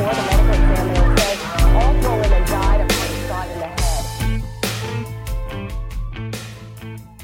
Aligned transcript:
before 0.00 0.14
the 0.14 0.22
medical 0.22 0.54
examiner 0.54 1.16
says 1.18 1.40
all 1.74 1.94
four 2.02 2.16
women 2.20 2.44
died 2.46 2.80
of 2.80 2.88
being 2.88 3.28
shot 3.28 3.50
in 3.50 3.58
the 3.58 3.66
head. 3.66 3.94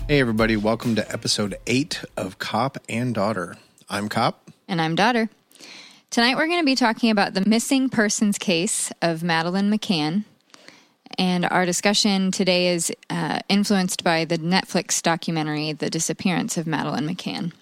Hey, 0.09 0.21
everybody, 0.21 0.57
welcome 0.57 0.95
to 0.97 1.11
episode 1.11 1.57
eight 1.67 2.05
of 2.19 2.39
Cop 2.39 2.77
and 2.89 3.15
Daughter. 3.15 3.57
I'm 3.89 4.11
Cop. 4.11 4.51
And 4.69 4.83
I'm 4.83 4.95
Daughter. 4.95 5.31
Tonight 6.11 6.37
we're 6.37 6.49
going 6.49 6.61
to 6.61 6.67
be 6.67 6.75
talking 6.75 7.11
about 7.11 7.33
the 7.33 7.49
missing 7.49 7.89
persons 7.89 8.37
case 8.37 8.93
of 9.01 9.23
Madeleine 9.23 9.71
McCann. 9.71 10.25
And 11.19 11.47
our 11.47 11.65
discussion 11.65 12.31
today 12.31 12.69
is 12.69 12.93
uh, 13.09 13.39
influenced 13.49 14.05
by 14.05 14.27
the 14.27 14.37
Netflix 14.37 15.01
documentary, 15.01 15.73
The 15.73 15.89
Disappearance 15.89 16.59
of 16.59 16.67
Madeleine 16.67 17.09
McCann. 17.09 17.53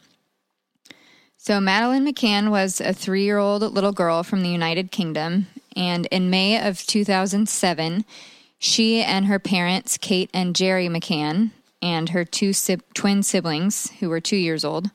So, 1.45 1.61
Madeleine 1.61 2.07
McCann 2.07 2.51
was 2.51 2.81
a 2.81 2.95
three 2.95 3.25
year 3.25 3.37
old 3.37 3.61
little 3.61 3.93
girl 3.93 4.23
from 4.23 4.43
the 4.43 4.49
United 4.49 4.91
Kingdom. 4.91 5.47
And 5.77 6.07
in 6.07 6.31
May 6.31 6.67
of 6.67 6.79
2007, 6.87 8.07
she 8.59 9.03
and 9.03 9.27
her 9.27 9.39
parents, 9.39 9.99
Kate 9.99 10.31
and 10.33 10.57
Gerry 10.57 10.89
McCann, 10.89 11.51
and 11.83 12.09
her 12.09 12.25
two 12.25 12.55
si- 12.55 12.79
twin 12.95 13.23
siblings, 13.23 13.91
who 14.01 14.09
were 14.09 14.23
two 14.23 14.39
years 14.39 14.65
old, 14.65 14.89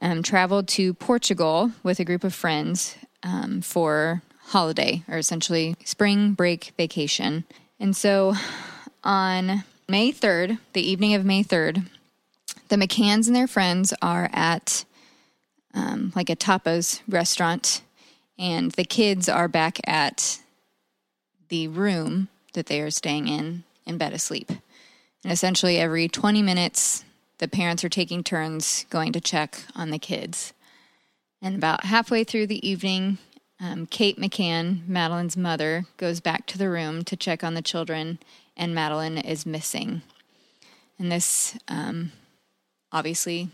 um, 0.00 0.22
traveled 0.22 0.68
to 0.68 0.94
Portugal 0.94 1.72
with 1.82 1.98
a 1.98 2.04
group 2.04 2.22
of 2.22 2.32
friends 2.32 2.94
um, 3.24 3.60
for 3.60 4.22
holiday, 4.50 5.02
or 5.08 5.18
essentially 5.18 5.74
spring 5.84 6.34
break 6.34 6.72
vacation. 6.76 7.42
And 7.80 7.96
so 7.96 8.34
on 9.02 9.64
May 9.88 10.12
3rd, 10.12 10.58
the 10.72 10.88
evening 10.88 11.14
of 11.14 11.24
May 11.24 11.42
3rd, 11.42 11.84
the 12.68 12.76
McCanns 12.76 13.26
and 13.26 13.34
their 13.34 13.48
friends 13.48 13.92
are 14.00 14.30
at 14.32 14.84
um, 15.74 16.12
like 16.14 16.30
a 16.30 16.36
tapas 16.36 17.00
restaurant, 17.08 17.82
and 18.38 18.72
the 18.72 18.84
kids 18.84 19.28
are 19.28 19.48
back 19.48 19.80
at 19.88 20.40
the 21.48 21.68
room 21.68 22.28
that 22.54 22.66
they 22.66 22.80
are 22.80 22.90
staying 22.90 23.28
in 23.28 23.64
in 23.86 23.98
bed 23.98 24.12
asleep. 24.12 24.50
And 25.22 25.32
essentially, 25.32 25.78
every 25.78 26.08
20 26.08 26.42
minutes, 26.42 27.04
the 27.38 27.48
parents 27.48 27.84
are 27.84 27.88
taking 27.88 28.22
turns 28.22 28.86
going 28.90 29.12
to 29.12 29.20
check 29.20 29.64
on 29.74 29.90
the 29.90 29.98
kids. 29.98 30.52
And 31.42 31.56
about 31.56 31.84
halfway 31.84 32.24
through 32.24 32.46
the 32.46 32.66
evening, 32.66 33.18
um, 33.60 33.86
Kate 33.86 34.18
McCann, 34.18 34.86
Madeleine's 34.88 35.36
mother, 35.36 35.86
goes 35.96 36.20
back 36.20 36.46
to 36.46 36.58
the 36.58 36.70
room 36.70 37.04
to 37.04 37.16
check 37.16 37.44
on 37.44 37.54
the 37.54 37.62
children, 37.62 38.18
and 38.56 38.74
Madeleine 38.74 39.18
is 39.18 39.46
missing. 39.46 40.02
And 40.98 41.10
this 41.10 41.58
um, 41.68 42.12
obviously 42.92 43.50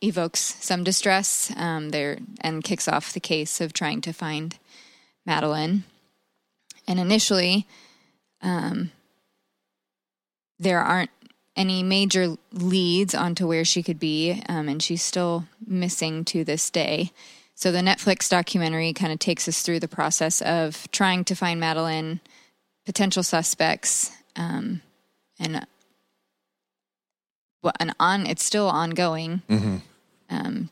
evokes 0.00 0.56
some 0.60 0.84
distress 0.84 1.52
um, 1.56 1.90
there 1.90 2.18
and 2.40 2.64
kicks 2.64 2.88
off 2.88 3.12
the 3.12 3.20
case 3.20 3.60
of 3.60 3.72
trying 3.72 4.00
to 4.02 4.12
find 4.12 4.58
Madeleine. 5.26 5.84
And 6.86 6.98
initially, 6.98 7.66
um, 8.40 8.92
there 10.58 10.80
aren't 10.80 11.10
any 11.56 11.82
major 11.82 12.36
leads 12.52 13.14
onto 13.14 13.46
where 13.46 13.64
she 13.64 13.82
could 13.82 13.98
be, 13.98 14.42
um, 14.48 14.68
and 14.68 14.82
she's 14.82 15.02
still 15.02 15.46
missing 15.66 16.24
to 16.24 16.44
this 16.44 16.70
day. 16.70 17.10
So 17.54 17.72
the 17.72 17.80
Netflix 17.80 18.28
documentary 18.28 18.92
kind 18.92 19.12
of 19.12 19.18
takes 19.18 19.48
us 19.48 19.62
through 19.62 19.80
the 19.80 19.88
process 19.88 20.40
of 20.40 20.88
trying 20.92 21.24
to 21.24 21.34
find 21.34 21.58
Madeleine, 21.58 22.20
potential 22.86 23.24
suspects, 23.24 24.12
um, 24.36 24.80
and 25.40 25.66
well, 27.60 27.72
an 27.80 27.92
on 27.98 28.26
it's 28.26 28.44
still 28.44 28.68
ongoing 28.68 29.42
um, 30.30 30.70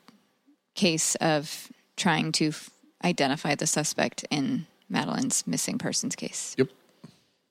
case 0.74 1.14
of 1.16 1.68
trying 1.96 2.32
to 2.32 2.48
f- 2.48 2.70
identify 3.04 3.54
the 3.54 3.66
suspect 3.66 4.24
in 4.30 4.66
Madeleine's 4.90 5.46
missing 5.46 5.78
persons 5.78 6.14
case. 6.14 6.54
Yep. 6.58 6.68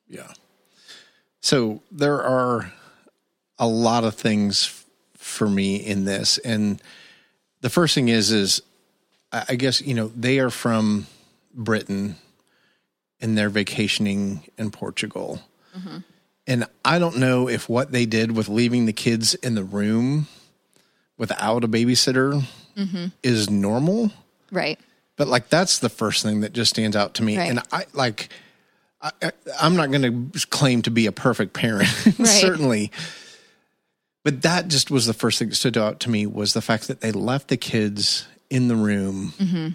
Yeah. 0.08 0.32
So 1.40 1.82
there 1.90 2.22
are 2.22 2.72
a 3.58 3.66
lot 3.66 4.04
of 4.04 4.14
things 4.14 4.64
f- 4.66 4.86
for 5.16 5.48
me 5.48 5.76
in 5.76 6.04
this. 6.04 6.38
And 6.38 6.80
the 7.60 7.70
first 7.70 7.94
thing 7.94 8.08
is, 8.08 8.30
is 8.32 8.62
I 9.32 9.44
I 9.50 9.54
guess, 9.56 9.80
you 9.80 9.94
know, 9.94 10.08
they 10.08 10.38
are 10.38 10.50
from 10.50 11.06
Britain 11.54 12.16
and 13.20 13.36
they're 13.36 13.50
vacationing 13.50 14.44
in 14.58 14.70
Portugal. 14.70 15.40
And 16.46 16.64
I 16.84 16.98
don't 16.98 17.18
know 17.18 17.48
if 17.48 17.68
what 17.68 17.92
they 17.92 18.06
did 18.06 18.34
with 18.34 18.48
leaving 18.48 18.86
the 18.86 18.92
kids 18.92 19.34
in 19.34 19.56
the 19.56 19.64
room 19.64 20.26
without 21.18 21.64
a 21.64 21.68
babysitter 21.68 22.42
is 23.22 23.48
normal 23.50 24.10
Right. 24.52 24.78
but 25.16 25.28
like 25.28 25.48
that's 25.48 25.78
the 25.78 25.88
first 25.88 26.22
thing 26.22 26.40
that 26.40 26.52
just 26.52 26.70
stands 26.70 26.94
out 26.96 27.14
to 27.14 27.22
me 27.22 27.38
Right. 27.38 27.48
and 27.50 27.60
i 27.72 27.84
like 27.94 28.28
I, 29.00 29.12
i'm 29.60 29.76
not 29.76 29.90
going 29.90 30.30
to 30.32 30.46
claim 30.48 30.82
to 30.82 30.90
be 30.90 31.06
a 31.06 31.12
perfect 31.12 31.52
parent 31.54 31.88
certainly 32.24 32.90
but 34.24 34.42
that 34.42 34.68
just 34.68 34.90
was 34.90 35.06
the 35.06 35.14
first 35.14 35.38
thing 35.38 35.48
that 35.48 35.54
stood 35.54 35.76
out 35.78 36.00
to 36.00 36.10
me 36.10 36.26
was 36.26 36.52
the 36.52 36.60
fact 36.62 36.88
that 36.88 37.00
they 37.00 37.12
left 37.12 37.48
the 37.48 37.56
kids 37.56 38.26
in 38.50 38.68
the 38.68 38.76
room 38.76 39.32
Mm-hmm. 39.38 39.68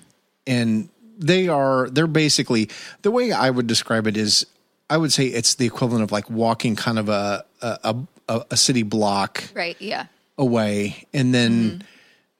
and 0.47 0.89
they 1.17 1.47
are 1.47 1.89
they're 1.89 2.07
basically 2.07 2.69
the 3.03 3.11
way 3.11 3.31
i 3.31 3.49
would 3.49 3.67
describe 3.67 4.07
it 4.07 4.17
is 4.17 4.45
i 4.89 4.97
would 4.97 5.11
say 5.13 5.25
it's 5.27 5.55
the 5.55 5.65
equivalent 5.65 6.03
of 6.03 6.11
like 6.11 6.29
walking 6.29 6.75
kind 6.75 6.97
of 6.99 7.09
a 7.09 7.45
a, 7.61 7.95
a, 8.27 8.45
a 8.51 8.57
city 8.57 8.81
block 8.83 9.43
Right. 9.53 9.75
Yeah. 9.79 10.05
Away 10.37 11.07
and 11.13 11.33
then 11.33 11.51
Mm-hmm. 11.51 11.81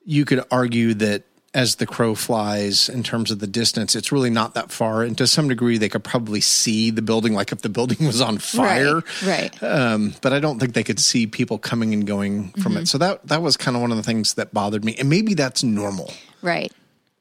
you 0.05 0.25
could 0.25 0.43
argue 0.51 0.93
that 0.95 1.23
as 1.53 1.75
the 1.75 1.85
crow 1.85 2.15
flies 2.15 2.87
in 2.87 3.03
terms 3.03 3.29
of 3.29 3.39
the 3.39 3.47
distance 3.47 3.93
it's 3.95 4.11
really 4.11 4.29
not 4.29 4.53
that 4.53 4.71
far 4.71 5.03
and 5.03 5.17
to 5.17 5.27
some 5.27 5.49
degree 5.49 5.77
they 5.77 5.89
could 5.89 6.03
probably 6.03 6.39
see 6.39 6.89
the 6.91 7.01
building 7.01 7.33
like 7.33 7.51
if 7.51 7.61
the 7.61 7.69
building 7.69 7.97
was 8.07 8.21
on 8.21 8.37
fire 8.37 9.01
Right. 9.23 9.61
Right. 9.61 9.63
um, 9.63 10.13
but 10.21 10.31
i 10.33 10.39
don't 10.39 10.59
think 10.59 10.73
they 10.73 10.83
could 10.83 10.99
see 10.99 11.27
people 11.27 11.57
coming 11.57 11.93
and 11.93 12.07
going 12.07 12.51
from 12.53 12.73
Mm-hmm. 12.73 12.77
it 12.83 12.87
so 12.87 12.97
that 12.99 13.27
that 13.27 13.41
was 13.41 13.57
kind 13.57 13.75
of 13.75 13.81
one 13.81 13.91
of 13.91 13.97
the 13.97 14.03
things 14.03 14.35
that 14.35 14.53
bothered 14.53 14.85
me 14.85 14.95
and 14.97 15.09
maybe 15.09 15.33
that's 15.33 15.61
normal 15.63 16.11
Right. 16.41 16.71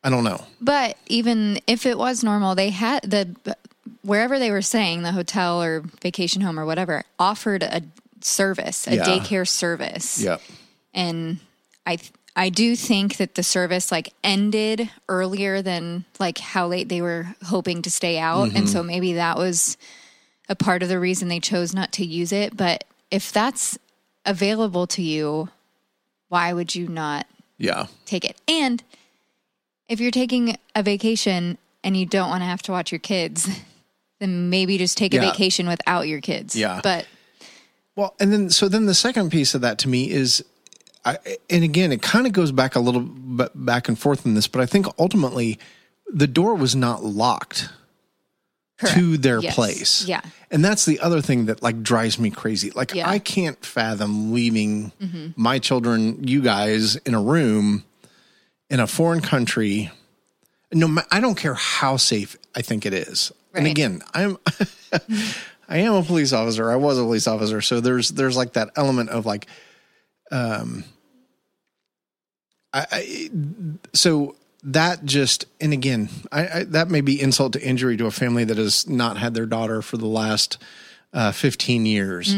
i 0.05 0.09
don't 0.11 0.25
know 0.25 0.45
But 0.61 0.97
even 1.09 1.59
if 1.67 1.85
it 1.85 1.99
was 1.99 2.23
normal, 2.23 2.55
they 2.55 2.71
had 2.71 3.03
the 3.03 3.35
wherever 4.03 4.39
they 4.39 4.51
were 4.51 4.63
staying, 4.63 5.03
the 5.03 5.13
hotel 5.13 5.61
or 5.63 5.83
vacation 6.01 6.41
home 6.41 6.59
or 6.59 6.65
whatever, 6.65 7.03
offered 7.19 7.63
a 7.63 7.83
service, 8.23 8.87
a 8.87 8.95
Yeah. 8.97 9.05
daycare 9.05 9.47
service. 9.49 10.23
yeah 10.23 10.37
and 10.95 11.39
I 11.87 11.99
I 12.37 12.49
do 12.49 12.77
think 12.77 13.17
that 13.17 13.35
the 13.35 13.43
service 13.43 13.91
like 13.91 14.13
ended 14.23 14.89
earlier 15.09 15.63
than 15.63 16.05
like 16.19 16.39
how 16.39 16.67
late 16.69 16.89
they 16.89 17.03
were 17.03 17.35
hoping 17.45 17.83
to 17.83 17.91
stay 17.91 18.19
out, 18.19 18.45
and 18.49 18.53
Mm-hmm. 18.53 18.67
so 18.67 18.83
maybe 18.83 19.15
that 19.15 19.37
was 19.37 19.77
a 20.49 20.55
part 20.55 20.83
of 20.83 20.89
the 20.89 20.99
reason 20.99 21.29
they 21.29 21.41
chose 21.41 21.75
not 21.75 21.93
to 21.93 22.05
use 22.05 22.33
it. 22.33 22.57
But 22.57 22.85
if 23.11 23.33
that's 23.33 23.79
available 24.27 24.87
to 24.89 25.03
you, 25.03 25.49
why 26.29 26.53
would 26.53 26.75
you 26.75 26.89
not 26.89 27.27
yeah 27.59 27.87
take 28.07 28.25
it? 28.25 28.41
And 28.49 28.83
if 29.89 30.01
you're 30.01 30.11
taking 30.13 30.57
a 30.77 30.83
vacation 30.83 31.59
and 31.83 31.97
you 31.97 32.07
don't 32.07 32.29
want 32.31 32.43
to 32.43 32.47
have 32.47 32.63
to 32.63 32.73
watch 32.73 32.93
your 32.93 33.01
kids, 33.01 33.49
then 34.21 34.51
maybe 34.51 34.79
just 34.79 34.97
take 34.97 35.15
a 35.15 35.19
vacation 35.21 35.67
without 35.67 36.07
your 36.07 36.21
kids. 36.21 36.55
Yeah. 36.55 36.81
But 36.83 37.07
Well, 37.97 38.15
and 38.21 38.33
then 38.33 38.51
so 38.51 38.69
then 38.69 38.87
the 38.87 38.95
second 38.95 39.31
piece 39.31 39.55
of 39.55 39.63
that 39.63 39.79
to 39.79 39.89
me 39.89 40.09
is, 40.11 40.45
I, 41.05 41.19
and 41.49 41.65
again, 41.65 41.93
it 41.93 42.03
kind 42.03 42.27
of 42.27 42.33
goes 42.33 42.53
back 42.53 42.77
a 42.77 42.81
little 42.81 43.01
bit 43.01 43.51
back 43.55 43.89
and 43.89 43.99
forth 43.99 44.27
in 44.27 44.35
this, 44.35 44.47
but 44.49 44.61
I 44.61 44.67
think 44.67 44.87
ultimately 44.99 45.59
the 46.13 46.27
door 46.27 46.55
was 46.55 46.75
not 46.77 47.03
locked 47.05 47.69
to 48.95 49.17
their 49.19 49.41
Yes. 49.41 49.55
place. 49.55 50.05
Yeah. 50.07 50.21
and 50.51 50.65
that's 50.65 50.85
the 50.87 51.01
other 51.01 51.21
thing 51.21 51.47
that 51.47 51.63
like 51.63 51.83
drives 51.83 52.19
me 52.19 52.31
crazy. 52.31 52.71
Like 52.71 52.95
Yeah. 52.95 53.05
Mm-hmm. 53.05 53.13
I 53.13 53.19
can't 53.19 53.65
fathom 53.65 54.33
leaving 54.33 54.93
my 55.37 55.59
children, 55.59 56.27
you 56.27 56.41
guys, 56.43 56.97
in 56.97 57.15
a 57.15 57.21
room 57.21 57.85
in 58.71 58.81
a 58.81 58.87
foreign 58.87 59.21
country. 59.21 59.91
No, 60.73 61.03
I 61.11 61.21
don't 61.21 61.35
care 61.35 61.55
how 61.55 61.97
safe 61.97 62.37
I 62.55 62.63
think 62.63 62.87
it 62.87 62.95
is. 62.95 63.33
And 63.55 63.67
again, 63.67 64.03
I'm. 64.15 64.39
I 65.69 65.79
am 65.79 65.95
a 65.95 66.03
police 66.03 66.33
officer. 66.33 66.71
I 66.71 66.77
was 66.77 66.99
a 66.99 67.03
police 67.03 67.27
officer, 67.29 67.61
so 67.61 67.81
there's 67.81 68.11
there's 68.11 68.37
like 68.37 68.55
that 68.55 68.71
element 68.77 69.11
of 69.11 69.25
like, 69.27 69.47
um, 70.31 70.85
I, 72.73 72.87
I 72.91 73.31
so 73.93 74.37
that 74.63 75.05
just 75.05 75.47
and 75.61 75.73
again, 75.73 76.09
I, 76.31 76.49
I 76.49 76.65
that 76.65 76.89
may 76.89 77.01
be 77.01 77.21
insult 77.21 77.55
to 77.55 77.63
injury 77.63 77.97
to 77.97 78.07
a 78.07 78.11
family 78.11 78.45
that 78.45 78.59
has 78.59 78.89
not 78.89 79.17
had 79.17 79.35
their 79.35 79.47
daughter 79.47 79.83
for 79.83 79.97
the 79.97 80.07
last 80.07 80.59
uh, 81.13 81.33
15 81.33 81.87
years. 81.87 82.35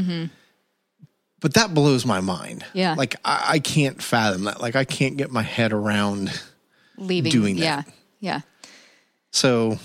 But 1.41 1.55
that 1.55 1.75
blows 1.75 2.07
my 2.07 2.21
mind. 2.21 2.65
Yeah. 2.73 2.95
like 2.95 3.17
I, 3.25 3.45
I 3.55 3.59
can't 3.59 4.01
fathom 4.01 4.45
that. 4.45 4.61
Like 4.61 4.77
I 4.77 4.85
can't 4.85 5.17
get 5.17 5.31
my 5.33 5.43
head 5.43 5.73
around. 5.73 6.31
leaving. 6.97 7.33
Doing 7.33 7.57
that. 7.57 7.63
Yeah. 7.63 7.83
Yeah. 8.21 8.41
So 9.33 9.79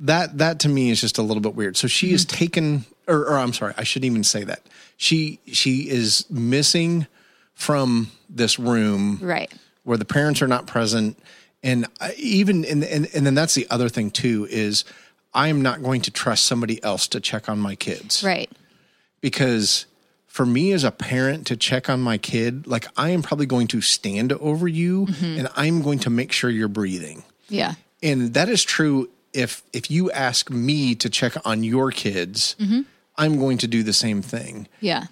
that 0.00 0.38
that 0.38 0.58
to 0.60 0.68
me 0.68 0.90
is 0.90 1.00
just 1.00 1.18
a 1.18 1.22
little 1.22 1.40
bit 1.40 1.54
weird. 1.54 1.76
So 1.76 1.86
she 1.86 2.12
is 2.12 2.24
taken, 2.24 2.84
or, 3.06 3.20
or 3.20 3.38
I'm 3.38 3.52
sorry, 3.52 3.74
I 3.76 3.84
shouldn't 3.84 4.10
even 4.10 4.24
say 4.24 4.42
that. 4.44 4.66
She 4.96 5.38
she 5.46 5.88
is 5.88 6.28
missing 6.28 7.06
from 7.54 8.10
this 8.28 8.58
room 8.58 9.18
Right. 9.22 9.52
where 9.84 9.98
the 9.98 10.04
parents 10.04 10.42
are 10.42 10.48
not 10.48 10.66
present, 10.66 11.18
And 11.62 11.86
even 12.16 12.64
and, 12.64 12.82
and 12.82 13.08
and 13.14 13.24
then 13.26 13.34
that's 13.34 13.54
the 13.54 13.66
other 13.70 13.88
thing 13.88 14.10
too 14.10 14.48
is 14.50 14.84
I 15.32 15.48
am 15.48 15.62
not 15.62 15.82
going 15.82 16.00
to 16.02 16.10
trust 16.10 16.44
somebody 16.44 16.82
else 16.82 17.06
to 17.08 17.20
check 17.20 17.48
on 17.48 17.58
my 17.58 17.74
kids 17.76 18.22
Right. 18.24 18.50
because 19.20 19.86
for 20.26 20.44
me 20.46 20.72
as 20.72 20.82
a 20.82 20.90
parent 20.90 21.46
to 21.48 21.56
check 21.56 21.88
on 21.90 22.00
my 22.00 22.18
kid, 22.18 22.66
like 22.66 22.86
I 22.96 23.10
am 23.10 23.22
probably 23.22 23.46
going 23.46 23.66
to 23.68 23.80
stand 23.80 24.32
over 24.32 24.66
you 24.66 25.06
mm-hmm. 25.06 25.38
and 25.38 25.48
I'm 25.56 25.82
going 25.82 25.98
to 26.00 26.10
make 26.10 26.32
sure 26.32 26.48
you're 26.50 26.68
breathing. 26.68 27.22
Yeah. 27.48 27.74
And 28.02 28.32
that 28.34 28.48
is 28.48 28.64
true 28.64 29.08
if 29.32 29.62
if 29.72 29.90
you 29.90 30.10
ask 30.10 30.50
me 30.50 30.94
to 30.96 31.08
check 31.10 31.34
on 31.46 31.62
your 31.62 31.90
kids, 31.90 32.56
mm-hmm. 32.58 32.80
I'm 33.16 33.38
going 33.38 33.58
to 33.58 33.68
do 33.68 33.82
the 33.82 33.92
same 33.92 34.22
thing. 34.22 34.68
Yeah. 34.80 35.04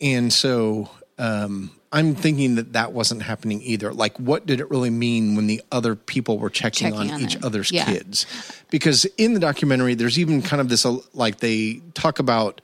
And 0.00 0.32
so 0.32 0.90
um, 1.18 1.70
I'm 1.90 2.14
thinking 2.14 2.56
that 2.56 2.74
that 2.74 2.92
wasn't 2.92 3.22
happening 3.22 3.62
either. 3.62 3.92
Like, 3.94 4.16
what 4.18 4.44
did 4.46 4.60
it 4.60 4.70
really 4.70 4.90
mean 4.90 5.36
when 5.36 5.46
the 5.46 5.62
other 5.72 5.94
people 5.96 6.38
were 6.38 6.50
checking, 6.50 6.90
Checking 6.92 7.10
on, 7.10 7.10
on 7.10 7.20
each 7.22 7.34
them. 7.34 7.44
other's 7.44 7.72
Yeah. 7.72 7.86
kids? 7.86 8.26
Because 8.70 9.04
in 9.16 9.32
the 9.34 9.40
documentary, 9.40 9.94
there's 9.94 10.18
even 10.18 10.42
kind 10.42 10.60
of 10.60 10.68
this, 10.68 10.84
uh, 10.84 10.98
like, 11.14 11.38
they 11.38 11.80
talk 11.94 12.18
about 12.18 12.60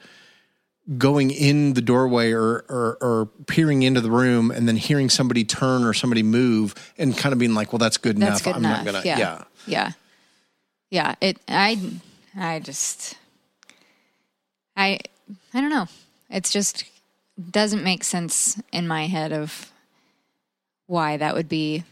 going 0.99 1.31
in 1.31 1.73
the 1.73 1.81
doorway 1.81 2.33
or, 2.33 2.65
or, 2.69 2.99
or 3.01 3.27
peering 3.47 3.83
into 3.83 4.03
the 4.03 4.11
room 4.11 4.51
and 4.51 4.69
then 4.69 4.77
hearing 4.77 5.09
somebody 5.09 5.43
turn 5.43 5.83
or 5.85 5.95
somebody 5.95 6.23
move 6.23 6.75
and 6.99 7.17
kind 7.17 7.33
of 7.33 7.39
being 7.39 7.55
like, 7.55 7.73
well, 7.73 7.79
that's 7.79 7.97
good 7.97 8.19
That's 8.19 8.43
enough. 8.43 8.45
good 8.45 8.57
I'm 8.57 8.65
enough. 8.85 8.85
not 8.95 9.03
to, 9.03 9.09
yeah. 9.09 9.19
yeah. 9.19 9.45
Yeah. 9.67 9.93
Yeah. 10.91 11.15
It, 11.23 11.41
I, 11.49 11.81
I 12.37 12.59
just, 12.61 13.17
I, 14.77 14.99
I 15.55 15.61
don't 15.63 15.71
know. 15.71 15.87
It's 16.29 16.53
just 16.53 16.85
doesn't 17.51 17.83
make 17.83 18.05
sense 18.05 18.61
in 18.73 18.87
my 18.87 19.07
head 19.07 19.33
of 19.33 19.73
why 20.87 21.17
that 21.17 21.35
would 21.35 21.49
be 21.49 21.85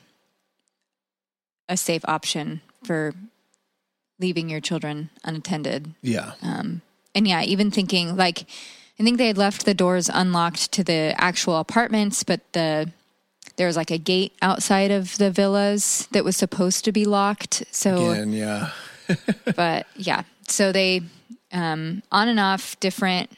a 1.68 1.76
safe 1.76 2.02
option 2.06 2.60
for 2.84 3.14
leaving 4.18 4.48
your 4.48 4.60
children 4.60 5.10
unattended. 5.24 5.94
Yeah. 6.02 6.32
And 7.14 7.28
yeah, 7.28 7.42
even 7.42 7.70
thinking 7.70 8.16
like, 8.16 8.42
I 8.98 9.02
think 9.02 9.18
they 9.18 9.26
had 9.26 9.38
left 9.38 9.64
the 9.64 9.74
doors 9.74 10.10
unlocked 10.12 10.70
to 10.72 10.84
the 10.84 11.14
actual 11.18 11.58
apartments, 11.58 12.22
but 12.22 12.40
the 12.52 12.92
there 13.56 13.66
was 13.66 13.76
like 13.76 13.90
a 13.90 13.98
gate 13.98 14.32
outside 14.40 14.90
of 14.90 15.18
the 15.18 15.30
villas 15.30 16.08
that 16.12 16.24
was 16.24 16.36
supposed 16.36 16.84
to 16.84 16.92
be 16.92 17.04
locked. 17.04 17.64
So, 17.70 18.10
Again, 18.10 18.32
yeah. 18.32 18.70
but 19.56 19.86
yeah, 19.96 20.22
so 20.48 20.72
they 20.72 21.02
um, 21.52 22.02
on 22.10 22.28
and 22.28 22.40
off 22.40 22.78
different 22.80 23.30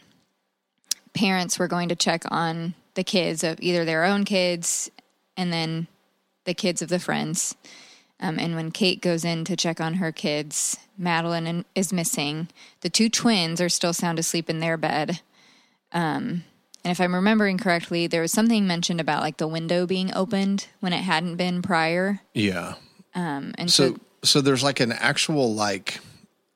parents 1.14 1.58
were 1.58 1.68
going 1.68 1.88
to 1.88 1.96
check 1.96 2.24
on 2.30 2.74
the 2.94 3.04
kids 3.04 3.42
of 3.42 3.60
either 3.60 3.84
their 3.84 4.04
own 4.04 4.24
kids 4.24 4.90
and 5.36 5.52
then 5.52 5.86
the 6.44 6.54
kids 6.54 6.82
of 6.82 6.88
the 6.88 6.98
friends. 6.98 7.56
Um, 8.20 8.38
and 8.38 8.54
when 8.54 8.70
Kate 8.70 9.00
goes 9.00 9.24
in 9.24 9.44
to 9.46 9.56
check 9.56 9.80
on 9.80 9.94
her 9.94 10.12
kids, 10.12 10.76
Madeleine 10.96 11.64
is 11.74 11.92
missing. 11.92 12.48
The 12.80 12.90
two 12.90 13.08
twins 13.08 13.60
are 13.60 13.68
still 13.68 13.92
sound 13.92 14.18
asleep 14.18 14.48
in 14.48 14.60
their 14.60 14.76
bed. 14.76 15.20
Um, 15.92 16.44
and 16.84 16.92
if 16.92 17.00
I'm 17.00 17.14
remembering 17.14 17.58
correctly, 17.58 18.06
there 18.06 18.20
was 18.20 18.32
something 18.32 18.66
mentioned 18.66 19.00
about 19.00 19.22
like 19.22 19.38
the 19.38 19.48
window 19.48 19.86
being 19.86 20.14
opened 20.14 20.68
when 20.80 20.92
it 20.92 21.02
hadn't 21.02 21.36
been 21.36 21.62
prior. 21.62 22.20
Yeah. 22.34 22.74
Um, 23.14 23.54
and 23.58 23.70
so, 23.70 23.94
So, 23.94 24.00
so 24.22 24.40
there's 24.40 24.62
like 24.62 24.80
an 24.80 24.92
actual, 24.92 25.54
like, 25.54 26.00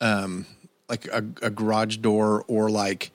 um, 0.00 0.46
like 0.88 1.06
a, 1.06 1.24
a 1.42 1.50
garage 1.50 1.96
door 1.98 2.44
or 2.46 2.70
like, 2.70 3.10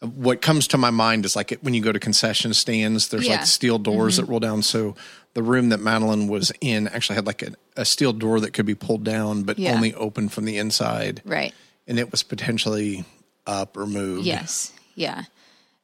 what 0.00 0.42
comes 0.42 0.68
to 0.68 0.78
my 0.78 0.90
mind 0.90 1.24
is 1.24 1.34
like 1.36 1.52
when 1.62 1.74
you 1.74 1.82
go 1.82 1.92
to 1.92 1.98
concession 2.00 2.52
stands, 2.54 3.08
there's 3.08 3.24
Yeah. 3.26 3.32
Mm-hmm. 3.34 3.40
like 3.40 3.46
steel 3.46 3.78
doors 3.78 4.16
that 4.18 4.26
roll 4.26 4.40
down. 4.40 4.62
So 4.62 4.94
the 5.34 5.42
room 5.42 5.70
that 5.70 5.80
Madeleine 5.80 6.28
was 6.28 6.52
in 6.60 6.86
actually 6.88 7.16
had 7.16 7.26
like 7.26 7.42
a, 7.42 7.52
a 7.76 7.84
steel 7.84 8.12
door 8.12 8.40
that 8.40 8.52
could 8.52 8.66
be 8.66 8.74
pulled 8.74 9.04
down, 9.04 9.42
but 9.44 9.58
Yeah. 9.58 9.72
only 9.74 9.94
open 9.94 10.28
from 10.28 10.44
the 10.44 10.58
inside. 10.58 11.22
right. 11.24 11.54
And 11.88 11.98
it 12.00 12.10
was 12.10 12.22
potentially 12.24 13.04
up 13.46 13.76
or 13.76 13.86
moved. 13.86 14.26
Yes. 14.26 14.72
Yeah. 14.96 15.24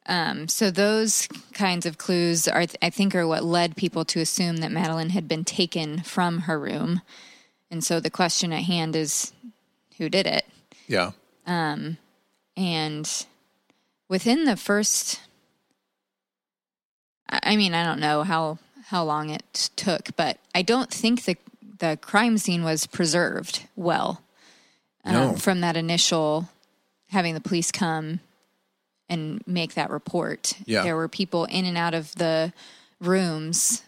Um, 0.05 0.49
so 0.49 0.69
those 0.69 1.29
kinds 1.53 1.85
of 1.85 1.97
clues 1.97 2.45
are, 2.47 2.65
I 2.81 2.89
think, 2.89 3.15
are 3.15 3.25
what 3.25 3.43
led 3.45 3.77
people 3.77 4.03
to 4.05 4.19
assume 4.19 4.57
that 4.57 4.69
Madeleine 4.71 5.11
had 5.11 5.29
been 5.29 5.45
taken 5.45 6.01
from 6.03 6.39
her 6.39 6.59
room. 6.59 7.01
And 7.71 7.83
so 7.83 8.01
the 8.01 8.09
question 8.09 8.51
at 8.51 8.63
hand 8.63 8.97
is, 8.97 9.31
who 9.97 10.09
did 10.09 10.27
it? 10.27 10.45
Yeah. 10.87 11.11
Um, 11.47 11.97
And 12.57 13.09
within 14.13 14.45
the 14.45 14.55
first, 14.55 15.19
I 17.27 17.55
mean, 17.55 17.73
I 17.73 17.83
don't 17.83 17.99
know 17.99 18.21
how 18.21 18.59
how 18.85 19.03
long 19.03 19.31
it 19.31 19.71
took, 19.75 20.15
but 20.15 20.37
I 20.53 20.61
don't 20.61 20.91
think 20.91 21.25
the 21.25 21.35
the 21.79 21.97
crime 21.99 22.37
scene 22.37 22.63
was 22.63 22.85
preserved 22.85 23.65
well 23.75 24.21
um, 25.03 25.13
No. 25.13 25.33
from 25.33 25.61
that 25.61 25.75
initial 25.75 26.47
having 27.09 27.33
the 27.33 27.41
police 27.41 27.71
come 27.71 28.19
and 29.09 29.41
make 29.47 29.73
that 29.73 29.89
report. 29.89 30.53
Yeah. 30.65 30.83
There 30.83 30.95
were 30.95 31.07
people 31.07 31.45
in 31.45 31.65
and 31.65 31.75
out 31.75 31.95
of 31.95 32.13
the 32.13 32.53
rooms. 33.01 33.81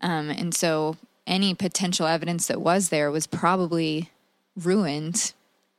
Um, 0.00 0.30
and 0.30 0.54
so 0.54 0.96
any 1.26 1.52
potential 1.54 2.06
evidence 2.06 2.46
that 2.46 2.62
was 2.62 2.88
there 2.88 3.10
was 3.10 3.26
probably 3.26 4.08
ruined 4.56 5.34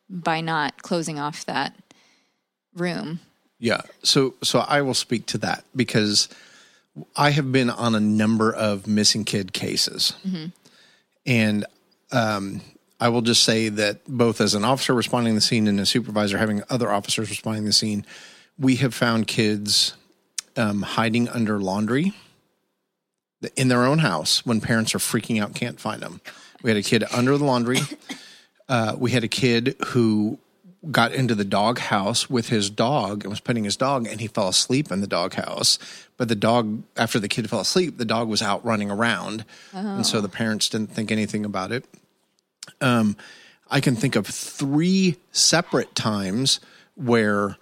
by 0.08 0.42
not 0.42 0.84
closing 0.84 1.18
off 1.18 1.44
that 1.46 1.74
room. 2.76 3.20
Yeah. 3.64 3.84
So 4.04 4.34
so 4.44 4.60
I 4.60 4.82
will 4.82 4.94
speak 4.94 5.26
to 5.28 5.38
that 5.38 5.64
because 5.74 6.28
I 7.16 7.30
have 7.30 7.50
been 7.50 7.70
on 7.70 7.96
a 7.96 8.00
number 8.02 8.54
of 8.54 8.88
missing 8.88 9.24
kid 9.24 9.54
cases. 9.54 10.12
And 11.26 11.66
um, 12.12 12.60
I 13.00 13.08
will 13.08 13.22
just 13.22 13.44
say 13.44 13.70
that 13.70 14.02
both 14.06 14.42
as 14.42 14.54
an 14.54 14.66
officer 14.66 14.94
responding 14.94 15.32
to 15.32 15.36
the 15.36 15.42
scene 15.42 15.68
and 15.68 15.80
a 15.80 15.86
supervisor 15.86 16.38
having 16.38 16.62
other 16.70 16.92
officers 16.92 17.30
responding 17.30 17.64
to 17.64 17.70
the 17.70 17.74
scene, 17.74 18.06
we 18.60 18.76
have 18.76 18.94
found 18.94 19.28
kids 19.28 19.94
um, 20.58 20.82
hiding 20.82 21.30
under 21.30 21.58
laundry 21.58 22.12
in 23.56 23.70
their 23.70 23.86
own 23.86 24.00
house 24.00 24.46
when 24.46 24.60
parents 24.60 24.94
are 24.94 25.00
freaking 25.00 25.42
out, 25.42 25.56
can't 25.56 25.80
find 25.80 26.02
them. 26.02 26.20
We 26.64 26.70
had 26.70 26.76
a 26.76 26.84
kid 26.84 27.06
under 27.14 27.38
the 27.38 27.46
laundry. 27.46 27.80
Uh, 28.70 28.96
we 28.98 29.12
had 29.12 29.26
a 29.26 29.28
kid 29.28 29.76
who 29.88 30.40
got 30.92 31.14
into 31.14 31.34
the 31.34 31.46
dog 31.46 31.80
house 31.80 32.30
with 32.30 32.50
his 32.50 32.70
dog 32.70 33.24
and 33.24 33.30
was 33.32 33.40
petting 33.40 33.64
his 33.64 33.78
dog 33.78 34.06
and 34.08 34.20
he 34.20 34.28
fell 34.28 34.50
asleep 34.50 34.92
in 34.92 35.00
the 35.00 35.08
dog 35.08 35.34
house 35.36 35.80
but 36.18 36.28
the 36.28 36.36
dog 36.36 36.84
after 36.98 37.20
the 37.20 37.30
kid 37.30 37.50
fell 37.50 37.62
asleep 37.62 37.98
the 37.98 38.06
dog 38.06 38.28
was 38.28 38.42
out 38.42 38.64
running 38.66 38.92
around. 38.92 39.46
And 39.74 40.06
so 40.06 40.20
the 40.20 40.30
parents 40.30 40.70
didn't 40.70 40.92
think 40.92 41.12
anything 41.12 41.46
about 41.46 41.72
it. 41.72 41.86
Um, 42.82 43.16
i 43.70 43.80
can 43.80 43.96
think 43.96 44.16
of 44.16 44.28
three 44.28 45.18
separate 45.32 45.96
times 45.96 46.60
where 46.96 47.58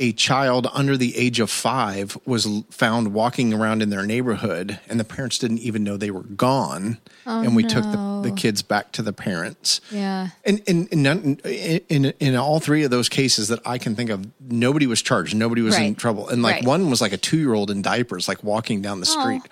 a 0.00 0.12
child 0.12 0.66
under 0.72 0.96
the 0.96 1.16
age 1.16 1.38
of 1.38 1.48
five 1.48 2.18
was 2.26 2.48
found 2.70 3.14
walking 3.14 3.54
around 3.54 3.80
in 3.80 3.90
their 3.90 4.04
neighborhood 4.04 4.80
and 4.88 4.98
the 4.98 5.04
parents 5.04 5.38
didn't 5.38 5.58
even 5.58 5.84
know 5.84 5.96
they 5.96 6.10
were 6.10 6.24
gone 6.24 6.98
oh, 7.26 7.42
and 7.42 7.54
we 7.54 7.62
took 7.62 7.84
the, 7.84 8.20
the 8.24 8.32
kids 8.32 8.60
back 8.60 8.90
to 8.90 9.02
the 9.02 9.12
parents 9.12 9.80
Yeah. 9.92 10.30
and 10.44 10.58
in 10.66 10.88
in, 10.88 11.02
none, 11.02 11.38
in 11.44 11.80
in 11.88 12.04
in 12.18 12.34
all 12.34 12.58
three 12.58 12.82
of 12.82 12.90
those 12.90 13.08
cases 13.08 13.48
that 13.48 13.60
I 13.64 13.78
can 13.78 13.94
think 13.94 14.10
of, 14.10 14.26
nobody 14.40 14.86
was 14.88 15.00
charged. 15.00 15.36
Nobody 15.36 15.62
was 15.62 15.76
in 15.78 15.94
trouble. 15.94 16.28
And 16.28 16.42
like 16.42 16.56
Right. 16.56 16.64
one 16.64 16.90
was 16.90 17.00
like 17.00 17.12
a 17.12 17.16
two 17.16 17.38
year 17.38 17.54
old 17.54 17.70
in 17.70 17.80
diapers, 17.80 18.26
like 18.26 18.42
walking 18.42 18.82
down 18.82 18.98
the 18.98 19.06
street. 19.06 19.42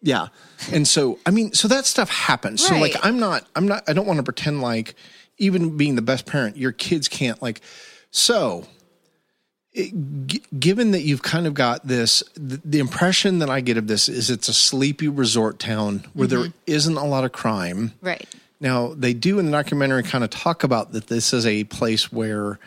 Yeah. 0.00 0.28
And 0.72 0.88
so 0.88 1.18
I 1.26 1.30
mean, 1.30 1.52
so 1.52 1.68
that 1.68 1.84
stuff 1.84 2.08
happens. 2.08 2.66
So 2.66 2.76
like 2.78 2.94
I'm 3.02 3.18
not 3.18 3.46
I'm 3.54 3.68
not 3.68 3.84
I 3.86 3.92
don't 3.92 4.06
want 4.06 4.16
to 4.16 4.22
pretend 4.22 4.62
like 4.62 4.94
even 5.36 5.76
being 5.76 5.94
the 5.94 6.02
best 6.02 6.24
parent, 6.24 6.56
your 6.56 6.72
kids 6.72 7.06
can't 7.08 7.42
like 7.42 7.60
so 8.10 8.66
g- 9.74 10.42
given 10.58 10.92
that 10.92 11.02
you've 11.02 11.22
kind 11.22 11.46
of 11.46 11.54
got 11.54 11.86
this 11.86 12.22
the, 12.34 12.60
the 12.64 12.78
impression 12.78 13.40
that 13.40 13.50
I 13.50 13.60
get 13.60 13.76
of 13.76 13.86
this 13.86 14.08
is 14.08 14.30
it's 14.30 14.48
a 14.48 14.54
sleepy 14.54 15.08
resort 15.08 15.58
town 15.58 16.04
where 16.14 16.28
there 16.28 16.46
isn't 16.66 16.96
a 16.96 17.04
lot 17.04 17.24
of 17.24 17.32
crime. 17.32 17.92
Right. 18.00 18.26
Now, 18.60 18.94
they 18.94 19.12
do 19.12 19.38
in 19.38 19.46
the 19.46 19.52
documentary 19.52 20.04
kind 20.04 20.24
of 20.24 20.30
talk 20.30 20.64
about 20.64 20.92
that 20.92 21.08
this 21.08 21.32
is 21.32 21.44
a 21.44 21.64
place 21.64 22.12
where 22.12 22.58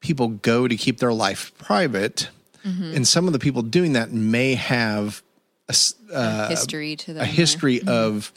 people 0.00 0.28
go 0.28 0.66
to 0.66 0.76
keep 0.76 0.98
their 0.98 1.12
life 1.12 1.52
private. 1.58 2.30
And 2.64 3.08
some 3.08 3.26
of 3.26 3.32
the 3.32 3.38
people 3.38 3.62
doing 3.62 3.94
that 3.94 4.12
may 4.12 4.54
have 4.54 5.22
a, 5.70 5.74
uh, 6.12 6.48
history 6.50 6.96
to 6.96 7.14
them. 7.14 7.22
a 7.22 7.24
history 7.24 7.80
of 7.86 8.30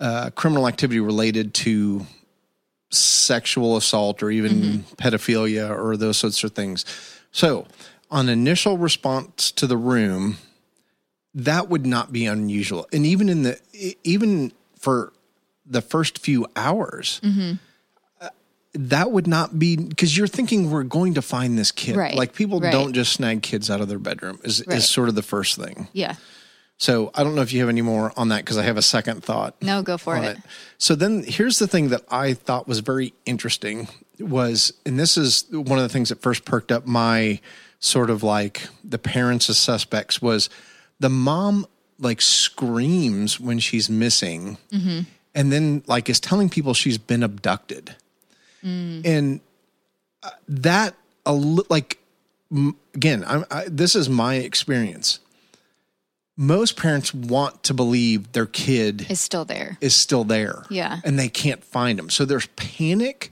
uh, 0.00 0.28
criminal 0.34 0.68
activity 0.68 1.00
related 1.00 1.54
to 1.54 2.06
sexual 2.92 3.76
assault 3.76 4.22
or 4.22 4.30
even 4.30 4.84
pedophilia 4.96 5.70
or 5.76 5.96
those 5.96 6.16
sorts 6.18 6.42
of 6.44 6.52
things. 6.52 6.84
So, 7.32 7.66
on 8.10 8.28
initial 8.28 8.76
response 8.78 9.50
to 9.52 9.66
the 9.66 9.76
room, 9.76 10.36
that 11.34 11.68
would 11.70 11.86
not 11.86 12.12
be 12.12 12.26
unusual. 12.26 12.86
And 12.92 13.06
even 13.06 13.28
in 13.28 13.42
the 13.42 13.58
even 14.04 14.52
for 14.78 15.12
the 15.64 15.80
first 15.80 16.18
few 16.18 16.46
hours, 16.56 17.20
Mm-hmm. 17.22 17.52
uh, 18.20 18.28
that 18.74 19.10
would 19.10 19.26
not 19.26 19.58
be 19.58 19.76
because 19.76 20.14
you're 20.16 20.26
thinking 20.26 20.70
we're 20.70 20.82
going 20.82 21.14
to 21.14 21.22
find 21.22 21.56
this 21.58 21.72
kid. 21.72 21.96
Right, 21.96 22.14
Like 22.14 22.34
people 22.34 22.60
right. 22.60 22.70
don't 22.72 22.92
just 22.92 23.12
snag 23.14 23.42
kids 23.42 23.70
out 23.70 23.80
of 23.80 23.88
their 23.88 23.98
bedroom. 23.98 24.40
Is 24.44 24.62
Right. 24.66 24.76
is 24.78 24.88
sort 24.88 25.08
of 25.08 25.14
the 25.14 25.22
first 25.22 25.56
thing. 25.56 25.88
Yeah. 25.94 26.16
So 26.78 27.10
I 27.14 27.22
don't 27.22 27.34
know 27.36 27.42
if 27.42 27.52
you 27.52 27.60
have 27.60 27.68
any 27.68 27.82
more 27.82 28.12
on 28.16 28.28
that 28.30 28.38
because 28.44 28.58
I 28.58 28.64
have 28.64 28.76
a 28.76 28.82
second 28.82 29.22
thought. 29.22 29.54
No, 29.62 29.82
go 29.82 29.96
for 29.98 30.16
on 30.16 30.24
it. 30.24 30.38
So 30.78 30.94
then 30.96 31.22
here's 31.26 31.58
the 31.60 31.68
thing 31.68 31.90
that 31.90 32.02
I 32.10 32.34
thought 32.34 32.66
was 32.66 32.80
very 32.80 33.12
interesting 33.24 33.86
was, 34.18 34.72
and 34.84 34.98
this 34.98 35.16
is 35.16 35.44
one 35.50 35.78
of 35.78 35.84
the 35.84 35.88
things 35.88 36.08
that 36.08 36.20
first 36.20 36.44
perked 36.44 36.72
up 36.72 36.84
my 36.86 37.40
sort 37.78 38.10
of 38.10 38.22
like 38.22 38.66
the 38.82 38.98
parents 38.98 39.48
as 39.48 39.58
suspects 39.58 40.20
was 40.20 40.48
the 41.00 41.08
mom 41.08 41.66
like 41.98 42.20
screams 42.20 43.38
when 43.38 43.58
she's 43.60 43.88
missing 43.88 44.56
and 45.34 45.52
then 45.52 45.82
like 45.86 46.08
is 46.08 46.18
telling 46.20 46.48
people 46.48 46.74
she's 46.74 46.98
been 46.98 47.22
abducted. 47.22 47.94
And 48.62 49.40
uh, 50.22 50.30
that 50.48 50.94
a 51.26 51.32
li- 51.34 51.64
like 51.68 51.98
again, 52.94 53.24
I'm, 53.26 53.44
I, 53.50 53.64
this 53.68 53.94
is 53.96 54.08
my 54.08 54.36
experience. 54.36 55.18
Most 56.36 56.76
parents 56.76 57.12
want 57.12 57.62
to 57.64 57.74
believe 57.74 58.32
their 58.32 58.46
kid 58.46 59.06
Is 59.10 59.20
still 59.20 59.44
there. 59.44 59.76
is 59.80 59.94
still 59.94 60.24
there. 60.24 60.64
Yeah. 60.70 61.00
And 61.04 61.18
they 61.18 61.28
can't 61.28 61.62
find 61.62 61.98
them. 61.98 62.08
So 62.10 62.24
there's 62.24 62.46
panic. 62.56 63.30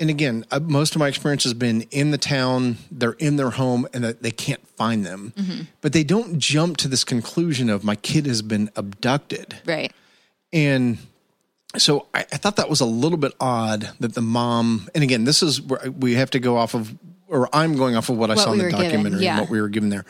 And 0.00 0.10
again, 0.10 0.44
uh, 0.50 0.58
most 0.60 0.94
of 0.96 0.98
my 0.98 1.08
experience 1.08 1.44
has 1.44 1.54
been 1.54 1.82
in 1.90 2.10
the 2.10 2.18
town, 2.18 2.78
they're 2.90 3.12
in 3.12 3.36
their 3.36 3.50
home, 3.50 3.86
and 3.94 4.02
that 4.02 4.22
they 4.22 4.32
can't 4.32 4.66
find 4.76 5.04
them. 5.06 5.32
But 5.82 5.92
they 5.92 6.02
don't 6.04 6.38
jump 6.38 6.78
to 6.78 6.88
this 6.88 7.04
conclusion 7.04 7.70
of 7.70 7.84
my 7.84 7.94
kid 7.96 8.26
has 8.26 8.42
been 8.42 8.70
abducted. 8.76 9.56
Right. 9.66 9.92
And 10.52 10.98
so 11.76 12.06
I, 12.14 12.20
I 12.20 12.36
thought 12.38 12.56
that 12.56 12.68
was 12.70 12.80
a 12.80 12.86
little 12.86 13.18
bit 13.18 13.34
odd 13.40 13.90
that 14.00 14.14
the 14.14 14.22
mom, 14.22 14.88
and 14.94 15.04
again, 15.04 15.24
this 15.24 15.42
is 15.42 15.60
where 15.60 15.90
we 15.90 16.14
have 16.14 16.30
to 16.30 16.40
go 16.40 16.56
off 16.56 16.74
of, 16.74 16.92
or 17.28 17.48
I'm 17.52 17.76
going 17.76 17.94
off 17.94 18.08
of 18.08 18.16
what 18.16 18.30
I 18.30 18.34
What 18.34 18.42
saw 18.44 18.52
in 18.52 18.58
we 18.58 18.64
the 18.64 18.70
documentary 18.72 19.22
yeah. 19.22 19.32
and 19.32 19.40
what 19.42 19.50
we 19.50 19.60
were 19.60 19.68
given 19.68 19.90
there. 19.90 20.04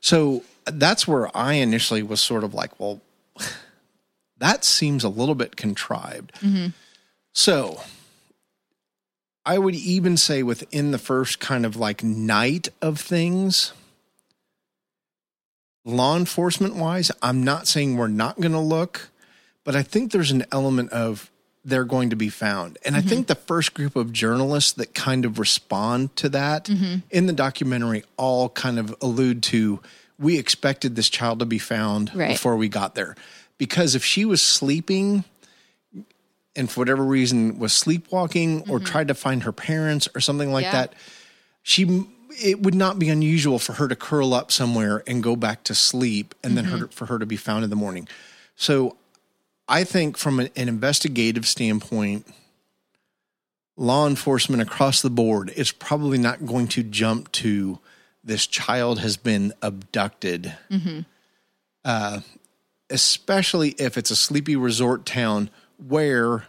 So 0.00 0.42
that's 0.66 1.06
where 1.06 1.34
I 1.36 1.54
initially 1.54 2.02
was 2.02 2.20
sort 2.20 2.44
of 2.44 2.54
like, 2.54 2.78
well, 2.78 3.00
that 4.38 4.64
seems 4.64 5.04
a 5.04 5.08
little 5.08 5.34
bit 5.34 5.56
contrived. 5.56 6.32
Mm-hmm. 6.34 6.68
So 7.32 7.80
I 9.44 9.58
would 9.58 9.74
even 9.74 10.16
say 10.16 10.42
within 10.42 10.90
the 10.90 10.98
first 10.98 11.38
kind 11.38 11.64
of 11.64 11.76
like 11.76 12.02
night 12.02 12.68
of 12.82 12.98
things, 12.98 13.72
law 15.84 16.16
enforcement 16.16 16.74
wise, 16.74 17.12
I'm 17.22 17.44
not 17.44 17.68
saying 17.68 17.96
we're 17.96 18.08
not 18.08 18.40
going 18.40 18.52
to 18.52 18.58
look, 18.58 19.10
but 19.64 19.76
I 19.76 19.82
think 19.82 20.12
there's 20.12 20.32
an 20.32 20.44
element 20.50 20.90
of 20.90 21.30
they're 21.64 21.84
going 21.84 22.10
to 22.10 22.16
be 22.16 22.28
found. 22.28 22.78
And 22.84 22.94
I 22.94 23.00
think 23.00 23.26
the 23.26 23.34
first 23.34 23.74
group 23.74 23.96
of 23.96 24.12
journalists 24.12 24.72
that 24.74 24.94
kind 24.94 25.24
of 25.24 25.40
respond 25.40 26.14
to 26.16 26.28
that 26.28 26.68
in 27.10 27.26
the 27.26 27.32
documentary 27.32 28.04
all 28.16 28.48
kind 28.50 28.78
of 28.78 28.94
allude 29.00 29.42
to 29.44 29.80
we 30.18 30.38
expected 30.38 30.96
this 30.96 31.08
child 31.10 31.40
to 31.40 31.46
be 31.46 31.58
found 31.58 32.10
Right. 32.14 32.30
before 32.30 32.56
we 32.56 32.68
got 32.68 32.94
there. 32.94 33.16
Because 33.58 33.94
if 33.94 34.04
she 34.04 34.24
was 34.24 34.42
sleeping 34.42 35.24
and 36.54 36.70
for 36.70 36.80
whatever 36.80 37.04
reason 37.04 37.58
was 37.58 37.72
sleepwalking 37.72 38.62
or 38.62 38.78
mm-hmm. 38.78 38.86
tried 38.86 39.08
to 39.08 39.14
find 39.14 39.42
her 39.42 39.52
parents 39.52 40.08
or 40.14 40.20
something 40.20 40.52
like 40.52 40.64
Yeah. 40.64 40.72
that, 40.72 40.92
she 41.62 42.06
it 42.38 42.60
would 42.62 42.74
not 42.74 42.98
be 42.98 43.08
unusual 43.08 43.58
for 43.58 43.74
her 43.74 43.88
to 43.88 43.96
curl 43.96 44.34
up 44.34 44.52
somewhere 44.52 45.02
and 45.06 45.22
go 45.22 45.36
back 45.36 45.64
to 45.64 45.74
sleep 45.74 46.34
and 46.44 46.56
then 46.56 46.66
her, 46.66 46.76
mm-hmm. 46.76 46.86
for 46.86 47.06
her 47.06 47.18
to 47.18 47.24
be 47.24 47.36
found 47.36 47.64
in 47.64 47.70
the 47.70 47.76
morning. 47.76 48.06
So 48.56 48.96
I 49.68 49.84
think 49.84 50.16
from 50.16 50.40
an, 50.40 50.50
an 50.54 50.68
investigative 50.68 51.46
standpoint, 51.46 52.26
law 53.76 54.06
enforcement 54.06 54.62
across 54.62 55.02
the 55.02 55.10
board 55.10 55.50
is 55.56 55.72
probably 55.72 56.18
not 56.18 56.46
going 56.46 56.68
to 56.68 56.82
jump 56.82 57.32
to 57.32 57.78
this 58.26 58.46
child 58.46 58.98
has 59.00 59.16
been 59.16 59.54
abducted. 59.62 60.52
Uh, 61.84 62.20
especially 62.90 63.70
if 63.78 63.96
it's 63.96 64.10
a 64.10 64.16
sleepy 64.16 64.56
resort 64.56 65.06
town 65.06 65.48
where 65.88 66.44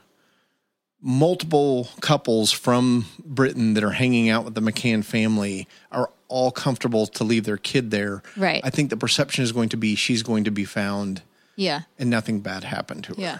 multiple 1.01 1.87
couples 2.01 2.51
from 2.51 3.05
Britain 3.23 3.75
that 3.75 3.83
are 3.83 3.91
hanging 3.91 4.29
out 4.29 4.43
with 4.45 4.55
the 4.55 4.61
McCann 4.61 5.03
family 5.05 5.67
are 5.91 6.09
all 6.27 6.51
comfortable 6.51 7.05
to 7.07 7.23
leave 7.23 7.43
their 7.45 7.57
kid 7.57 7.91
there. 7.91 8.23
Right. 8.35 8.61
I 8.63 8.69
think 8.69 8.89
the 8.89 8.97
perception 8.97 9.43
is 9.43 9.51
going 9.51 9.69
to 9.69 9.77
be 9.77 9.95
she's 9.95 10.23
going 10.23 10.43
to 10.45 10.51
be 10.51 10.65
found 10.65 11.21
Yeah. 11.55 11.81
and 11.99 12.09
nothing 12.09 12.39
bad 12.41 12.63
happened 12.63 13.03
to 13.05 13.15
her. 13.15 13.21
Yeah. 13.21 13.37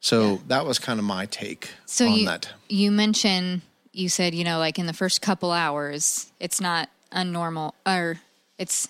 So 0.00 0.40
that 0.48 0.64
was 0.64 0.78
kind 0.78 0.98
of 0.98 1.04
my 1.04 1.26
take 1.26 1.70
So 1.84 2.06
on 2.06 2.12
you 2.14 2.26
that. 2.26 2.48
you 2.70 2.90
mentioned 2.90 3.60
you 3.92 4.08
said 4.08 4.34
you 4.34 4.44
know 4.44 4.58
like 4.58 4.78
in 4.78 4.86
the 4.86 4.92
first 4.94 5.20
couple 5.20 5.52
hours 5.52 6.32
it's 6.40 6.60
not 6.60 6.88
unnormal 7.12 7.72
or 7.86 8.20
it's 8.58 8.88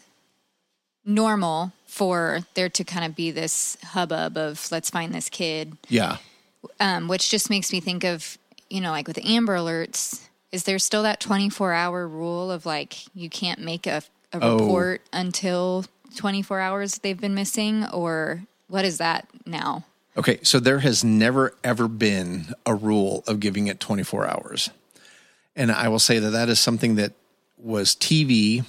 normal 1.04 1.72
for 1.86 2.40
there 2.54 2.68
to 2.68 2.84
kind 2.84 3.04
of 3.04 3.16
be 3.16 3.30
this 3.30 3.76
hubbub 3.82 4.36
of 4.36 4.68
let's 4.70 4.90
find 4.90 5.12
this 5.14 5.28
kid 5.28 5.76
Yeah. 5.88 6.18
um, 6.78 7.08
which 7.08 7.30
just 7.30 7.50
makes 7.50 7.72
me 7.72 7.80
think 7.80 8.04
of 8.04 8.36
you 8.68 8.80
know 8.80 8.90
like 8.90 9.08
with 9.08 9.18
Amber 9.24 9.56
Alerts 9.56 10.26
is 10.52 10.64
there 10.64 10.78
still 10.78 11.02
that 11.04 11.20
24 11.20 11.72
hour 11.72 12.06
rule 12.06 12.50
of 12.50 12.66
like 12.66 12.96
you 13.14 13.30
can't 13.30 13.60
make 13.60 13.86
a, 13.86 14.02
a 14.32 14.38
Oh. 14.42 14.58
report 14.58 15.00
until 15.12 15.84
24 16.16 16.60
hours 16.60 16.98
they've 16.98 17.20
been 17.20 17.34
missing 17.34 17.84
or 17.86 18.42
what 18.68 18.84
is 18.84 18.98
that 18.98 19.26
now 19.46 19.84
Okay, 20.16 20.40
so 20.42 20.58
there 20.58 20.80
has 20.80 21.04
never 21.04 21.54
ever 21.62 21.86
been 21.86 22.52
a 22.66 22.74
rule 22.74 23.22
of 23.28 23.38
giving 23.38 23.68
it 23.68 23.78
24 23.78 24.26
hours. 24.26 24.68
And 25.54 25.70
I 25.70 25.86
will 25.86 26.00
say 26.00 26.18
that 26.18 26.30
that 26.30 26.48
is 26.48 26.58
something 26.58 26.96
that 26.96 27.12
was 27.62 27.94
TV. 27.94 28.64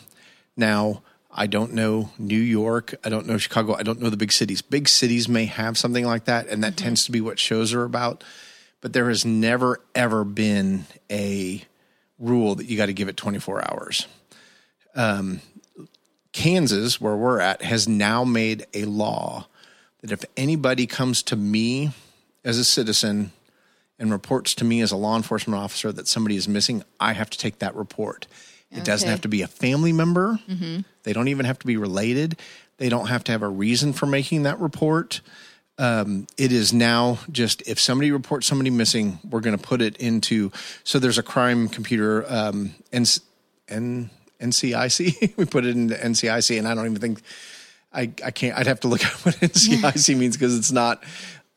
Now, 0.58 1.02
I 1.34 1.48
don't 1.48 1.74
know 1.74 2.12
New 2.18 2.40
York, 2.40 2.96
I 3.04 3.10
don't 3.10 3.26
know 3.26 3.38
Chicago, 3.38 3.74
I 3.74 3.84
don't 3.84 4.02
know 4.02 4.10
the 4.10 4.18
big 4.18 4.32
cities. 4.32 4.62
Big 4.62 4.88
cities 4.88 5.30
may 5.30 5.46
have 5.46 5.78
something 5.78 6.06
like 6.06 6.26
that, 6.26 6.48
and 6.48 6.64
that 6.64 6.76
mm-hmm. 6.76 6.84
tends 6.86 7.06
to 7.06 7.12
be 7.12 7.22
what 7.22 7.40
shows 7.40 7.74
are 7.74 7.84
about. 7.84 8.24
But 8.82 8.94
there 8.94 9.10
has 9.10 9.26
never 9.26 9.80
ever 9.96 10.24
been 10.24 10.86
a 11.10 11.64
rule 12.20 12.56
that 12.56 12.66
you 12.66 12.78
got 12.78 12.88
to 12.88 12.94
give 12.94 13.08
it 13.08 13.18
24 13.18 13.72
hours. 13.72 14.08
Um, 14.96 15.42
Kansas, 16.34 17.00
where 17.00 17.16
we're 17.16 17.40
at, 17.40 17.62
has 17.62 17.88
now 17.88 18.24
made 18.24 18.66
a 18.74 18.86
law 18.86 19.48
that 20.02 20.12
if 20.12 20.24
anybody 20.36 20.88
comes 20.88 21.24
to 21.24 21.36
me 21.36 21.92
as 22.44 22.58
a 22.58 22.66
citizen 22.66 23.32
and 24.00 24.12
reports 24.12 24.56
to 24.56 24.66
me 24.66 24.82
as 24.82 24.92
a 24.92 24.98
law 24.98 25.16
enforcement 25.16 25.62
officer 25.62 25.92
that 25.92 26.08
somebody 26.08 26.36
is 26.36 26.48
missing, 26.48 26.84
I 27.00 27.14
have 27.14 27.30
to 27.30 27.38
take 27.38 27.60
that 27.60 27.76
report. 27.76 28.28
It 28.72 28.84
doesn't 28.86 29.10
have 29.10 29.22
to 29.22 29.28
be 29.28 29.42
a 29.42 29.48
family 29.48 29.92
member. 29.92 30.40
They 31.04 31.14
don't 31.14 31.28
even 31.28 31.46
have 31.46 31.60
to 31.60 31.68
be 31.68 31.78
related. 31.78 32.40
They 32.78 32.90
don't 32.90 33.08
have 33.08 33.24
to 33.26 33.32
have 33.32 33.42
a 33.42 33.50
reason 33.50 33.94
for 33.94 34.06
making 34.06 34.44
that 34.44 34.60
report. 34.60 35.22
Um, 35.78 36.28
it 36.38 36.52
is 36.52 36.74
now 36.74 37.20
just 37.32 37.68
if 37.68 37.80
somebody 37.80 38.12
reports 38.12 38.48
somebody 38.48 38.70
missing, 38.70 39.20
we're 39.30 39.40
going 39.40 39.58
to 39.58 39.64
put 39.64 39.82
it 39.82 39.98
into. 39.98 40.52
So 40.84 41.00
there's 41.00 41.18
a 41.18 41.24
crime 41.24 41.70
computer, 41.70 42.26
um, 42.28 42.76
N, 42.92 43.06
N, 43.68 44.10
NCIC. 44.40 45.34
we 45.38 45.46
put 45.46 45.66
it 45.66 45.76
into 45.76 45.96
NCIC, 45.96 46.58
and 46.58 46.68
I 46.68 46.76
don't 46.76 46.86
even 46.86 47.00
think 47.00 47.22
I, 47.94 48.12
I 48.24 48.32
can't. 48.32 48.58
I'd 48.58 48.68
have 48.68 48.80
to 48.82 48.88
look 48.88 49.06
up 49.06 49.26
what 49.26 49.36
NCIC 49.36 50.18
means 50.18 50.38
because 50.38 50.58
it's 50.58 50.72
not 50.72 51.04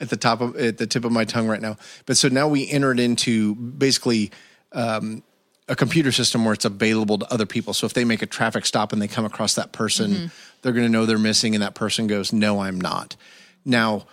at 0.01 0.11
the 0.11 0.17
top 0.17 0.41
of 0.41 0.57
at 0.57 0.79
the 0.79 0.87
tip 0.87 1.05
of 1.05 1.13
my 1.13 1.25
tongue 1.25 1.47
right 1.47 1.61
now. 1.61 1.77
But 2.07 2.17
so 2.17 2.29
now 2.29 2.49
we 2.49 2.69
enter 2.71 2.93
it 2.93 3.01
into 3.01 3.55
basically 3.55 4.31
um, 4.73 5.23
a 5.69 5.77
computer 5.77 6.13
system 6.13 6.45
where 6.45 6.55
it's 6.55 6.65
available 6.65 7.19
to 7.19 7.33
other 7.33 7.47
people. 7.47 7.73
So 7.73 7.87
if 7.87 7.95
they 7.95 8.05
make 8.05 8.23
a 8.23 8.27
traffic 8.27 8.67
stop 8.67 8.93
and 8.93 9.01
they 9.01 9.09
come 9.09 9.25
across 9.25 9.55
that 9.55 9.73
person, 9.73 10.11
mm-hmm. 10.11 10.27
they're 10.63 10.73
going 10.73 10.85
to 10.85 10.93
know 10.93 11.07
they're 11.07 11.19
missing, 11.19 11.55
and 11.55 11.63
that 11.63 11.75
person 11.75 12.07
goes, 12.07 12.33
"No, 12.33 12.61
I'm 12.61 12.81
not." 12.81 13.17
Now, 13.65 14.07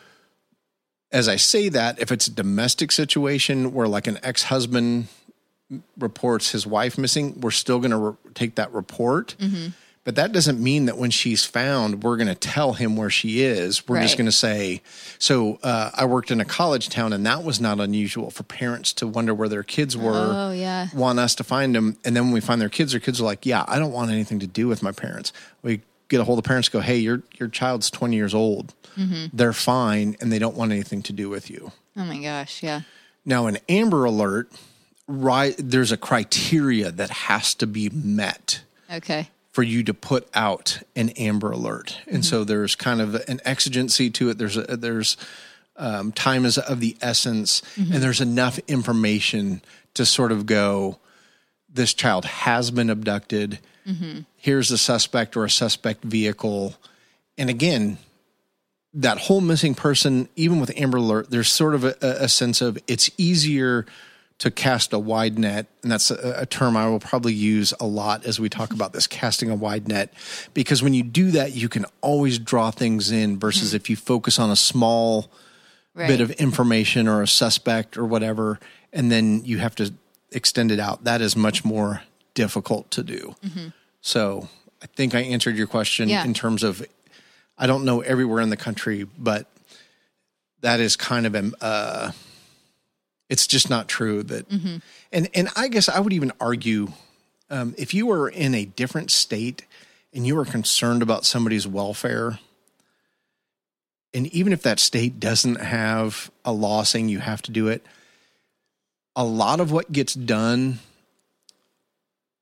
as 1.12 1.28
I 1.28 1.36
say 1.36 1.70
that, 1.70 2.00
if 2.00 2.12
it's 2.12 2.28
a 2.28 2.32
domestic 2.32 2.92
situation 2.92 3.74
where 3.74 3.88
like 3.88 4.08
an 4.08 4.18
ex 4.24 4.44
husband 4.44 5.08
reports 5.98 6.52
his 6.52 6.66
wife 6.66 6.98
missing, 6.98 7.40
we're 7.42 7.52
still 7.52 7.80
going 7.80 7.92
to 7.92 7.98
re- 7.98 8.16
take 8.34 8.56
that 8.56 8.72
report. 8.74 9.36
Mm-hmm. 9.40 9.70
But 10.04 10.16
that 10.16 10.32
doesn't 10.32 10.60
mean 10.60 10.86
that 10.86 10.98
when 10.98 11.12
she's 11.12 11.46
found, 11.46 12.02
we're 12.02 12.18
going 12.18 12.28
to 12.28 12.34
tell 12.34 12.74
him 12.74 12.96
where 12.96 13.12
she 13.12 13.44
is. 13.44 13.88
We're 13.88 14.02
just 14.02 14.18
going 14.18 14.26
to 14.26 14.32
say, 14.32 14.82
so 15.20 15.60
uh, 15.62 15.92
I 15.94 16.06
worked 16.06 16.32
in 16.32 16.42
a 16.42 16.46
college 16.46 16.90
town, 16.90 17.14
and 17.14 17.24
that 17.28 17.44
was 17.44 17.62
not 17.62 17.80
unusual 17.80 18.32
for 18.32 18.42
parents 18.42 18.94
to 18.94 19.06
wonder 19.06 19.32
where 19.36 19.48
their 19.48 19.62
kids 19.62 19.96
were, 19.96 20.12
Oh, 20.16 20.52
yeah. 20.54 20.88
want 20.96 21.20
us 21.20 21.36
to 21.36 21.44
find 21.44 21.76
them. 21.76 21.98
And 22.04 22.16
then 22.16 22.24
when 22.26 22.34
we 22.34 22.42
find 22.42 22.60
their 22.60 22.68
kids, 22.70 22.94
their 22.94 23.00
kids 23.00 23.22
are 23.22 23.26
like, 23.26 23.46
yeah, 23.46 23.64
I 23.68 23.78
don't 23.78 23.92
want 23.92 24.10
anything 24.10 24.40
to 24.40 24.48
do 24.48 24.68
with 24.68 24.82
my 24.82 24.92
parents. 24.92 25.34
We 25.62 25.82
get 26.10 26.20
a 26.20 26.24
hold 26.24 26.40
of 26.40 26.46
parents, 26.46 26.68
go, 26.68 26.80
hey, 26.80 26.98
your, 26.98 27.22
your 27.40 27.48
child's 27.50 27.92
20 27.92 28.16
years 28.16 28.34
old. 28.34 28.74
They're 29.34 29.54
fine, 29.54 30.16
and 30.20 30.32
they 30.32 30.40
don't 30.40 30.56
want 30.56 30.72
anything 30.72 31.02
to 31.04 31.14
do 31.14 31.30
with 31.30 31.50
you. 31.50 31.72
oh 31.98 32.04
my 32.06 32.18
gosh 32.20 32.62
yeah 32.62 32.82
Now, 33.26 33.46
an 33.48 33.58
Amber 33.70 34.04
Alert, 34.06 34.52
right? 35.08 35.56
There's 35.58 35.92
a 35.92 35.98
criteria 35.98 36.92
that 36.92 37.10
has 37.10 37.54
to 37.56 37.68
be 37.68 37.90
met 37.90 38.62
okay 38.94 39.30
for 39.52 39.64
you 39.64 39.84
to 39.84 39.94
put 39.94 40.30
out 40.34 40.80
an 40.96 41.10
Amber 41.12 41.52
Alert, 41.52 42.00
and 42.08 42.26
so 42.26 42.40
mm-hmm. 42.40 42.48
there's 42.48 42.76
kind 42.76 43.02
of 43.02 43.16
an 43.16 43.42
exigency 43.46 44.10
to 44.12 44.30
it. 44.30 44.38
There's 44.38 44.58
a, 44.58 44.78
there's 44.78 45.18
um, 45.76 46.12
time 46.12 46.46
is 46.46 46.58
of 46.58 46.80
the 46.80 46.96
essence, 47.02 47.62
and 47.76 47.88
mm-hmm. 47.88 48.00
there's 48.00 48.22
enough 48.22 48.60
information 48.68 49.62
to 49.94 50.06
sort 50.06 50.32
of 50.32 50.46
go. 50.46 51.00
This 51.74 51.94
child 51.94 52.26
has 52.26 52.72
been 52.72 52.90
abducted. 52.90 53.60
Mm-hmm. 53.88 54.22
Here's 54.38 54.72
a 54.72 54.78
suspect 54.78 55.36
or 55.36 55.46
a 55.46 55.50
suspect 55.50 56.04
vehicle, 56.04 56.76
And 57.38 57.50
again, 57.50 57.98
that 58.94 59.18
whole 59.18 59.42
missing 59.42 59.74
person, 59.74 60.28
even 60.36 60.60
with 60.60 60.72
Amber 60.78 60.98
Alert, 60.98 61.30
there's 61.30 61.50
sort 61.50 61.76
of 61.76 61.84
a, 61.84 61.96
a 62.02 62.30
sense 62.30 62.62
of 62.62 62.78
it's 62.88 63.10
easier 63.18 63.86
to 64.42 64.50
cast 64.50 64.92
a 64.92 64.98
wide 64.98 65.38
net. 65.38 65.68
And 65.84 65.92
that's 65.92 66.10
a, 66.10 66.36
a 66.40 66.46
term 66.48 66.76
I 66.76 66.88
will 66.90 67.00
probably 67.00 67.34
use 67.34 67.76
a 67.80 67.86
lot 67.86 68.26
as 68.26 68.40
we 68.40 68.50
talk 68.50 68.74
about 68.74 68.92
this 68.92 69.06
casting 69.06 69.52
a 69.52 69.56
wide 69.56 69.88
net. 69.88 70.12
Because 70.56 70.82
when 70.82 70.96
you 70.96 71.04
do 71.04 71.30
that, 71.32 71.54
you 71.54 71.70
can 71.70 71.86
always 72.02 72.40
draw 72.40 72.72
things 72.72 73.12
in 73.12 73.38
versus 73.38 73.76
if 73.76 73.88
you 73.88 73.96
focus 73.96 74.40
on 74.40 74.50
a 74.50 74.56
small 74.56 75.32
Right. 75.94 76.08
bit 76.08 76.22
of 76.22 76.32
information 76.32 77.06
or 77.06 77.22
a 77.22 77.28
suspect 77.28 77.98
or 77.98 78.06
whatever, 78.06 78.62
and 78.94 79.12
then 79.12 79.44
you 79.44 79.58
have 79.58 79.76
to 79.76 79.94
extend 80.32 80.72
it 80.72 80.80
out. 80.80 81.04
That 81.04 81.20
is 81.20 81.36
much 81.36 81.66
more 81.66 82.02
difficult 82.34 82.90
to 82.92 83.04
do. 83.04 83.36
So 84.00 84.48
I 84.82 84.86
think 84.88 85.14
I 85.14 85.20
answered 85.20 85.58
your 85.58 85.68
question 85.68 86.08
Yeah. 86.08 86.24
in 86.24 86.34
terms 86.34 86.64
of 86.64 86.82
I 87.58 87.68
don't 87.68 87.84
know 87.84 88.00
everywhere 88.00 88.42
in 88.42 88.50
the 88.50 88.56
country, 88.58 89.06
but 89.20 89.48
that 90.62 90.80
is 90.80 90.96
kind 90.96 91.26
of 91.26 91.36
a 91.36 91.52
uh, 91.62 92.12
it's 93.32 93.48
just 93.48 93.70
not 93.70 93.88
true 93.88 94.22
that 94.22 94.48
mm-hmm. 94.50 94.78
and 95.12 95.30
and 95.34 95.50
I 95.56 95.70
guess 95.70 95.90
I 95.90 96.00
would 96.00 96.14
even 96.14 96.32
argue 96.40 96.90
um, 97.50 97.74
if 97.78 97.94
you 97.94 98.06
were 98.06 98.30
in 98.30 98.54
a 98.54 98.66
different 98.66 99.10
state 99.10 99.66
and 100.14 100.28
you 100.28 100.36
were 100.36 100.46
concerned 100.46 101.02
about 101.02 101.26
somebody's 101.26 101.66
welfare 101.66 102.38
and 104.14 104.28
even 104.28 104.52
if 104.54 104.62
that 104.64 104.80
state 104.80 105.20
doesn't 105.20 105.56
have 105.56 106.30
a 106.44 106.52
law 106.52 106.84
saying 106.84 107.08
you 107.08 107.20
have 107.20 107.42
to 107.44 107.52
do 107.52 107.70
it, 107.70 107.86
a 109.16 109.24
lot 109.24 109.62
of 109.62 109.72
what 109.72 109.92
gets 109.92 110.14
done 110.14 110.80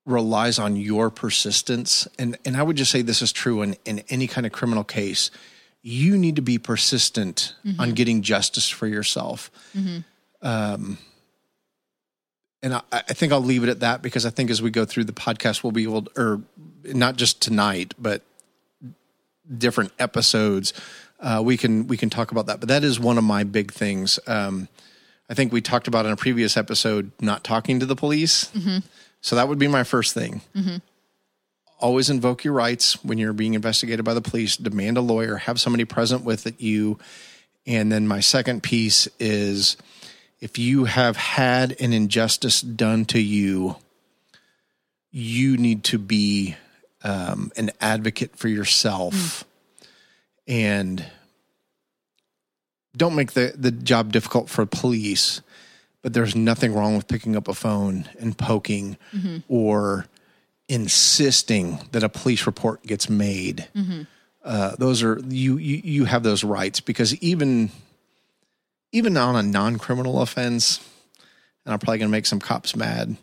relies 0.04 0.58
on 0.58 0.74
your 0.74 1.10
persistence. 1.10 2.08
And 2.18 2.36
and 2.44 2.56
I 2.56 2.64
would 2.64 2.76
just 2.76 2.90
say 2.90 3.02
this 3.02 3.22
is 3.22 3.32
true 3.32 3.62
in, 3.62 3.76
in 3.84 4.02
any 4.08 4.26
kind 4.26 4.46
of 4.46 4.52
criminal 4.52 4.82
case. 4.82 5.30
You 5.82 6.18
need 6.18 6.36
to 6.36 6.42
be 6.42 6.58
persistent 6.58 7.54
on 7.64 7.72
mm-hmm. 7.72 7.90
getting 7.92 8.22
justice 8.22 8.68
for 8.68 8.86
yourself. 8.86 9.50
Mm-hmm. 9.74 9.98
Um, 10.42 10.98
and 12.62 12.74
I, 12.74 12.82
I 12.92 13.00
think 13.00 13.32
I'll 13.32 13.40
leave 13.40 13.62
it 13.62 13.68
at 13.68 13.80
that 13.80 14.02
because 14.02 14.26
I 14.26 14.30
think 14.30 14.50
as 14.50 14.60
we 14.60 14.70
go 14.70 14.84
through 14.84 15.04
the 15.04 15.12
podcast, 15.12 15.62
we'll 15.62 15.72
be 15.72 15.84
able, 15.84 16.02
to, 16.02 16.10
or 16.20 16.42
not 16.84 17.16
just 17.16 17.40
tonight, 17.40 17.94
but 17.98 18.22
different 19.56 19.92
episodes, 19.98 20.72
uh, 21.20 21.42
we 21.44 21.56
can 21.56 21.86
we 21.86 21.96
can 21.96 22.08
talk 22.10 22.30
about 22.32 22.46
that. 22.46 22.60
But 22.60 22.68
that 22.68 22.84
is 22.84 22.98
one 23.00 23.18
of 23.18 23.24
my 23.24 23.44
big 23.44 23.72
things. 23.72 24.18
Um, 24.26 24.68
I 25.28 25.34
think 25.34 25.52
we 25.52 25.60
talked 25.60 25.86
about 25.88 26.06
in 26.06 26.12
a 26.12 26.16
previous 26.16 26.56
episode 26.56 27.12
not 27.20 27.44
talking 27.44 27.80
to 27.80 27.86
the 27.86 27.96
police. 27.96 28.50
So 29.20 29.36
that 29.36 29.48
would 29.48 29.58
be 29.58 29.68
my 29.68 29.84
first 29.84 30.14
thing. 30.14 30.40
Always 31.78 32.10
invoke 32.10 32.44
your 32.44 32.52
rights 32.54 33.02
when 33.04 33.16
you're 33.18 33.32
being 33.32 33.54
investigated 33.54 34.04
by 34.04 34.14
the 34.14 34.20
police. 34.20 34.56
Demand 34.56 34.96
a 34.98 35.00
lawyer. 35.00 35.36
Have 35.36 35.60
somebody 35.60 35.84
present 35.84 36.24
with 36.24 36.60
you. 36.60 36.98
And 37.66 37.92
then 37.92 38.08
my 38.08 38.20
second 38.20 38.62
piece 38.62 39.08
is 39.18 39.76
if 40.40 40.58
you 40.58 40.84
have 40.84 41.16
had 41.16 41.80
an 41.80 41.92
injustice 41.92 42.60
done 42.60 43.04
to 43.06 43.20
you, 43.20 43.76
you 45.10 45.56
need 45.56 45.84
to 45.84 45.98
be 45.98 46.56
um, 47.02 47.52
an 47.56 47.70
advocate 47.80 48.36
for 48.36 48.48
yourself. 48.48 49.44
And 50.46 51.04
don't 52.96 53.14
make 53.14 53.32
the, 53.32 53.52
the 53.56 53.70
job 53.70 54.12
difficult 54.12 54.48
for 54.48 54.66
police 54.66 55.40
but 56.02 56.14
there's 56.14 56.34
nothing 56.34 56.74
wrong 56.74 56.96
with 56.96 57.08
picking 57.08 57.36
up 57.36 57.48
a 57.48 57.54
phone 57.54 58.08
and 58.18 58.36
poking 58.36 58.96
or 59.48 60.06
insisting 60.68 61.78
that 61.92 62.02
a 62.02 62.08
police 62.08 62.46
report 62.46 62.82
gets 62.84 63.10
made. 63.10 63.68
Uh, 64.42 64.74
those 64.76 65.02
are 65.02 65.20
you, 65.28 65.58
you 65.58 65.80
you 65.84 66.04
have 66.06 66.22
those 66.22 66.42
rights 66.42 66.80
because 66.80 67.14
even 67.16 67.70
even 68.92 69.16
on 69.16 69.36
a 69.36 69.42
non-criminal 69.42 70.20
offense 70.20 70.78
and 71.64 71.72
i'm 71.72 71.78
probably 71.78 71.98
going 71.98 72.08
to 72.08 72.12
make 72.12 72.26
some 72.26 72.40
cops 72.40 72.74
mad 72.76 73.16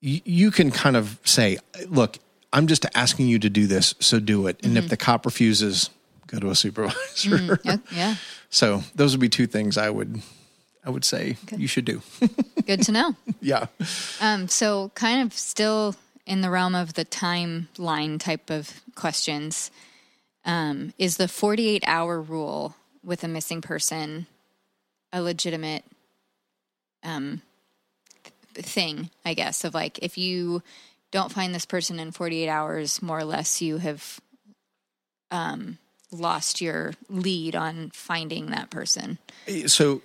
you, 0.00 0.20
you 0.24 0.50
can 0.50 0.70
kind 0.70 0.96
of 0.96 1.18
say 1.24 1.58
look 1.88 2.18
i'm 2.52 2.66
just 2.66 2.86
asking 2.94 3.28
you 3.28 3.38
to 3.38 3.50
do 3.50 3.66
this 3.66 3.94
so 4.00 4.18
do 4.20 4.46
it. 4.46 4.64
And 4.64 4.78
if 4.78 4.88
the 4.88 4.96
cop 4.96 5.26
refuses 5.26 5.90
go 6.26 6.38
to 6.38 6.50
a 6.50 6.54
supervisor. 6.54 7.58
Yeah, 7.64 7.76
yeah. 7.92 8.14
so 8.50 8.82
those 8.94 9.12
would 9.12 9.20
be 9.20 9.28
two 9.28 9.46
things 9.46 9.76
i 9.76 9.90
would 9.90 10.22
i 10.84 10.90
would 10.90 11.04
say 11.04 11.36
you 11.56 11.66
should 11.66 11.84
do. 11.84 12.02
Good 12.66 12.82
to 12.82 12.92
know. 12.92 13.16
yeah. 13.40 13.66
Um, 14.20 14.48
so, 14.48 14.90
kind 14.94 15.22
of 15.26 15.32
still 15.34 15.94
in 16.26 16.40
the 16.40 16.50
realm 16.50 16.74
of 16.74 16.94
the 16.94 17.04
timeline 17.04 18.18
type 18.18 18.50
of 18.50 18.80
questions, 18.94 19.70
um, 20.44 20.94
is 20.98 21.16
the 21.16 21.28
48 21.28 21.84
hour 21.86 22.20
rule 22.20 22.74
with 23.02 23.22
a 23.22 23.28
missing 23.28 23.60
person 23.60 24.26
a 25.14 25.22
legitimate 25.22 25.84
um, 27.02 27.40
th- 28.54 28.66
thing, 28.66 29.08
I 29.24 29.32
guess, 29.32 29.64
of 29.64 29.72
like 29.72 30.00
if 30.00 30.18
you 30.18 30.62
don't 31.12 31.32
find 31.32 31.54
this 31.54 31.64
person 31.64 32.00
in 32.00 32.10
48 32.10 32.48
hours, 32.48 33.00
more 33.00 33.20
or 33.20 33.24
less, 33.24 33.62
you 33.62 33.78
have 33.78 34.20
um, 35.30 35.78
lost 36.10 36.60
your 36.60 36.94
lead 37.08 37.54
on 37.54 37.90
finding 37.94 38.50
that 38.50 38.68
person. 38.68 39.18
so 39.66 40.02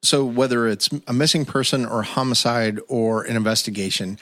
so 0.00 0.24
whether 0.24 0.68
it's 0.68 0.88
a 1.08 1.12
missing 1.12 1.44
person 1.44 1.84
or 1.84 2.02
homicide 2.02 2.78
or 2.86 3.24
an 3.24 3.34
investigation 3.34 4.16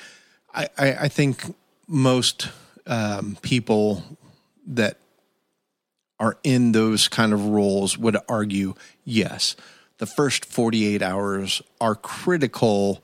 i 0.54 0.68
i, 0.78 0.92
I 0.92 1.08
think 1.08 1.54
most 1.86 2.48
um, 2.86 3.36
people 3.42 4.02
that 4.66 4.96
are 6.18 6.38
in 6.42 6.72
those 6.72 7.08
kind 7.08 7.32
of 7.32 7.46
roles 7.46 7.98
would 7.98 8.16
argue 8.28 8.74
yes 9.04 9.54
the 9.98 10.06
first 10.06 10.44
48 10.44 11.02
hours 11.02 11.62
are 11.80 11.94
critical 11.94 13.02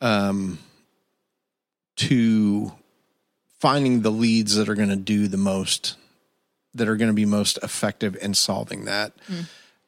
um, 0.00 0.58
to 1.96 2.72
finding 3.60 4.02
the 4.02 4.10
leads 4.10 4.54
that 4.56 4.68
are 4.68 4.74
going 4.74 4.88
to 4.88 4.96
do 4.96 5.28
the 5.28 5.36
most 5.36 5.96
that 6.74 6.86
are 6.88 6.96
going 6.96 7.08
to 7.08 7.14
be 7.14 7.24
most 7.24 7.58
effective 7.62 8.16
in 8.20 8.34
solving 8.34 8.84
that 8.84 9.12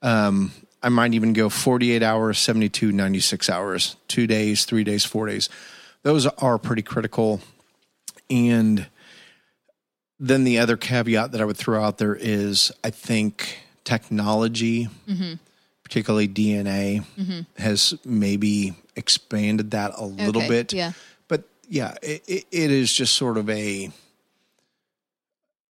um, 0.02 0.50
I 0.82 0.88
might 0.88 1.12
even 1.12 1.34
go 1.34 1.50
48 1.50 2.02
hours, 2.02 2.38
72, 2.38 2.90
96 2.90 3.50
hours, 3.50 3.96
two 4.08 4.26
days, 4.26 4.64
three 4.64 4.82
days, 4.82 5.04
four 5.04 5.26
days. 5.26 5.50
Those 6.02 6.26
are 6.26 6.56
pretty 6.58 6.80
critical. 6.82 7.40
And 8.30 8.86
then 10.18 10.44
the 10.44 10.58
other 10.58 10.76
caveat 10.78 11.32
that 11.32 11.40
I 11.40 11.44
would 11.44 11.58
throw 11.58 11.82
out 11.84 11.98
there 11.98 12.14
is 12.14 12.72
I 12.82 12.90
think 12.90 13.58
technology, 13.84 14.88
particularly 15.90 16.29
DNA, 16.29 17.05
has 17.59 17.94
maybe 18.05 18.74
expanded 18.94 19.72
that 19.72 19.90
a 19.96 20.05
little 20.05 20.40
Okay, 20.42 20.48
bit. 20.48 20.72
yeah. 20.72 20.92
But 21.26 21.42
yeah, 21.68 21.96
it, 22.00 22.22
it, 22.29 22.44
it 22.53 22.70
is 22.70 22.92
just 22.92 23.16
sort 23.16 23.37
of 23.37 23.50
a 23.50 23.90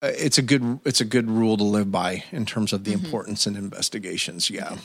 uh, 0.01 0.11
it's 0.17 0.37
a 0.37 0.41
good 0.41 0.79
it's 0.83 0.99
a 0.99 1.05
good 1.05 1.29
rule 1.29 1.55
to 1.55 1.63
live 1.63 1.89
by 1.89 2.25
in 2.33 2.45
terms 2.45 2.73
of 2.73 2.83
the 2.83 2.91
importance 2.91 3.47
in 3.47 3.55
investigations. 3.55 4.49
Yeah. 4.49 4.75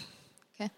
Okay. 0.55 0.71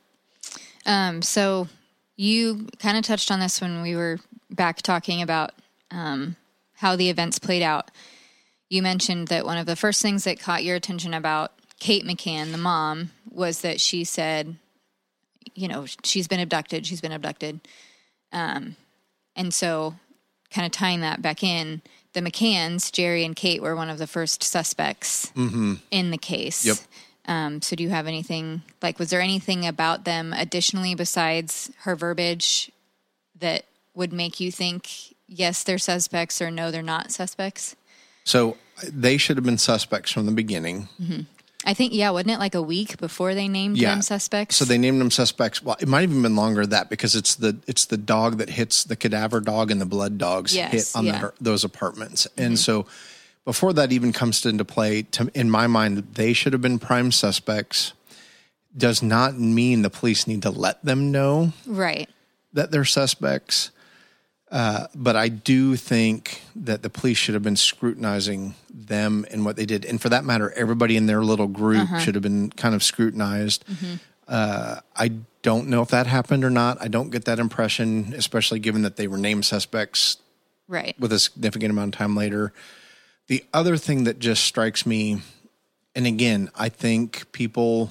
Um, 0.86 1.20
so 1.20 1.68
you 2.16 2.66
kind 2.78 2.96
of 2.96 3.04
touched 3.04 3.30
on 3.30 3.40
this 3.40 3.60
when 3.60 3.82
we 3.82 3.94
were 3.94 4.18
back 4.50 4.80
talking 4.80 5.20
about 5.20 5.50
um, 5.90 6.36
how 6.76 6.96
the 6.96 7.10
events 7.10 7.38
played 7.38 7.62
out. 7.62 7.90
You 8.70 8.80
mentioned 8.82 9.28
that 9.28 9.44
one 9.44 9.58
of 9.58 9.66
the 9.66 9.76
first 9.76 10.00
things 10.00 10.24
that 10.24 10.40
caught 10.40 10.64
your 10.64 10.76
attention 10.76 11.12
about 11.12 11.52
Kate 11.78 12.04
McCann, 12.04 12.52
the 12.52 12.58
mom, 12.58 13.10
was 13.30 13.60
that 13.60 13.80
she 13.80 14.04
said, 14.04 14.56
you 15.54 15.68
know, 15.68 15.86
she's 16.04 16.28
been 16.28 16.40
abducted. 16.40 16.86
She's 16.86 17.00
been 17.00 17.12
abducted. 17.12 17.60
Um, 18.32 18.76
and 19.34 19.52
so, 19.52 19.94
kind 20.50 20.66
of 20.66 20.72
tying 20.72 21.00
that 21.00 21.22
back 21.22 21.42
in, 21.42 21.82
the 22.12 22.20
McCanns, 22.20 22.90
Gerry 22.90 23.24
and 23.24 23.36
Kate, 23.36 23.62
were 23.62 23.76
one 23.76 23.90
of 23.90 23.98
the 23.98 24.06
first 24.06 24.42
suspects 24.42 25.30
in 25.90 26.10
the 26.10 26.18
case. 26.18 26.64
Yep. 26.64 26.76
Um, 27.28 27.62
so, 27.62 27.76
do 27.76 27.82
you 27.82 27.90
have 27.90 28.06
anything 28.06 28.62
like? 28.82 28.98
Was 28.98 29.10
there 29.10 29.20
anything 29.20 29.66
about 29.66 30.04
them 30.04 30.32
additionally 30.32 30.94
besides 30.94 31.70
her 31.80 31.94
verbiage 31.94 32.70
that 33.38 33.64
would 33.94 34.12
make 34.12 34.40
you 34.40 34.50
think 34.50 35.14
yes, 35.26 35.62
they're 35.62 35.78
suspects 35.78 36.40
or 36.40 36.50
no, 36.50 36.70
they're 36.70 36.82
not 36.82 37.12
suspects? 37.12 37.76
So 38.24 38.56
they 38.82 39.16
should 39.16 39.36
have 39.36 39.44
been 39.44 39.58
suspects 39.58 40.10
from 40.10 40.26
the 40.26 40.32
beginning. 40.32 40.88
I 41.66 41.74
think 41.74 41.92
yeah, 41.92 42.10
wasn't 42.10 42.30
it 42.30 42.38
like 42.38 42.54
a 42.54 42.62
week 42.62 42.96
before 42.98 43.34
they 43.34 43.48
named 43.48 43.76
Yeah. 43.76 43.90
them 43.90 44.02
suspects? 44.02 44.54
So 44.56 44.64
they 44.64 44.78
named 44.78 45.00
them 45.00 45.10
suspects. 45.10 45.62
Well, 45.62 45.76
it 45.80 45.88
might 45.88 46.02
have 46.02 46.10
even 46.10 46.22
been 46.22 46.36
longer 46.36 46.62
than 46.62 46.70
that 46.70 46.88
because 46.88 47.16
it's 47.16 47.34
the 47.34 47.58
it's 47.66 47.86
the 47.86 47.96
dog 47.96 48.38
that 48.38 48.48
hits 48.48 48.84
the 48.84 48.94
cadaver 48.94 49.40
dog 49.40 49.72
and 49.72 49.80
the 49.80 49.86
blood 49.86 50.16
dogs 50.16 50.54
Yes, 50.54 50.70
hit 50.72 50.92
on 50.94 51.04
yeah. 51.04 51.20
the, 51.20 51.32
those 51.40 51.64
apartments. 51.64 52.28
And 52.38 52.54
mm-hmm. 52.54 52.56
so 52.56 52.86
before 53.44 53.72
that 53.72 53.90
even 53.92 54.12
comes 54.12 54.46
into 54.46 54.64
play, 54.64 55.02
to, 55.02 55.30
in 55.34 55.50
my 55.50 55.66
mind, 55.66 55.98
they 56.14 56.32
should 56.32 56.52
have 56.52 56.62
been 56.62 56.78
prime 56.78 57.10
suspects. 57.10 57.92
Does 58.76 59.02
not 59.02 59.38
mean 59.38 59.82
the 59.82 59.90
police 59.90 60.26
need 60.26 60.42
to 60.42 60.50
let 60.50 60.84
them 60.84 61.10
know 61.10 61.52
right. 61.66 62.08
that 62.52 62.70
they're 62.70 62.84
suspects. 62.84 63.70
Uh, 64.50 64.86
but 64.94 65.16
I 65.16 65.28
do 65.28 65.74
think 65.74 66.42
that 66.54 66.82
the 66.82 66.88
police 66.90 67.18
should 67.18 67.34
have 67.34 67.42
been 67.42 67.56
scrutinizing 67.56 68.54
them 68.72 69.26
and 69.30 69.44
what 69.44 69.56
they 69.56 69.66
did, 69.66 69.84
and 69.84 70.00
for 70.00 70.08
that 70.10 70.24
matter, 70.24 70.52
everybody 70.52 70.96
in 70.96 71.06
their 71.06 71.22
little 71.24 71.48
group 71.48 71.88
should 72.00 72.14
have 72.14 72.22
been 72.22 72.50
kind 72.50 72.74
of 72.74 72.82
scrutinized. 72.84 73.64
Uh, 74.28 74.80
I 74.94 75.08
don't 75.42 75.68
know 75.68 75.82
if 75.82 75.88
that 75.88 76.06
happened 76.06 76.44
or 76.44 76.50
not. 76.50 76.78
I 76.80 76.86
don't 76.88 77.10
get 77.10 77.24
that 77.24 77.38
impression, 77.40 78.14
especially 78.16 78.58
given 78.60 78.82
that 78.82 78.96
they 78.96 79.08
were 79.08 79.18
named 79.18 79.44
suspects 79.44 80.18
Right. 80.68 80.94
with 80.98 81.12
a 81.12 81.18
significant 81.18 81.70
amount 81.72 81.94
of 81.94 81.98
time 81.98 82.16
later. 82.16 82.52
The 83.28 83.44
other 83.52 83.76
thing 83.76 84.04
that 84.04 84.18
just 84.20 84.44
strikes 84.44 84.86
me, 84.86 85.22
and 85.96 86.06
again, 86.06 86.50
I 86.54 86.68
think 86.68 87.30
people, 87.32 87.90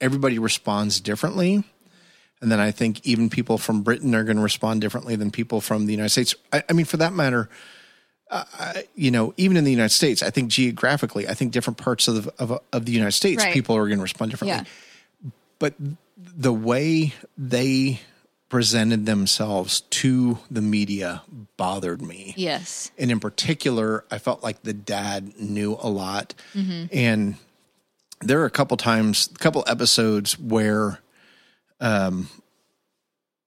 everybody 0.00 0.38
responds 0.38 1.00
differently. 1.00 1.64
And 2.40 2.50
then 2.50 2.60
I 2.60 2.70
think 2.70 3.04
even 3.06 3.28
people 3.28 3.58
from 3.58 3.82
Britain 3.82 4.14
are 4.14 4.24
going 4.24 4.36
to 4.38 4.42
respond 4.42 4.80
differently 4.80 5.14
than 5.16 5.30
people 5.30 5.60
from 5.60 5.86
the 5.86 5.92
United 5.92 6.10
States. 6.10 6.34
I, 6.52 6.62
I 6.68 6.72
mean, 6.72 6.86
for 6.86 6.96
that 6.96 7.12
matter, 7.12 7.50
uh, 8.30 8.44
you 8.94 9.10
know, 9.10 9.34
even 9.36 9.56
in 9.56 9.64
the 9.64 9.70
United 9.70 9.90
States, 9.94 10.22
I 10.22 10.30
think 10.30 10.50
geographically, 10.50 11.28
I 11.28 11.34
think 11.34 11.52
different 11.52 11.76
parts 11.78 12.08
of 12.08 12.24
the, 12.24 12.32
of, 12.38 12.58
of 12.72 12.86
the 12.86 12.92
United 12.92 13.12
States, 13.12 13.42
Right. 13.44 13.52
people 13.52 13.76
are 13.76 13.86
going 13.88 13.98
to 13.98 14.02
respond 14.02 14.30
differently 14.30 14.64
Yeah. 15.24 15.30
but 15.58 15.74
the 16.16 16.52
way 16.52 17.12
they 17.36 18.00
presented 18.48 19.04
themselves 19.06 19.82
to 19.90 20.38
the 20.50 20.60
media 20.62 21.22
bothered 21.56 22.00
me. 22.02 22.34
Yes. 22.36 22.90
And 22.98 23.10
in 23.10 23.20
particular, 23.20 24.04
I 24.10 24.18
felt 24.18 24.42
like 24.42 24.62
the 24.62 24.72
dad 24.72 25.38
knew 25.40 25.76
a 25.80 25.88
lot. 25.88 26.34
And 26.92 27.36
there 28.20 28.40
are 28.40 28.46
a 28.46 28.50
couple 28.50 28.76
times, 28.76 29.28
a 29.34 29.38
couple 29.38 29.62
episodes 29.66 30.38
where 30.38 30.98
um 31.80 32.28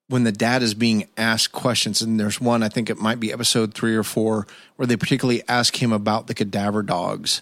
when 0.08 0.24
the 0.24 0.32
dad 0.32 0.62
is 0.62 0.74
being 0.74 1.08
asked 1.16 1.52
questions, 1.52 2.02
and 2.02 2.20
there's 2.20 2.38
one, 2.38 2.62
I 2.62 2.68
think 2.68 2.90
it 2.90 2.98
might 2.98 3.18
be 3.18 3.32
episode 3.32 3.72
three 3.72 3.96
or 3.96 4.02
four, 4.02 4.46
where 4.76 4.86
they 4.86 4.96
particularly 4.98 5.42
ask 5.48 5.82
him 5.82 5.92
about 5.92 6.26
the 6.26 6.34
cadaver 6.34 6.82
dogs. 6.82 7.40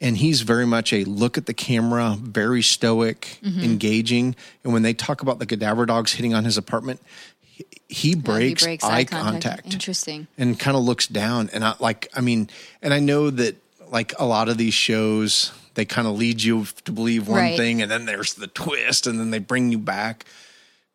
And 0.00 0.16
he's 0.16 0.40
very 0.40 0.66
much 0.66 0.92
a 0.92 1.04
look 1.04 1.36
at 1.38 1.44
the 1.46 1.52
camera, 1.54 2.16
very 2.18 2.62
stoic, 2.62 3.38
engaging. 3.44 4.34
And 4.64 4.72
when 4.72 4.82
they 4.82 4.94
talk 4.94 5.20
about 5.22 5.38
the 5.38 5.46
cadaver 5.46 5.84
dogs 5.86 6.14
hitting 6.14 6.34
on 6.34 6.44
his 6.44 6.56
apartment, 6.56 7.00
he, 7.40 7.66
he 7.88 8.14
breaks, 8.14 8.62
he 8.62 8.66
breaks 8.68 8.84
eye 8.84 9.04
contact 9.04 9.72
Interesting. 9.72 10.26
and 10.38 10.58
kind 10.58 10.76
of 10.76 10.82
looks 10.82 11.06
down 11.06 11.50
and 11.52 11.62
I 11.62 11.74
like 11.78 12.08
I 12.14 12.22
mean 12.22 12.48
and 12.80 12.94
I 12.94 12.98
know 13.00 13.28
that 13.28 13.56
like 13.90 14.14
a 14.18 14.24
lot 14.24 14.48
of 14.48 14.56
these 14.56 14.72
shows 14.74 15.52
they 15.74 15.84
kind 15.84 16.06
of 16.06 16.16
lead 16.18 16.42
you 16.42 16.66
to 16.84 16.92
believe 16.92 17.28
one 17.28 17.38
Right. 17.38 17.56
thing 17.56 17.82
and 17.82 17.90
then 17.90 18.04
there's 18.06 18.34
the 18.34 18.46
twist 18.46 19.06
and 19.06 19.18
then 19.18 19.30
they 19.30 19.38
bring 19.38 19.70
you 19.72 19.78
back 19.78 20.24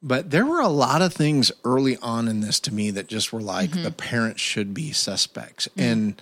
but 0.04 0.30
there 0.30 0.46
were 0.46 0.60
a 0.62 0.68
lot 0.68 1.02
of 1.02 1.14
things 1.14 1.52
early 1.64 1.98
on 2.04 2.28
in 2.28 2.42
this 2.42 2.60
to 2.62 2.74
me 2.74 2.92
that 2.92 3.08
just 3.08 3.34
were 3.34 3.42
like 3.42 3.72
Mm-hmm. 3.72 3.84
the 3.84 3.92
parents 3.92 4.42
should 4.42 4.74
be 4.74 4.92
suspects 4.92 5.68
and 5.78 6.22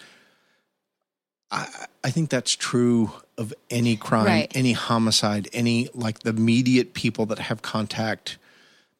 I 1.51 1.67
I 2.03 2.11
think 2.11 2.29
that's 2.29 2.55
true 2.55 3.11
of 3.37 3.53
any 3.69 3.95
crime 3.95 4.25
Right. 4.25 4.51
any 4.55 4.73
homicide 4.73 5.49
any 5.53 5.89
like 5.93 6.19
the 6.19 6.29
immediate 6.31 6.93
people 6.93 7.25
that 7.27 7.39
have 7.39 7.61
contact 7.61 8.37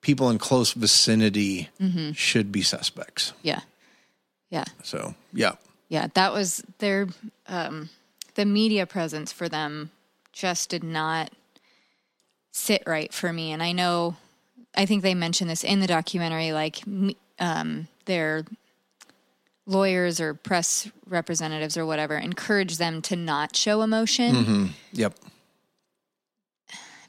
people 0.02 0.30
in 0.30 0.38
close 0.38 0.74
vicinity 0.74 1.70
Mm-hmm. 1.82 2.12
should 2.14 2.52
be 2.52 2.62
suspects 2.62 3.34
Yeah. 3.44 3.62
Yeah. 4.50 4.66
so 4.84 5.16
yeah 5.34 5.54
Yeah. 5.90 6.08
That 6.14 6.34
was 6.34 6.64
their, 6.80 7.08
um, 7.48 7.90
the 8.36 8.46
media 8.46 8.86
presence 8.86 9.32
for 9.32 9.50
them 9.50 9.92
just 10.32 10.70
did 10.70 10.84
not 10.84 11.32
sit 12.52 12.84
right 12.86 13.14
for 13.14 13.34
me. 13.34 13.52
And 13.52 13.62
I 13.64 13.72
know, 13.72 14.16
I 14.76 14.86
think 14.86 15.04
they 15.04 15.14
mentioned 15.16 15.50
this 15.50 15.64
in 15.64 15.80
the 15.80 15.88
documentary, 15.88 16.52
like, 16.52 16.82
um, 17.40 17.88
their 18.06 18.46
lawyers 19.66 20.20
or 20.22 20.34
press 20.34 20.90
representatives 21.08 21.76
or 21.76 21.86
whatever 21.86 22.18
encourage 22.18 22.78
them 22.78 23.02
to 23.02 23.16
not 23.16 23.56
show 23.56 23.82
emotion. 23.82 24.74
Yep. 24.94 25.14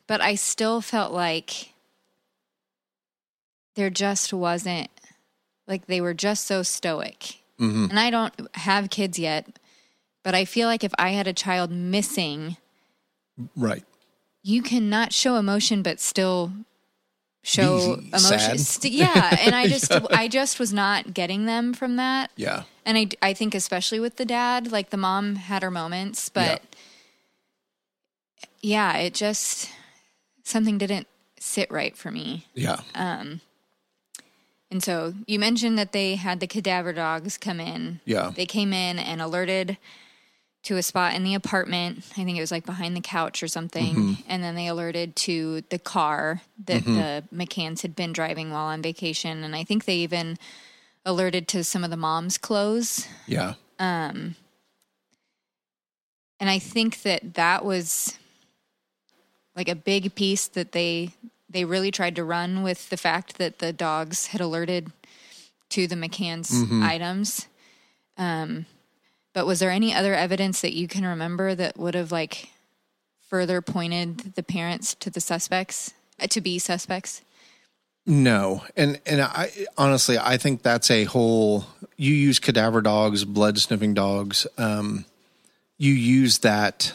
but 0.07 0.21
I 0.21 0.37
still 0.37 0.81
felt 0.81 1.13
like 1.13 1.73
there 3.75 3.91
just 3.91 4.33
wasn't 4.33 4.89
like 5.67 5.87
they 5.87 6.01
were 6.01 6.15
just 6.15 6.47
so 6.47 6.63
stoic. 6.63 7.41
And 7.91 7.99
I 7.99 8.11
don't 8.11 8.33
have 8.55 8.89
kids 8.91 9.19
yet, 9.19 9.59
but 10.27 10.35
I 10.35 10.45
feel 10.45 10.67
like 10.67 10.83
if 10.83 10.93
I 10.99 11.11
had 11.11 11.29
a 11.29 11.33
child 11.33 11.71
missing, 11.71 12.57
Right. 13.55 13.85
you 14.43 14.61
cannot 14.61 15.13
show 15.13 15.37
emotion 15.37 15.83
but 15.83 16.01
still 16.01 16.51
show 17.45 17.95
Be 17.99 18.09
emotion. 18.09 18.59
St- 18.59 18.93
yeah, 18.93 19.37
and 19.39 19.55
I 19.55 19.69
just 19.75 19.93
I 20.11 20.27
just 20.27 20.59
was 20.59 20.73
not 20.73 21.15
getting 21.15 21.47
them 21.47 21.73
from 21.73 21.95
that. 21.95 22.33
Yeah. 22.35 22.65
And 22.85 22.99
I, 22.99 23.09
I 23.23 23.35
think 23.35 23.55
especially 23.55 24.01
with 24.01 24.17
the 24.17 24.25
dad, 24.25 24.73
like 24.73 24.91
the 24.91 24.97
mom 24.97 25.37
had 25.37 25.63
her 25.63 25.71
moments, 25.71 26.29
but 26.29 26.61
yeah, 28.63 28.97
it 28.97 29.15
just 29.15 29.71
something 30.43 30.77
didn't 30.77 31.07
sit 31.39 31.71
right 31.71 31.97
for 31.97 32.11
me. 32.11 32.47
Yeah. 32.53 32.81
Um. 32.97 33.43
And 34.73 34.83
so 34.83 35.15
you 35.29 35.39
mentioned 35.39 35.79
that 35.79 35.93
they 35.93 36.17
had 36.17 36.41
the 36.41 36.49
cadaver 36.49 36.93
dogs 36.93 37.39
come 37.39 37.61
in. 37.61 38.01
Yeah. 38.05 38.33
They 38.35 38.47
came 38.47 38.73
in 38.73 38.99
and 38.99 39.23
alerted 39.23 39.79
to 40.67 40.77
a 40.77 40.83
spot 40.83 41.15
in 41.15 41.23
the 41.23 41.35
apartment. 41.35 41.99
I 42.13 42.25
think 42.25 42.37
it 42.37 42.41
was 42.41 42.51
like 42.51 42.67
behind 42.67 42.97
the 42.97 43.01
couch 43.01 43.41
or 43.43 43.49
something. 43.49 43.95
Mm-hmm. 43.95 44.23
And 44.29 44.43
then 44.43 44.57
they 44.57 44.67
alerted 44.67 45.15
to 45.17 45.61
the 45.71 45.79
car 45.79 46.43
that 46.67 46.85
the 46.85 47.23
McCanns 47.33 47.83
had 47.83 47.95
been 47.95 48.13
driving 48.13 48.51
while 48.51 48.67
on 48.67 48.83
vacation. 48.83 49.45
And 49.45 49.55
I 49.55 49.63
think 49.63 49.85
they 49.85 49.99
even 49.99 50.39
alerted 51.05 51.47
to 51.49 51.63
some 51.63 51.85
of 51.85 51.91
the 51.91 51.97
mom's 51.97 52.37
clothes. 52.37 53.07
yeah. 53.27 53.55
Um, 53.79 54.35
And 56.41 56.51
I 56.51 56.59
think 56.59 57.03
that 57.03 57.35
that 57.35 57.65
was 57.65 58.19
like 59.55 59.69
a 59.69 59.75
big 59.77 60.15
piece 60.15 60.49
that 60.49 60.73
they 60.73 61.13
they 61.49 61.65
really 61.65 61.93
tried 61.93 62.17
to 62.17 62.25
run 62.25 62.63
with 62.65 62.91
the 62.91 62.97
fact 62.97 63.39
that 63.39 63.61
the 63.61 63.73
dogs 63.73 64.27
had 64.27 64.41
alerted 64.41 64.91
to 65.71 65.87
the 65.87 65.95
McCann's 65.95 66.53
items. 66.83 67.47
Um, 68.19 68.67
but 69.37 69.47
was 69.47 69.59
there 69.61 69.71
any 69.71 69.93
other 69.93 70.15
evidence 70.15 70.63
that 70.63 70.73
you 70.73 70.89
can 70.89 71.05
remember 71.05 71.55
that 71.55 71.77
would 71.77 71.95
have 71.95 72.11
like 72.11 72.49
further 73.29 73.61
pointed 73.61 74.35
the 74.35 74.43
parents 74.43 74.95
to 74.95 75.11
the 75.11 75.21
suspects 75.21 75.93
uh, 76.19 76.27
to 76.29 76.41
be 76.41 76.59
suspects? 76.59 77.21
No. 78.07 78.65
And 78.79 78.99
and 79.05 79.21
I 79.21 79.51
honestly 79.77 80.17
I 80.19 80.39
think 80.39 80.63
that's 80.63 80.91
a 80.91 81.05
whole 81.05 81.67
you 81.99 82.15
use 82.15 82.39
cadaver 82.39 82.81
dogs, 82.81 83.27
blood 83.27 83.59
sniffing 83.59 83.93
dogs. 83.93 84.47
Um 84.57 85.05
you 85.77 85.93
use 85.93 86.39
that 86.39 86.95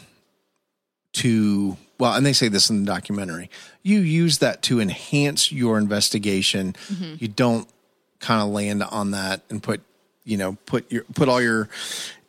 to 1.14 1.78
well, 2.00 2.16
and 2.16 2.26
they 2.26 2.34
say 2.34 2.48
this 2.48 2.72
in 2.72 2.86
the 2.86 2.92
documentary. 2.92 3.52
You 3.84 4.00
use 4.00 4.40
that 4.40 4.64
to 4.64 4.80
enhance 4.80 5.52
your 5.52 5.78
investigation. 5.78 6.76
You 7.20 7.28
don't 7.28 7.70
kind 8.18 8.42
of 8.42 8.50
land 8.50 8.82
on 8.82 9.12
that 9.12 9.42
and 9.52 9.62
put, 9.62 9.82
you 10.24 10.38
know, 10.38 10.58
put 10.66 10.92
your 10.92 11.04
put 11.14 11.30
all 11.30 11.40
your 11.40 11.70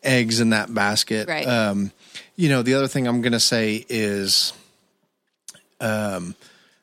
eggs 0.03 0.41
in 0.41 0.51
that 0.51 0.73
basket. 0.73 1.29
Right. 1.29 1.47
Um, 1.47 1.93
you 2.37 2.49
know, 2.49 2.63
the 2.63 2.75
other 2.75 2.89
thing 2.89 3.07
I'm 3.07 3.23
going 3.23 3.33
to 3.33 3.41
say 3.41 3.85
is, 3.89 4.53
um, 5.81 6.35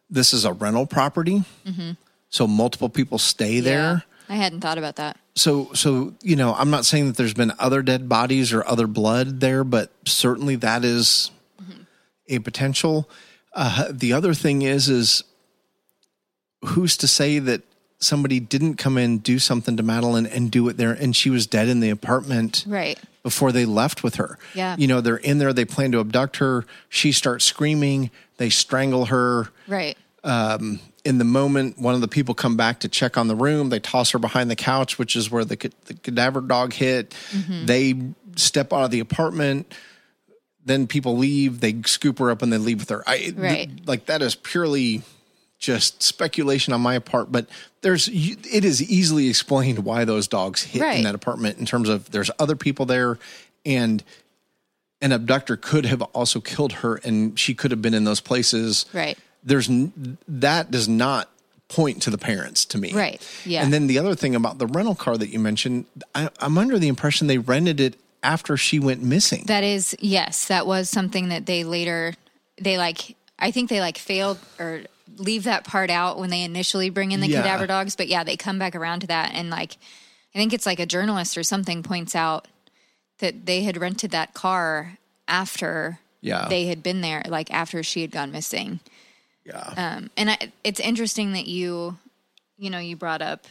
this 0.09 0.33
is 0.33 0.45
a 0.45 0.53
rental 0.53 0.85
property, 0.85 1.43
so 2.29 2.47
multiple 2.47 2.89
people 2.89 3.17
stay 3.17 3.59
there. 3.59 4.03
I 4.27 4.35
hadn't 4.35 4.61
thought 4.61 4.77
about 4.77 4.97
that. 4.97 5.17
So, 5.35 5.71
so 5.73 6.13
you 6.21 6.35
know, 6.35 6.53
I'm 6.53 6.69
not 6.69 6.85
saying 6.85 7.07
that 7.07 7.17
there's 7.17 7.33
been 7.33 7.53
other 7.59 7.81
dead 7.81 8.09
bodies 8.09 8.53
or 8.53 8.67
other 8.67 8.87
blood 8.87 9.39
there, 9.39 9.63
but 9.63 9.91
certainly 10.05 10.55
that 10.57 10.83
is 10.83 11.31
a 12.27 12.39
potential. 12.39 13.09
Uh, 13.53 13.87
the 13.89 14.13
other 14.13 14.33
thing 14.33 14.61
is, 14.61 14.89
is 14.89 15.23
who's 16.63 16.97
to 16.97 17.07
say 17.07 17.39
that 17.39 17.61
somebody 17.99 18.39
didn't 18.39 18.75
come 18.75 18.97
in, 18.97 19.17
do 19.19 19.39
something 19.39 19.75
to 19.77 19.83
Madeleine, 19.83 20.25
and 20.25 20.49
do 20.49 20.67
it 20.69 20.77
there, 20.77 20.91
and 20.91 21.15
she 21.15 21.29
was 21.29 21.45
dead 21.47 21.67
in 21.67 21.79
the 21.81 21.89
apartment 21.89 22.63
Right. 22.67 22.97
before 23.23 23.51
they 23.51 23.65
left 23.65 24.03
with 24.03 24.15
her. 24.15 24.37
Yeah. 24.53 24.75
You 24.77 24.87
know, 24.87 25.01
they're 25.01 25.17
in 25.17 25.37
there, 25.37 25.51
they 25.53 25.65
plan 25.65 25.91
to 25.91 25.99
abduct 25.99 26.37
her. 26.37 26.65
She 26.87 27.11
starts 27.11 27.43
screaming, 27.45 28.09
they 28.37 28.49
strangle 28.49 29.05
her. 29.05 29.49
Right. 29.67 29.97
Um, 30.23 30.79
in 31.05 31.17
the 31.17 31.23
moment, 31.25 31.77
one 31.79 31.95
of 31.95 32.01
the 32.01 32.07
people 32.07 32.33
come 32.35 32.55
back 32.57 32.81
to 32.81 32.89
check 32.89 33.17
on 33.17 33.27
the 33.27 33.35
room. 33.35 33.69
They 33.69 33.79
toss 33.79 34.11
her 34.11 34.19
behind 34.19 34.49
the 34.51 34.55
couch, 34.55 34.97
which 34.99 35.15
is 35.15 35.31
where 35.31 35.45
the, 35.45 35.55
the 35.85 35.93
cadaver 35.93 36.41
dog 36.41 36.73
hit. 36.73 37.11
Mm-hmm. 37.31 37.65
They 37.65 37.95
step 38.35 38.73
out 38.73 38.83
of 38.83 38.91
the 38.91 38.99
apartment. 38.99 39.73
Then 40.65 40.87
people 40.87 41.17
leave. 41.17 41.61
They 41.61 41.81
scoop 41.85 42.19
her 42.19 42.29
up 42.31 42.41
and 42.41 42.51
they 42.51 42.57
leave 42.57 42.79
with 42.81 42.89
her. 42.89 43.03
I, 43.07 43.17
th- 43.17 43.69
like 43.85 44.05
that 44.07 44.21
is 44.21 44.35
purely 44.35 45.01
just 45.59 46.01
speculation 46.01 46.73
on 46.73 46.81
my 46.81 46.97
part, 46.99 47.31
but 47.31 47.45
there's 47.81 48.07
it 48.11 48.65
is 48.65 48.81
easily 48.81 49.27
explained 49.29 49.79
why 49.79 50.05
those 50.05 50.27
dogs 50.27 50.63
hit 50.63 50.81
Right. 50.81 50.97
in 50.97 51.03
that 51.03 51.15
apartment 51.15 51.59
in 51.59 51.65
terms 51.65 51.89
of 51.89 52.09
there's 52.11 52.31
other 52.39 52.55
people 52.55 52.85
there 52.85 53.19
and 53.65 54.03
an 55.01 55.11
abductor 55.11 55.55
could 55.57 55.85
have 55.85 56.01
also 56.01 56.39
killed 56.39 56.73
her 56.73 56.95
and 57.03 57.37
she 57.37 57.53
could 57.53 57.71
have 57.71 57.81
been 57.81 57.93
in 57.93 58.03
those 58.05 58.19
places 58.21 58.85
Right. 58.93 59.17
there's 59.43 59.69
that 60.27 60.71
does 60.71 60.87
not 60.87 61.29
point 61.67 62.01
to 62.01 62.09
the 62.09 62.17
parents 62.17 62.65
to 62.65 62.77
me. 62.77 62.91
Right. 62.93 63.21
Yeah. 63.45 63.63
And 63.63 63.71
then 63.71 63.85
the 63.87 63.99
other 63.99 64.15
thing 64.15 64.33
about 64.35 64.57
the 64.57 64.65
rental 64.65 64.95
car 64.95 65.17
that 65.17 65.29
you 65.29 65.37
mentioned, 65.39 65.85
I, 66.15 66.29
I'm 66.39 66.57
under 66.57 66.79
the 66.79 66.87
impression 66.87 67.27
they 67.27 67.37
rented 67.37 67.79
it 67.79 67.95
after 68.23 68.57
she 68.57 68.79
went 68.79 69.03
missing. 69.03 69.43
That 69.45 69.63
is, 69.63 69.95
yes, 69.99 70.47
that 70.47 70.65
was 70.65 70.89
something 70.89 71.29
that 71.29 71.45
they 71.45 71.63
later, 71.63 72.15
they 72.59 72.77
like, 72.79 73.15
I 73.37 73.51
think 73.51 73.69
they 73.69 73.81
like 73.81 73.99
failed 73.99 74.39
or 74.59 74.81
leave 75.19 75.43
that 75.43 75.63
part 75.65 75.89
out 75.91 76.17
when 76.17 76.29
they 76.31 76.41
initially 76.43 76.89
bring 76.89 77.11
in 77.11 77.19
the 77.19 77.27
Yeah. 77.27 77.41
cadaver 77.43 77.67
dogs. 77.67 77.95
But 77.95 78.07
yeah, 78.07 78.23
they 78.23 78.35
come 78.37 78.57
back 78.57 78.75
around 78.75 79.01
to 79.01 79.07
that. 79.07 79.31
And 79.35 79.49
like, 79.49 79.73
I 80.33 80.37
think 80.39 80.53
it's 80.53 80.65
like 80.65 80.79
a 80.79 80.85
journalist 80.85 81.37
or 81.37 81.43
something 81.43 81.83
points 81.83 82.15
out 82.15 82.47
that 83.19 83.45
they 83.45 83.63
had 83.63 83.77
rented 83.77 84.11
that 84.11 84.33
car 84.33 84.97
after 85.27 85.99
Yeah. 86.21 86.47
they 86.49 86.65
had 86.65 86.81
been 86.81 87.01
there, 87.01 87.21
like 87.27 87.51
after 87.53 87.83
she 87.83 88.01
had 88.01 88.11
gone 88.11 88.31
missing. 88.31 88.79
yeah. 89.45 89.73
Um, 89.75 90.09
and 90.17 90.29
I, 90.31 90.37
it's 90.63 90.79
interesting 90.79 91.33
that 91.33 91.47
you, 91.47 91.97
you 92.57 92.69
know, 92.69 92.79
you 92.79 92.95
brought 92.95 93.21
up 93.21 93.45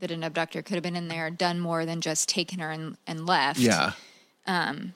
that 0.00 0.10
an 0.10 0.22
abductor 0.24 0.62
could 0.62 0.74
have 0.74 0.82
been 0.82 0.96
in 0.96 1.08
there, 1.08 1.30
done 1.30 1.58
more 1.60 1.84
than 1.86 2.00
just 2.00 2.28
taken 2.28 2.58
her 2.58 2.70
and, 2.70 2.96
and 3.06 3.26
left. 3.26 3.58
yeah. 3.60 3.92
Um, 4.46 4.94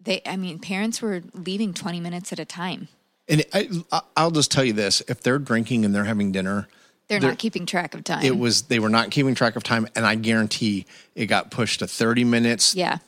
They, 0.00 0.20
I 0.26 0.36
mean, 0.36 0.58
parents 0.58 1.00
were 1.00 1.22
leaving 1.32 1.72
20 1.74 2.00
minutes 2.00 2.32
at 2.32 2.38
a 2.40 2.44
time. 2.44 2.88
And 3.28 3.44
I, 3.54 3.68
I'll 4.16 4.30
just 4.30 4.50
tell 4.50 4.64
you 4.64 4.72
this: 4.72 5.00
if 5.08 5.22
they're 5.22 5.38
drinking 5.38 5.84
and 5.84 5.94
they're 5.94 6.04
having 6.04 6.32
dinner, 6.32 6.68
They're, 7.08 7.20
They're- 7.20 7.30
not 7.30 7.38
keeping 7.38 7.66
track 7.66 7.94
of 7.94 8.04
time. 8.04 8.24
it 8.24 8.36
was 8.36 8.62
they 8.62 8.78
were 8.78 8.88
not 8.88 9.10
keeping 9.10 9.34
track 9.34 9.56
of 9.56 9.62
time, 9.62 9.86
and 9.94 10.04
I 10.06 10.14
guarantee 10.16 10.86
it 11.14 11.26
got 11.26 11.50
pushed 11.50 11.78
to 11.80 11.86
thirty 11.86 12.24
minutes, 12.24 12.74
yeah. 12.74 12.98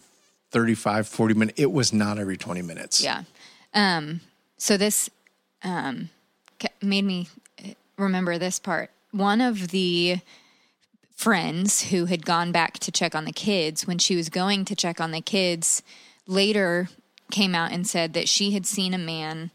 35, 0.51 1.09
40 1.09 1.35
minutes. 1.35 1.61
It 1.61 1.73
was 1.73 1.93
not 1.93 2.19
every 2.19 2.37
twenty 2.37 2.63
minutes. 2.63 3.03
Yeah. 3.03 3.25
Um, 3.75 4.21
so 4.57 4.77
this 4.77 5.11
um, 5.65 6.11
made 6.81 7.05
me 7.05 7.29
remember 7.99 8.39
this 8.39 8.61
part. 8.61 8.91
One 9.11 9.41
of 9.41 9.69
the 9.69 10.19
friends 11.17 11.83
who 11.91 12.07
had 12.07 12.25
gone 12.25 12.53
back 12.53 12.79
to 12.81 12.93
check 12.93 13.15
on 13.15 13.25
the 13.25 13.33
kids, 13.33 13.87
when 13.87 13.99
she 13.99 14.17
was 14.17 14.29
going 14.29 14.65
to 14.67 14.75
check 14.77 15.01
on 15.01 15.11
the 15.11 15.21
kids, 15.21 15.83
later 16.27 16.89
came 17.31 17.55
out 17.55 17.73
and 17.73 17.87
said 17.87 18.13
that 18.13 18.29
she 18.29 18.53
had 18.53 18.67
seen 18.67 18.95
a 18.95 18.99
man 18.99 19.51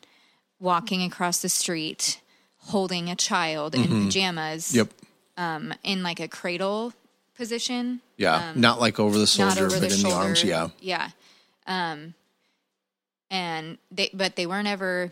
walking 0.59 1.03
across 1.03 1.41
the 1.41 1.49
street 1.49 2.19
holding 2.63 3.09
a 3.09 3.15
child 3.15 3.73
in 3.75 4.05
pajamas 4.05 4.75
Yep. 4.75 4.89
um, 5.37 5.73
in 5.83 6.03
like 6.03 6.19
a 6.19 6.27
cradle 6.27 6.93
position. 7.35 8.01
Yeah. 8.17 8.51
not 8.55 8.79
like 8.81 8.99
over 8.99 9.17
the 9.17 9.25
shoulder, 9.25 9.65
over 9.65 9.79
but 9.79 9.79
the 9.79 9.85
in 9.85 9.91
shoulder. 10.01 10.15
the 10.15 10.21
arms. 10.21 10.43
Yeah. 10.43 10.69
yeah. 10.81 11.09
Um, 11.65 12.13
and 13.31 13.77
they, 13.91 14.09
but 14.13 14.35
they 14.35 14.45
weren't 14.45 14.67
ever 14.67 15.11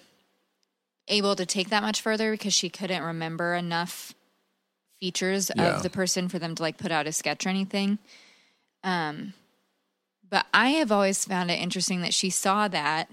able 1.07 1.35
to 1.35 1.45
take 1.45 1.69
that 1.69 1.83
much 1.83 2.01
further 2.01 2.31
because 2.31 2.53
she 2.53 2.69
couldn't 2.69 3.01
remember 3.03 3.53
enough 3.55 4.13
features 4.99 5.49
Yeah. 5.55 5.77
of 5.77 5.83
the 5.83 5.89
person 5.89 6.27
for 6.27 6.37
them 6.39 6.55
to 6.55 6.61
like 6.61 6.77
put 6.77 6.91
out 6.91 7.07
a 7.07 7.11
sketch 7.13 7.45
or 7.45 7.49
anything. 7.49 7.97
Um, 8.83 9.33
but 10.29 10.45
I 10.53 10.69
have 10.71 10.91
always 10.91 11.23
found 11.23 11.49
it 11.49 11.55
interesting 11.61 12.01
that 12.01 12.13
she 12.13 12.29
saw 12.29 12.67
that 12.67 13.09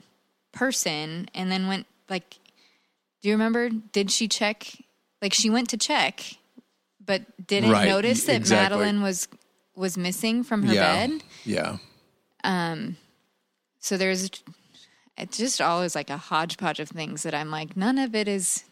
person 0.52 1.28
and 1.34 1.52
then 1.52 1.68
went 1.68 1.86
like, 2.08 2.34
do 3.22 3.28
you 3.28 3.34
remember? 3.34 3.68
Did 3.68 4.10
she 4.10 4.28
check? 4.28 4.66
Like 5.22 5.32
she 5.32 5.48
went 5.50 5.70
to 5.70 5.76
check, 5.76 6.22
but 7.04 7.22
didn't 7.46 7.70
Right, 7.70 7.88
notice 7.88 8.24
that 8.24 8.36
exactly. 8.36 8.78
Madeleine 8.78 9.02
was 9.02 9.28
was 9.74 9.96
missing 9.96 10.44
from 10.44 10.62
her 10.64 10.74
yeah. 10.74 11.06
bed. 11.06 11.22
Yeah. 11.44 11.78
Um 12.44 12.96
so 13.80 13.96
there's 13.96 14.30
it's 15.16 15.38
just 15.38 15.60
always 15.60 15.94
like 15.94 16.10
a 16.10 16.16
hodgepodge 16.16 16.80
of 16.80 16.88
things 16.88 17.22
that 17.22 17.34
I'm 17.34 17.50
like, 17.50 17.76
none 17.76 17.98
of 17.98 18.14
it 18.14 18.28
is. 18.28 18.64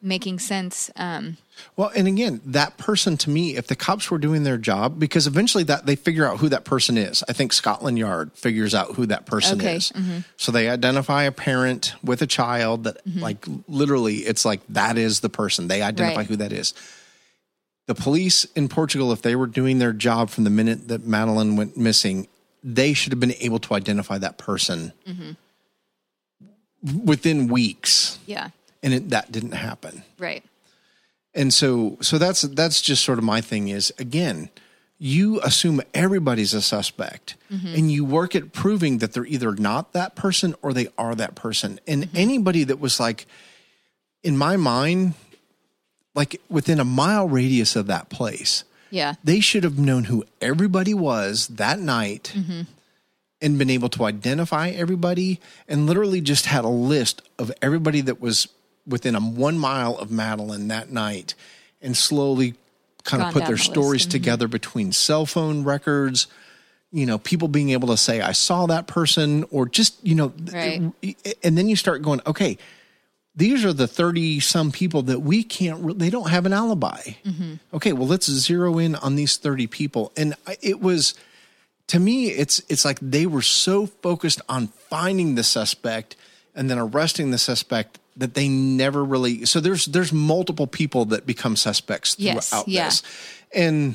Making 0.00 0.38
sense. 0.38 0.90
Um, 0.96 1.38
Well, 1.76 1.90
and 1.96 2.06
again, 2.06 2.40
that 2.44 2.78
person 2.78 3.16
to 3.18 3.30
me, 3.30 3.56
if 3.56 3.66
the 3.66 3.74
cops 3.74 4.10
were 4.10 4.18
doing 4.18 4.44
their 4.44 4.58
job, 4.58 5.00
because 5.00 5.26
eventually 5.26 5.64
that 5.64 5.86
they 5.86 5.96
figure 5.96 6.24
out 6.24 6.38
who 6.38 6.48
that 6.50 6.64
person 6.64 6.96
is. 6.96 7.24
I 7.28 7.32
think 7.32 7.52
Scotland 7.52 7.98
Yard 7.98 8.30
figures 8.34 8.74
out 8.74 8.94
who 8.94 9.06
that 9.06 9.26
person 9.26 9.60
Okay, 9.60 9.76
is. 9.76 9.90
Mm-hmm. 9.90 10.18
So 10.36 10.52
they 10.52 10.68
identify 10.68 11.24
a 11.24 11.32
parent 11.32 11.94
with 12.04 12.22
a 12.22 12.28
child 12.28 12.84
that, 12.84 13.04
mm-hmm. 13.04 13.18
like, 13.20 13.44
literally, 13.66 14.18
it's 14.18 14.44
like 14.44 14.60
that 14.68 14.96
is 14.96 15.18
the 15.20 15.28
person. 15.28 15.66
They 15.66 15.82
identify 15.82 16.20
Right. 16.20 16.26
who 16.28 16.36
that 16.36 16.52
is. 16.52 16.74
The 17.86 17.94
police 17.96 18.44
in 18.54 18.68
Portugal, 18.68 19.10
if 19.12 19.22
they 19.22 19.34
were 19.34 19.46
doing 19.48 19.78
their 19.78 19.92
job 19.92 20.30
from 20.30 20.44
the 20.44 20.50
minute 20.50 20.88
that 20.88 21.06
Madeleine 21.06 21.56
went 21.56 21.76
missing, 21.76 22.28
they 22.62 22.92
should 22.92 23.12
have 23.12 23.20
been 23.20 23.34
able 23.40 23.58
to 23.60 23.74
identify 23.74 24.18
that 24.18 24.36
person 24.38 24.92
mm-hmm. 25.06 27.04
within 27.04 27.48
weeks, 27.48 28.18
yeah, 28.26 28.50
and 28.82 28.94
it, 28.94 29.10
that 29.10 29.32
didn't 29.32 29.52
happen. 29.52 30.02
Right. 30.18 30.44
and 31.34 31.52
so 31.52 31.98
so 32.00 32.18
that's 32.18 32.42
that's 32.42 32.80
just 32.80 33.04
sort 33.04 33.18
of 33.18 33.24
my 33.24 33.40
thing 33.40 33.68
is 33.68 33.92
again 33.98 34.50
you 34.98 35.40
assume 35.42 35.80
everybody's 35.94 36.52
a 36.52 36.60
suspect 36.60 37.36
mm-hmm. 37.50 37.74
and 37.74 37.90
you 37.90 38.04
work 38.04 38.34
at 38.34 38.52
proving 38.52 38.98
that 38.98 39.12
they're 39.12 39.26
either 39.26 39.54
not 39.54 39.92
that 39.92 40.16
person 40.16 40.54
or 40.60 40.72
they 40.72 40.88
are 40.98 41.14
that 41.14 41.36
person. 41.36 41.78
And 41.86 42.04
mm-hmm. 42.04 42.16
anybody 42.16 42.64
that 42.64 42.80
was 42.80 42.98
like 42.98 43.26
in 44.22 44.36
my 44.36 44.56
mind 44.56 45.14
like 46.14 46.40
within 46.48 46.80
a 46.80 46.84
mile 46.84 47.28
radius 47.28 47.76
of 47.76 47.86
that 47.86 48.08
place 48.08 48.64
Yeah, 48.90 49.14
they 49.22 49.38
should 49.38 49.62
have 49.62 49.78
known 49.78 50.04
who 50.04 50.24
everybody 50.40 50.94
was 50.94 51.46
that 51.48 51.78
night 51.78 52.32
mm-hmm. 52.34 52.62
and 53.40 53.58
been 53.58 53.70
able 53.70 53.88
to 53.90 54.04
identify 54.04 54.70
everybody 54.70 55.38
and 55.68 55.86
literally 55.86 56.20
just 56.20 56.46
had 56.46 56.64
a 56.64 56.68
list 56.68 57.22
of 57.38 57.52
everybody 57.62 58.00
that 58.00 58.20
was 58.20 58.48
within 58.88 59.14
a 59.14 59.20
one 59.20 59.58
mile 59.58 59.96
of 59.98 60.10
Madeleine 60.10 60.68
that 60.68 60.90
night 60.90 61.34
and 61.82 61.96
slowly 61.96 62.54
kind 63.04 63.20
Gone 63.20 63.28
of 63.28 63.32
put 63.34 63.40
their 63.40 63.48
the 63.48 63.52
list. 63.62 63.64
stories 63.70 64.06
Mhm. 64.06 64.10
together 64.10 64.48
between 64.48 64.92
cell 64.92 65.26
phone 65.26 65.62
records 65.64 66.26
you 66.90 67.04
know 67.06 67.18
people 67.18 67.48
being 67.48 67.68
able 67.70 67.88
to 67.88 67.96
say 67.98 68.20
i 68.22 68.32
saw 68.32 68.64
that 68.66 68.86
person 68.86 69.44
or 69.50 69.68
just 69.68 69.94
you 70.02 70.14
know 70.14 70.32
Right. 70.52 70.80
and 71.44 71.56
then 71.58 71.68
you 71.68 71.76
start 71.76 72.00
going 72.02 72.20
okay 72.26 72.56
these 73.36 73.62
are 73.64 73.72
the 73.74 73.86
30 73.86 74.40
some 74.40 74.72
people 74.72 75.02
that 75.02 75.20
we 75.20 75.42
can't 75.44 75.80
re- 75.84 75.94
they 75.94 76.08
don't 76.10 76.30
have 76.30 76.46
an 76.46 76.52
alibi 76.54 77.00
okay 77.74 77.92
well 77.92 78.06
let's 78.08 78.26
zero 78.30 78.78
in 78.78 78.94
on 78.96 79.16
these 79.16 79.36
30 79.36 79.66
people 79.66 80.12
and 80.16 80.34
it 80.62 80.80
was 80.80 81.12
to 81.88 81.98
me 82.00 82.28
it's 82.30 82.60
it's 82.70 82.84
like 82.86 82.98
they 83.02 83.26
were 83.26 83.42
so 83.42 83.86
focused 83.86 84.40
on 84.48 84.68
finding 84.88 85.34
the 85.34 85.44
suspect 85.44 86.16
and 86.54 86.68
then 86.70 86.78
arresting 86.78 87.30
the 87.32 87.38
suspect 87.38 87.98
that 88.18 88.34
they 88.34 88.48
never 88.48 89.02
really 89.04 89.44
so 89.46 89.60
there's 89.60 89.86
there's 89.86 90.12
multiple 90.12 90.66
people 90.66 91.06
that 91.06 91.24
become 91.26 91.56
suspects 91.56 92.16
Yes, 92.18 92.50
throughout 92.50 92.68
yeah. 92.68 92.84
this 92.84 93.02
and 93.54 93.94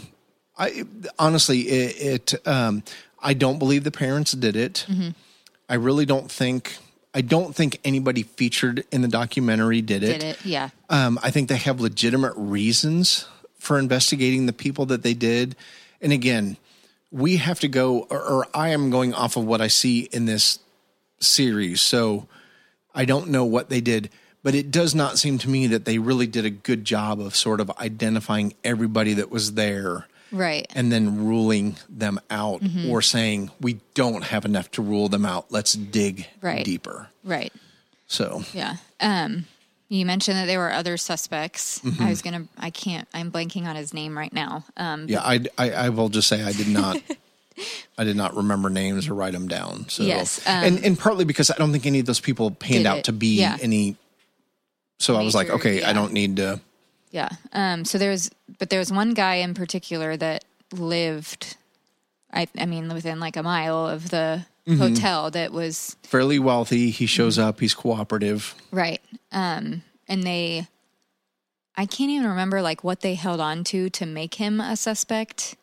i 0.57 0.83
honestly 1.19 1.59
it, 1.61 2.31
it 2.33 2.47
um 2.47 2.83
i 3.21 3.33
don't 3.33 3.59
believe 3.59 3.83
the 3.83 3.91
parents 3.91 4.31
did 4.31 4.55
it 4.55 4.85
Mm-hmm. 4.89 5.09
i 5.69 5.75
really 5.75 6.05
don't 6.05 6.31
think 6.31 6.77
i 7.13 7.21
don't 7.21 7.55
think 7.55 7.79
anybody 7.83 8.23
featured 8.23 8.85
in 8.91 9.01
the 9.01 9.07
documentary 9.07 9.81
did 9.81 10.03
it, 10.03 10.19
did 10.19 10.23
it? 10.23 10.45
Yeah, 10.45 10.69
um, 10.89 11.19
I 11.21 11.29
think 11.29 11.49
they 11.49 11.57
have 11.57 11.79
legitimate 11.81 12.33
reasons 12.35 13.27
for 13.59 13.77
investigating 13.79 14.45
the 14.45 14.53
people 14.53 14.85
that 14.87 15.03
they 15.03 15.13
did. 15.13 15.55
And 16.01 16.11
again, 16.11 16.57
we 17.11 17.37
have 17.37 17.61
to 17.61 17.69
go, 17.69 18.01
or, 18.09 18.19
or 18.21 18.47
I 18.53 18.69
am 18.69 18.89
going 18.89 19.13
off 19.13 19.37
of 19.37 19.45
what 19.45 19.61
I 19.61 19.67
see 19.69 20.09
in 20.11 20.25
this 20.25 20.59
series. 21.21 21.81
So 21.81 22.27
I 22.95 23.05
don't 23.05 23.29
know 23.29 23.45
what 23.45 23.69
they 23.69 23.81
did, 23.81 24.09
but 24.43 24.55
it 24.55 24.71
does 24.71 24.93
not 24.93 25.17
seem 25.17 25.37
to 25.39 25.49
me 25.49 25.67
that 25.67 25.85
they 25.85 25.97
really 25.97 26.27
did 26.27 26.45
a 26.45 26.49
good 26.49 26.85
job 26.85 27.19
of 27.19 27.35
sort 27.35 27.59
of 27.59 27.71
identifying 27.79 28.53
everybody 28.63 29.13
that 29.15 29.29
was 29.31 29.53
there 29.53 30.07
right. 30.31 30.65
and 30.75 30.91
then 30.91 31.25
ruling 31.25 31.77
them 31.89 32.19
out 32.29 32.61
Mm-hmm. 32.61 32.89
or 32.89 33.01
saying, 33.01 33.51
we 33.61 33.79
don't 33.93 34.23
have 34.25 34.45
enough 34.45 34.69
to 34.71 34.81
rule 34.81 35.09
them 35.09 35.25
out. 35.25 35.45
Let's 35.51 35.73
dig 35.73 36.27
Right. 36.41 36.63
deeper. 36.65 37.09
Right. 37.23 37.51
So, 38.07 38.43
Yeah. 38.53 38.75
Um, 38.99 39.45
you 39.89 40.05
mentioned 40.05 40.37
that 40.37 40.45
there 40.47 40.59
were 40.59 40.71
other 40.71 40.97
suspects. 40.97 41.79
Mm-hmm. 41.79 42.03
I 42.03 42.09
was 42.09 42.21
gonna. 42.23 42.47
I 42.57 42.71
can't. 42.71 43.07
I'm 43.13 43.31
blanking 43.31 43.65
on 43.65 43.75
his 43.75 43.93
name 43.93 44.17
right 44.17 44.33
now. 44.33 44.65
Um, 44.75 45.07
Yeah, 45.07 45.21
I, 45.21 45.41
I, 45.57 45.71
I 45.71 45.89
will 45.89 46.09
just 46.09 46.27
say 46.27 46.41
I 46.43 46.51
did 46.51 46.67
not, 46.67 46.97
I 47.97 48.03
did 48.03 48.15
not 48.15 48.35
remember 48.35 48.69
names 48.69 49.07
or 49.07 49.13
write 49.13 49.33
them 49.33 49.47
down. 49.47 49.87
So, 49.89 50.03
Yes, 50.03 50.39
um, 50.47 50.63
and 50.63 50.85
and 50.85 50.97
partly 50.99 51.25
because 51.25 51.51
I 51.51 51.55
don't 51.57 51.71
think 51.71 51.85
any 51.85 51.99
of 51.99 52.05
those 52.05 52.19
people 52.19 52.51
panned 52.51 52.85
out 52.87 52.99
it, 52.99 53.03
to 53.05 53.13
be 53.13 53.39
yeah. 53.39 53.57
any. 53.61 53.95
So 54.99 55.15
I 55.15 55.23
was 55.23 55.35
like, 55.35 55.47
Major, 55.47 55.55
okay, 55.57 55.83
I 55.83 55.93
don't 55.93 56.13
need 56.13 56.37
to. 56.37 56.61
Yeah. 57.11 57.29
Um, 57.51 57.85
so 57.85 57.97
there's, 57.97 58.31
but 58.57 58.69
there's 58.69 58.91
one 58.91 59.13
guy 59.13 59.35
in 59.35 59.53
particular 59.53 60.15
that 60.17 60.45
lived, 60.71 61.57
I, 62.33 62.47
I 62.57 62.65
mean, 62.65 62.91
within 62.93 63.19
like 63.19 63.35
a 63.37 63.43
mile 63.43 63.87
of 63.87 64.09
the 64.09 64.45
Mm-hmm. 64.65 64.79
hotel 64.79 65.29
that 65.31 65.51
was 65.51 65.97
Fairly 66.03 66.39
wealthy. 66.39 66.89
He 66.89 67.05
shows 67.05 67.37
Mm-hmm. 67.37 67.49
up. 67.49 67.59
He's 67.59 67.73
cooperative. 67.73 68.55
right. 68.71 69.01
Um, 69.33 69.83
and 70.07 70.23
they, 70.23 70.67
I 71.75 71.85
can't 71.85 72.09
even 72.11 72.29
remember 72.29 72.61
like 72.61 72.81
what 72.81 73.01
they 73.01 73.15
held 73.15 73.41
on 73.41 73.65
to 73.65 73.89
to 73.89 74.05
make 74.05 74.35
him 74.35 74.61
a 74.61 74.77
suspect. 74.77 75.55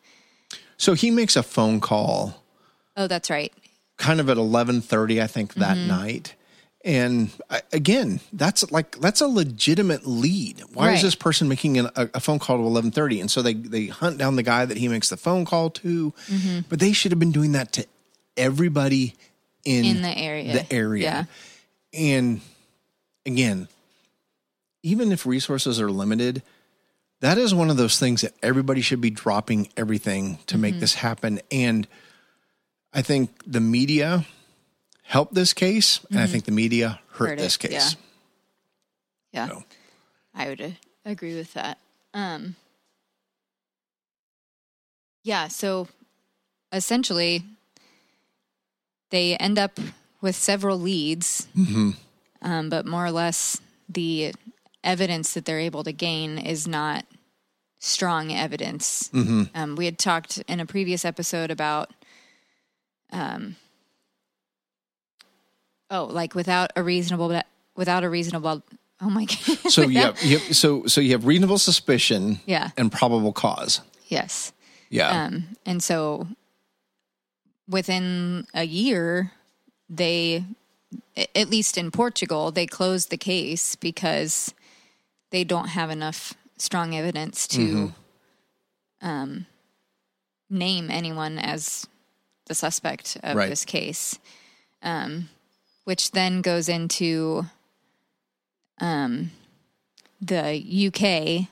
So 0.81 0.93
he 0.93 1.11
makes 1.11 1.35
a 1.35 1.43
phone 1.43 1.79
call, 1.79 2.41
Oh, 2.97 3.05
that's 3.07 3.29
right. 3.29 3.53
kind 3.97 4.19
of 4.19 4.29
at 4.29 4.37
eleven 4.37 4.81
thirty, 4.81 5.21
I 5.21 5.27
think, 5.27 5.53
that 5.55 5.77
Mm-hmm. 5.77 5.87
night, 5.87 6.35
And 6.83 7.29
again, 7.71 8.19
that's 8.33 8.71
like 8.71 8.97
that's 8.99 9.21
a 9.21 9.27
legitimate 9.27 10.07
lead. 10.07 10.63
Why 10.73 10.87
Right. 10.87 10.95
is 10.97 11.03
this 11.03 11.13
person 11.13 11.47
making 11.47 11.77
an, 11.77 11.89
a, 11.95 12.09
a 12.15 12.19
phone 12.19 12.39
call 12.39 12.57
to 12.57 12.63
eleven 12.63 12.89
thirty? 12.89 13.21
And 13.21 13.29
so 13.29 13.43
they 13.43 13.53
they 13.53 13.85
hunt 13.87 14.17
down 14.17 14.35
the 14.37 14.43
guy 14.43 14.65
that 14.65 14.77
he 14.77 14.87
makes 14.87 15.09
the 15.09 15.17
phone 15.17 15.45
call 15.45 15.69
to. 15.69 16.11
Mm-hmm. 16.27 16.59
But 16.69 16.79
they 16.79 16.93
should 16.93 17.11
have 17.11 17.19
been 17.19 17.31
doing 17.31 17.51
that 17.51 17.71
to 17.73 17.85
everybody 18.35 19.13
in 19.63 19.85
In 19.85 20.01
the 20.01 20.17
area. 20.17 20.53
The 20.53 20.73
area. 20.73 21.03
Yeah. 21.03 21.25
And 21.93 22.41
again, 23.27 23.67
even 24.81 25.11
if 25.11 25.27
resources 25.27 25.79
are 25.79 25.91
limited, 25.91 26.41
that 27.21 27.37
is 27.37 27.53
one 27.55 27.69
of 27.69 27.77
those 27.77 27.97
things 27.99 28.21
that 28.21 28.33
everybody 28.43 28.81
should 28.81 29.01
be 29.01 29.09
dropping 29.09 29.69
everything 29.77 30.37
to 30.47 30.57
make 30.57 30.73
Mm-hmm. 30.73 30.79
this 30.81 30.93
happen. 30.95 31.39
And 31.51 31.87
I 32.93 33.01
think 33.01 33.29
the 33.47 33.59
media 33.61 34.25
helped 35.03 35.33
this 35.33 35.53
case, 35.53 35.99
and 36.09 36.19
I 36.19 36.27
think 36.27 36.45
the 36.45 36.51
media 36.51 36.99
hurt, 37.13 37.25
Mm-hmm. 37.25 37.25
Hurt 37.29 37.37
this 37.39 37.57
case. 37.57 37.71
yeah. 39.31 39.47
Yeah. 39.47 39.47
So. 39.47 39.63
I 40.35 40.47
would 40.49 40.61
uh, 40.61 40.69
agree 41.05 41.35
with 41.35 41.53
that. 41.53 41.77
Um, 42.13 42.55
yeah, 45.23 45.47
so 45.47 45.87
essentially, 46.71 47.43
they 49.11 49.35
end 49.37 49.59
up 49.59 49.79
with 50.21 50.35
several 50.35 50.79
leads, 50.79 51.47
um, 52.41 52.69
but 52.69 52.85
more 52.85 53.05
or 53.05 53.11
less, 53.11 53.59
the 53.89 54.33
evidence 54.83 55.33
that 55.33 55.45
they're 55.45 55.59
able 55.59 55.83
to 55.83 55.91
gain 55.91 56.37
is 56.37 56.67
not 56.67 57.05
strong 57.81 58.31
evidence. 58.31 59.09
Um, 59.13 59.75
we 59.75 59.85
had 59.85 59.97
talked 59.97 60.37
in 60.47 60.59
a 60.59 60.65
previous 60.65 61.03
episode 61.03 61.49
about, 61.51 61.89
um, 63.11 63.55
oh, 65.89 66.05
like 66.05 66.35
without 66.35 66.71
a 66.75 66.83
reasonable, 66.83 67.41
without 67.75 68.03
a 68.03 68.09
reasonable, 68.09 68.63
oh 69.01 69.09
my 69.09 69.25
god, 69.25 69.57
So 69.69 69.81
you 69.81 69.99
have, 69.99 70.21
you 70.21 70.37
have 70.37 70.55
so 70.55 70.85
so 70.85 71.01
you 71.01 71.11
have 71.11 71.25
reasonable 71.25 71.57
suspicion 71.57 72.39
yeah, 72.45 72.69
and 72.77 72.91
probable 72.91 73.33
cause. 73.33 73.81
yes. 74.07 74.53
Yeah. 74.89 75.23
Um, 75.23 75.55
and 75.65 75.81
so 75.81 76.27
within 77.67 78.45
a 78.53 78.65
year, 78.65 79.31
they, 79.89 80.43
at 81.33 81.49
least 81.49 81.77
in 81.77 81.91
Portugal, 81.91 82.51
they 82.51 82.67
closed 82.67 83.09
the 83.09 83.17
case 83.17 83.77
because 83.77 84.53
they 85.29 85.45
don't 85.45 85.69
have 85.69 85.89
enough 85.89 86.33
strong 86.61 86.95
evidence 86.95 87.47
to 87.47 87.93
um, 89.01 89.45
name 90.49 90.89
anyone 90.91 91.37
as 91.39 91.87
the 92.45 92.53
suspect 92.55 93.17
of 93.23 93.35
Right. 93.35 93.49
this 93.49 93.65
case. 93.65 94.19
Um, 94.83 95.29
which 95.85 96.11
then 96.11 96.41
goes 96.41 96.69
into 96.69 97.45
um, 98.79 99.31
the 100.21 100.61
UK. 100.87 101.47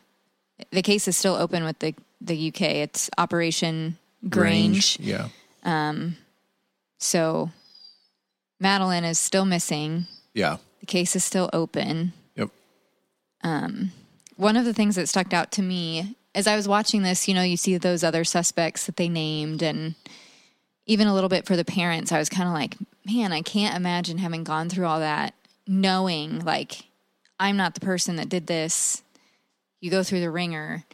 The 0.71 0.81
case 0.83 1.07
is 1.07 1.17
still 1.17 1.35
open 1.35 1.63
with 1.63 1.79
the, 1.79 1.95
the 2.21 2.49
UK. 2.49 2.61
It's 2.61 3.09
Operation 3.17 3.97
Grange. 4.29 4.99
Yeah. 4.99 5.29
Um, 5.63 6.17
So 6.99 7.51
Madeleine 8.59 9.05
is 9.05 9.19
still 9.19 9.45
missing. 9.45 10.05
Yeah. 10.33 10.57
The 10.81 10.85
case 10.85 11.15
is 11.15 11.23
still 11.23 11.49
open. 11.53 12.13
Yep. 12.35 12.49
One 14.39 14.55
of 14.55 14.63
the 14.63 14.73
things 14.73 14.95
that 14.95 15.09
stuck 15.09 15.33
out 15.33 15.51
to 15.51 15.61
me 15.61 16.15
as 16.33 16.47
I 16.47 16.55
was 16.55 16.65
watching 16.65 17.03
this, 17.03 17.27
you 17.27 17.33
know, 17.33 17.41
you 17.41 17.57
see 17.57 17.75
those 17.75 18.05
other 18.05 18.23
suspects 18.23 18.85
that 18.85 18.95
they 18.95 19.09
named, 19.09 19.61
and 19.61 19.95
even 20.85 21.07
a 21.07 21.13
little 21.13 21.27
bit 21.27 21.45
for 21.45 21.57
the 21.57 21.65
parents, 21.65 22.13
I 22.13 22.19
was 22.19 22.29
kind 22.29 22.47
of 22.47 22.53
like, 22.53 22.77
man, 23.05 23.33
I 23.33 23.41
can't 23.41 23.75
imagine 23.75 24.17
having 24.17 24.45
gone 24.45 24.69
through 24.69 24.85
all 24.85 25.01
that, 25.01 25.33
knowing 25.67 26.39
like 26.45 26.83
I'm 27.37 27.57
not 27.57 27.73
the 27.73 27.81
person 27.81 28.15
that 28.15 28.29
did 28.29 28.47
this. 28.47 29.03
You 29.81 29.91
go 29.91 30.03
through 30.03 30.21
the 30.21 30.31
wringer. 30.31 30.85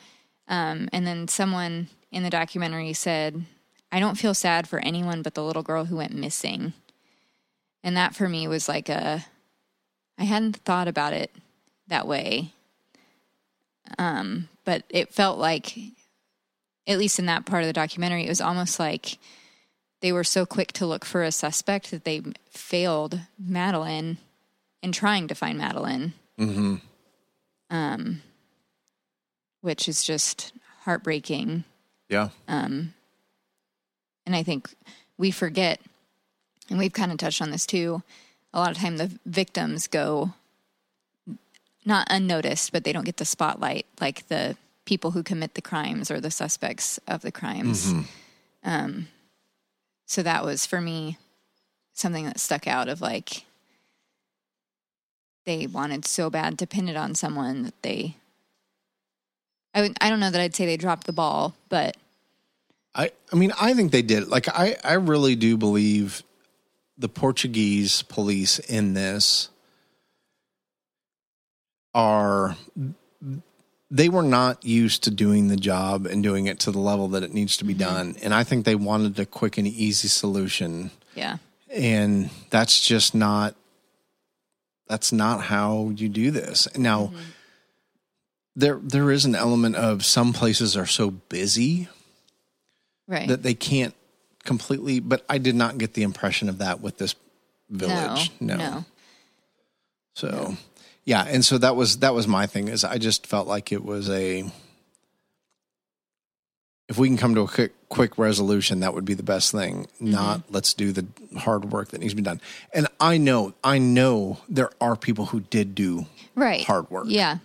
Um, 0.47 0.89
and 0.91 1.05
then 1.05 1.27
someone 1.27 1.89
in 2.11 2.23
the 2.23 2.31
documentary 2.31 2.93
said, 2.93 3.45
I 3.91 3.99
don't 3.99 4.17
feel 4.17 4.33
sad 4.33 4.67
for 4.67 4.79
anyone 4.79 5.21
but 5.21 5.35
the 5.35 5.43
little 5.43 5.61
girl 5.61 5.85
who 5.85 5.97
went 5.97 6.15
missing. 6.15 6.73
And 7.83 7.95
that 7.95 8.15
for 8.15 8.27
me 8.27 8.47
was 8.47 8.67
like 8.67 8.89
a, 8.89 9.23
I 10.17 10.23
hadn't 10.23 10.55
thought 10.55 10.87
about 10.87 11.13
it 11.13 11.31
that 11.87 12.07
way. 12.07 12.51
Um, 13.97 14.49
but 14.63 14.83
it 14.89 15.13
felt 15.13 15.37
like, 15.37 15.77
at 16.87 16.97
least 16.97 17.19
in 17.19 17.27
that 17.27 17.45
part 17.45 17.63
of 17.63 17.67
the 17.67 17.73
documentary, 17.73 18.25
it 18.25 18.29
was 18.29 18.41
almost 18.41 18.79
like 18.79 19.17
they 20.01 20.11
were 20.11 20.23
so 20.23 20.45
quick 20.45 20.71
to 20.73 20.85
look 20.85 21.05
for 21.05 21.23
a 21.23 21.31
suspect 21.31 21.91
that 21.91 22.03
they 22.03 22.21
failed 22.49 23.19
Madeleine 23.39 24.17
in 24.81 24.91
trying 24.91 25.27
to 25.27 25.35
find 25.35 25.57
Madeleine. 25.57 26.13
Mm-hmm. 26.39 26.75
Um, 27.69 28.21
which 29.61 29.89
is 29.89 30.03
just 30.03 30.53
heartbreaking. 30.83 31.63
Yeah. 32.09 32.29
Um, 32.47 32.93
and 34.25 34.35
I 34.35 34.43
think 34.43 34.69
we 35.17 35.31
forget, 35.31 35.79
and 36.69 36.77
we've 36.77 36.93
kind 36.93 37.11
of 37.11 37.17
touched 37.17 37.41
on 37.41 37.49
this 37.49 37.65
too. 37.65 38.03
A 38.53 38.59
lot 38.59 38.71
of 38.71 38.77
time, 38.77 38.97
the 38.97 39.17
victims 39.25 39.87
go 39.87 40.33
not 41.85 42.07
unnoticed, 42.09 42.71
but 42.71 42.83
they 42.83 42.91
don't 42.93 43.05
get 43.05 43.17
the 43.17 43.25
spotlight 43.25 43.85
like 44.01 44.27
the 44.27 44.57
people 44.85 45.11
who 45.11 45.23
commit 45.23 45.53
the 45.55 45.61
crimes 45.61 46.09
or 46.11 46.19
the 46.19 46.31
suspects 46.31 46.99
of 47.07 47.21
the 47.21 47.31
crimes. 47.31 47.93
Um, 48.63 49.07
so 50.05 50.21
that 50.23 50.43
was 50.43 50.65
for 50.65 50.81
me 50.81 51.17
something 51.93 52.25
that 52.25 52.39
stuck 52.39 52.67
out 52.67 52.87
of 52.89 53.01
like 53.01 53.45
they 55.45 55.67
wanted 55.67 56.05
so 56.05 56.29
bad 56.29 56.57
to 56.59 56.67
pin 56.67 56.89
it 56.89 56.95
on 56.95 57.13
someone 57.15 57.63
that 57.63 57.81
they. 57.83 58.15
I, 59.73 59.81
would- 59.81 59.97
I 60.01 60.09
don't 60.09 60.19
know 60.19 60.31
that 60.31 60.41
I'd 60.41 60.55
say 60.55 60.65
they 60.65 60.77
dropped 60.77 61.05
the 61.05 61.13
ball, 61.13 61.55
but 61.69 61.97
I 62.95 63.11
I 63.31 63.35
mean 63.35 63.51
I 63.59 63.73
think 63.73 63.91
they 63.91 64.01
did. 64.01 64.27
Like 64.27 64.47
I 64.49 64.75
I 64.83 64.93
really 64.93 65.35
do 65.35 65.57
believe 65.57 66.23
the 66.97 67.09
Portuguese 67.09 68.01
police 68.03 68.57
in 68.59 68.93
this 68.93 69.49
are 71.95 72.55
they 73.89 74.09
were 74.09 74.21
not 74.21 74.63
used 74.63 75.03
to 75.05 75.11
doing 75.11 75.47
the 75.47 75.55
job 75.55 76.05
and 76.05 76.21
doing 76.21 76.45
it 76.45 76.59
to 76.59 76.71
the 76.71 76.79
level 76.79 77.07
that 77.07 77.23
it 77.23 77.33
needs 77.33 77.57
to 77.57 77.63
be 77.63 77.73
mm-hmm. 77.73 77.83
done. 77.83 78.15
And 78.21 78.33
I 78.33 78.43
think 78.43 78.65
they 78.65 78.75
wanted 78.75 79.17
a 79.19 79.25
quick 79.25 79.57
and 79.57 79.67
easy 79.67 80.09
solution. 80.09 80.91
yeah. 81.15 81.37
And 81.71 82.29
that's 82.51 82.85
just 82.85 83.15
not 83.15 83.55
that's 84.87 85.11
not 85.11 85.41
how 85.41 85.91
you 85.95 86.09
do 86.09 86.29
this. 86.29 86.67
Now 86.77 87.07
mm-hmm. 87.07 87.17
there 88.55 88.79
there 88.83 89.11
is 89.11 89.25
an 89.25 89.35
element 89.35 89.75
of 89.75 90.05
some 90.05 90.33
places 90.33 90.77
are 90.77 90.85
so 90.85 91.09
busy 91.09 91.87
Right. 93.07 93.27
that 93.27 93.43
they 93.43 93.53
can't 93.53 93.93
completely 94.43 94.99
but 94.99 95.23
i 95.29 95.37
did 95.37 95.53
not 95.53 95.77
get 95.77 95.93
the 95.93 96.01
impression 96.01 96.49
of 96.49 96.57
that 96.57 96.81
with 96.81 96.97
this 96.97 97.13
village 97.69 98.31
no, 98.39 98.55
no. 98.55 98.85
so 100.15 100.57
yeah 101.05 101.23
and 101.27 101.45
so 101.45 101.57
that 101.57 101.75
was 101.75 101.97
that 101.99 102.13
was 102.13 102.27
my 102.27 102.45
thing 102.47 102.67
is 102.67 102.83
i 102.83 102.97
just 102.97 103.25
felt 103.27 103.47
like 103.47 103.71
it 103.71 103.83
was 103.83 104.09
a 104.09 104.43
if 106.87 106.97
we 106.99 107.07
can 107.07 107.17
come 107.17 107.33
to 107.35 107.41
a 107.41 107.47
quick 107.47 107.73
quick 107.89 108.17
resolution 108.17 108.81
that 108.81 108.93
would 108.93 109.05
be 109.05 109.13
the 109.13 109.23
best 109.23 109.51
thing 109.51 109.85
mm-hmm. 109.85 110.11
not 110.11 110.41
let's 110.49 110.73
do 110.73 110.91
the 110.91 111.05
hard 111.37 111.71
work 111.71 111.89
that 111.89 111.99
needs 112.01 112.11
to 112.11 112.17
be 112.17 112.21
done 112.21 112.41
and 112.73 112.87
i 112.99 113.17
know 113.17 113.53
i 113.63 113.77
know 113.77 114.37
there 114.49 114.69
are 114.81 114.95
people 114.95 115.27
who 115.27 115.39
did 115.39 115.73
do 115.75 116.05
Right. 116.35 116.65
hard 116.65 116.89
work. 116.91 117.05
Yeah. 117.07 117.37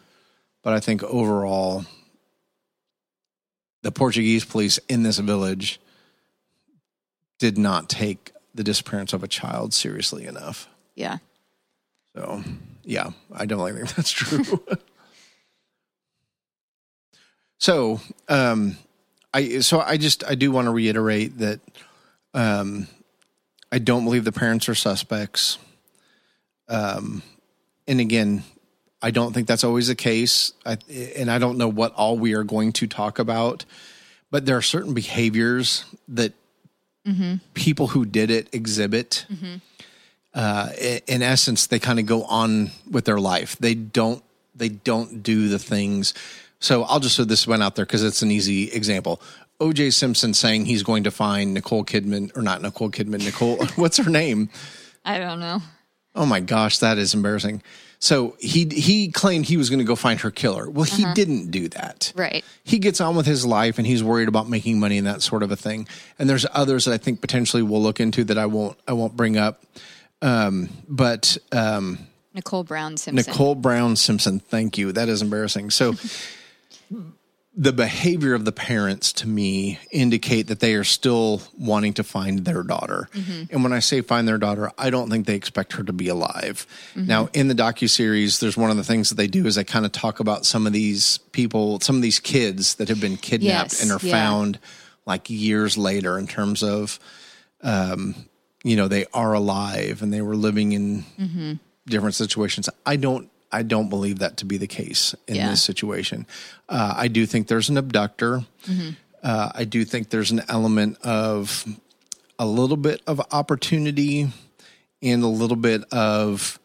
but 0.63 0.73
i 0.73 0.81
think 0.81 1.03
overall 1.05 1.85
the 3.83 3.93
portuguese 3.93 4.45
police 4.45 4.79
in 4.89 5.03
this 5.05 5.19
village 5.19 5.81
did 7.39 7.57
not 7.57 7.89
take 7.89 8.33
the 8.55 8.65
disappearance 8.65 9.13
of 9.13 9.23
a 9.23 9.29
child 9.29 9.73
seriously 9.73 10.27
enough 10.27 10.69
Yeah. 10.97 11.19
so 12.17 12.43
yeah 12.85 13.11
i 13.33 13.47
definitely 13.47 13.73
think 13.73 13.95
that's 13.97 14.11
true. 14.11 14.45
So 17.59 18.01
um 18.29 18.77
i 19.35 19.59
so 19.61 19.81
i 19.81 19.97
just 19.97 20.25
i 20.25 20.35
do 20.35 20.51
want 20.51 20.67
to 20.67 20.71
reiterate 20.71 21.39
that 21.39 21.61
um 22.35 22.87
i 23.71 23.79
don't 23.79 24.05
believe 24.05 24.25
the 24.25 24.33
parents 24.33 24.69
are 24.69 24.75
suspects. 24.75 25.59
Um 26.69 27.23
and 27.87 28.01
again 28.01 28.45
i 29.03 29.11
don't 29.11 29.33
think 29.33 29.47
that's 29.47 29.65
always 29.65 29.89
the 29.89 29.95
case. 29.95 30.53
I, 30.65 30.79
and 31.17 31.31
i 31.31 31.39
don't 31.39 31.59
know 31.59 31.69
what 31.69 31.93
all 31.95 32.19
we 32.19 32.35
are 32.35 32.45
going 32.45 32.73
to 32.75 32.87
talk 32.87 33.19
about 33.19 33.65
but 34.31 34.47
there 34.47 34.57
are 34.57 34.63
certain 34.63 34.95
behaviors 34.95 35.85
that 36.09 36.33
people 37.55 37.89
who 37.89 38.05
did 38.05 38.31
it 38.31 38.49
exhibit 38.53 39.27
uh, 40.35 40.71
in 41.07 41.23
essence, 41.23 41.67
they 41.67 41.79
kind 41.79 41.99
of 41.99 42.07
go 42.07 42.25
on 42.25 42.71
with 42.91 43.05
their 43.05 43.19
life. 43.19 43.57
They 43.59 43.75
don't 43.75 44.23
they 44.55 44.69
don't 44.69 45.23
do 45.23 45.49
the 45.49 45.59
things. 45.59 46.15
So 46.59 46.85
I'll 46.85 47.01
just 47.01 47.17
throw 47.17 47.25
this 47.25 47.47
one 47.47 47.63
out 47.63 47.77
there 47.77 47.87
because 47.87 48.05
it's 48.05 48.23
an 48.23 48.31
easy 48.31 48.71
example. 48.71 49.23
O.J. 49.61 49.91
Simpson 49.91 50.35
saying 50.35 50.67
he's 50.67 50.83
going 50.83 51.05
to 51.05 51.11
find 51.11 51.55
Nicole 51.55 51.85
Kidman 51.85 52.37
or 52.37 52.43
not 52.43 52.63
Nicole 52.63 52.91
Kidman, 52.91 53.25
Nicole. 53.25 53.65
what's 53.77 53.97
her 53.99 54.11
name? 54.11 54.51
I 55.05 55.19
don't 55.19 55.41
know. 55.41 55.61
Oh 56.15 56.27
my 56.27 56.41
gosh, 56.41 56.79
that 56.79 56.99
is 56.99 57.15
embarrassing. 57.15 57.63
So 57.99 58.37
he 58.41 58.65
he 58.65 59.09
claimed 59.11 59.45
he 59.45 59.59
was 59.59 59.69
going 59.69 59.79
to 59.79 59.85
go 59.85 59.95
find 59.95 60.19
her 60.21 60.31
killer. 60.31 60.69
Well, 60.71 60.85
he 60.85 61.05
didn't 61.13 61.51
do 61.51 61.69
that. 61.69 62.13
Right. 62.17 62.43
He 62.65 62.79
gets 62.79 62.99
on 63.01 63.15
with 63.15 63.27
his 63.27 63.45
life 63.45 63.77
and 63.77 63.87
he's 63.87 64.03
worried 64.03 64.29
about 64.29 64.49
making 64.49 64.81
money 64.81 64.97
and 64.97 65.07
that 65.07 65.21
sort 65.21 65.43
of 65.43 65.53
a 65.53 65.57
thing. 65.57 65.87
And 66.19 66.29
there's 66.29 66.47
others 66.53 66.87
that 66.87 66.95
I 66.95 66.99
think 66.99 67.21
potentially 67.21 67.63
we'll 67.63 67.83
look 67.83 68.01
into 68.01 68.25
that 68.25 68.39
I 68.39 68.47
won't 68.47 68.79
I 68.89 68.95
won't 68.95 69.17
bring 69.17 69.37
up. 69.37 69.63
Um, 70.23 70.69
but 70.89 71.39
um, 71.53 71.99
Nicole 72.35 72.65
Brown 72.65 72.97
Simpson. 72.97 73.31
Nicole 73.33 73.55
Brown 73.55 73.97
Simpson, 73.97 74.41
thank 74.41 74.79
you. 74.79 74.93
That 74.93 75.09
is 75.09 75.23
embarrassing. 75.23 75.71
So 75.71 75.95
the 77.57 77.73
behavior 77.73 78.35
of 78.35 78.45
the 78.45 78.53
parents 78.53 79.13
to 79.13 79.29
me 79.29 79.81
indicate 79.91 80.47
that 80.47 80.61
they 80.61 80.75
are 80.75 80.85
still 80.85 81.43
wanting 81.59 81.93
to 81.95 82.05
find 82.05 82.45
their 82.45 82.63
daughter. 82.63 83.09
And 83.51 83.65
when 83.65 83.73
I 83.73 83.81
say 83.81 84.01
find 84.03 84.27
their 84.29 84.39
daughter, 84.39 84.71
I 84.79 84.91
don't 84.91 85.11
think 85.11 85.27
they 85.27 85.35
expect 85.35 85.73
her 85.73 85.83
to 85.83 85.93
be 85.93 86.09
alive. 86.09 86.67
Now, 86.95 87.29
in 87.33 87.49
the 87.49 87.55
docuseries, 87.55 88.39
there's 88.41 88.57
one 88.57 88.71
of 88.71 88.77
the 88.77 88.85
things 88.85 89.09
that 89.09 89.17
they 89.17 89.27
do 89.27 89.47
is 89.47 89.57
they 89.57 89.65
kind 89.65 89.85
of 89.85 89.93
talk 89.93 90.21
about 90.21 90.47
some 90.47 90.67
of 90.67 90.73
these 90.73 91.19
people, 91.33 91.81
some 91.81 91.97
of 91.97 92.03
these 92.03 92.21
kids 92.21 92.77
that 92.77 92.89
have 92.89 93.01
been 93.01 93.17
kidnapped 93.17 93.73
Yes, 93.73 93.83
and 93.83 93.91
are 93.91 93.99
yeah. 94.01 94.13
found 94.13 94.59
like 95.05 95.29
years 95.29 95.77
later 95.77 96.19
in 96.19 96.29
terms 96.29 96.63
of 96.63 97.01
um, 97.63 98.15
you 98.65 98.77
know, 98.77 98.89
they 98.89 99.07
are 99.15 99.33
alive 99.35 100.03
and 100.03 100.13
they 100.13 100.23
were 100.23 100.37
living 100.37 100.73
in 100.73 101.05
Mm-hmm. 101.19 101.53
different 101.87 102.15
situations. 102.15 102.69
I 102.87 102.97
don't 102.97 103.31
I 103.53 103.63
don't 103.65 103.89
believe 103.89 104.21
that 104.21 104.37
to 104.39 104.45
be 104.45 104.59
the 104.59 104.69
case 104.69 105.15
in 105.27 105.35
Yeah. 105.37 105.51
this 105.51 105.63
situation. 105.63 106.25
Uh, 106.69 106.95
I 106.97 107.09
do 107.09 107.27
think 107.27 107.49
there's 107.49 107.69
an 107.69 107.77
abductor. 107.79 108.45
Mm-hmm. 108.67 108.91
Uh, 109.23 109.51
I 109.55 109.65
do 109.65 109.85
think 109.85 110.11
there's 110.11 110.31
an 110.31 110.43
element 110.49 110.99
of 111.03 111.65
a 112.39 112.47
little 112.47 112.77
bit 112.77 113.03
of 113.09 113.21
opportunity 113.33 114.29
and 115.03 115.23
a 115.23 115.27
little 115.27 115.57
bit 115.57 115.83
of. 115.93 116.59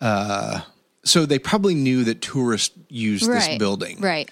Uh, 0.00 0.60
so 1.04 1.24
they 1.24 1.38
probably 1.38 1.74
knew 1.74 2.04
that 2.04 2.20
tourists 2.20 2.76
used 2.90 3.26
right. 3.26 3.48
this 3.48 3.58
building, 3.58 3.98
Right. 4.00 4.30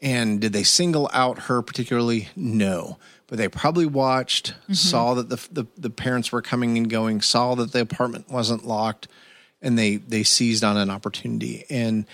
and 0.00 0.40
did 0.40 0.52
they 0.54 0.62
single 0.62 1.10
out 1.12 1.38
her 1.40 1.60
particularly? 1.62 2.28
No. 2.34 2.96
But 3.32 3.38
they 3.38 3.48
probably 3.48 3.86
watched, 3.86 4.52
saw 4.74 5.14
that 5.14 5.30
the, 5.30 5.48
the 5.50 5.66
the 5.78 5.88
parents 5.88 6.32
were 6.32 6.42
coming 6.42 6.76
and 6.76 6.90
going, 6.90 7.22
saw 7.22 7.54
that 7.54 7.72
the 7.72 7.80
apartment 7.80 8.30
wasn't 8.30 8.66
locked, 8.66 9.08
and 9.62 9.78
they 9.78 9.96
they 9.96 10.22
seized 10.22 10.62
on 10.62 10.76
an 10.76 10.90
opportunity. 10.90 11.64
And 11.70 12.04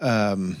um, 0.00 0.56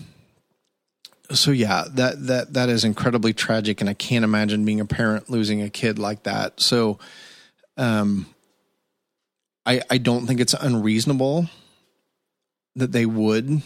so 1.32 1.52
yeah, 1.52 1.84
that 1.92 2.26
that 2.26 2.52
that 2.52 2.68
is 2.68 2.84
incredibly 2.84 3.32
tragic, 3.32 3.80
and 3.80 3.88
I 3.88 3.94
can't 3.94 4.24
imagine 4.24 4.66
being 4.66 4.78
a 4.78 4.84
parent 4.84 5.30
losing 5.30 5.62
a 5.62 5.70
kid 5.70 5.98
like 5.98 6.24
that. 6.24 6.60
So, 6.60 6.98
um, 7.78 8.26
I 9.64 9.80
I 9.88 9.96
don't 9.96 10.26
think 10.26 10.38
it's 10.38 10.52
unreasonable 10.52 11.48
that 12.76 12.92
they 12.92 13.06
would 13.06 13.62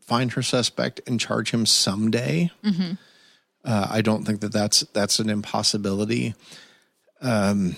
find 0.00 0.32
her 0.32 0.40
suspect 0.42 1.02
and 1.06 1.20
charge 1.20 1.50
him 1.50 1.66
someday. 1.66 2.50
Uh, 3.64 3.86
I 3.90 4.02
don't 4.02 4.24
think 4.24 4.40
that 4.40 4.52
that's 4.52 4.80
that's 4.92 5.18
an 5.18 5.30
impossibility. 5.30 6.34
Um, 7.20 7.76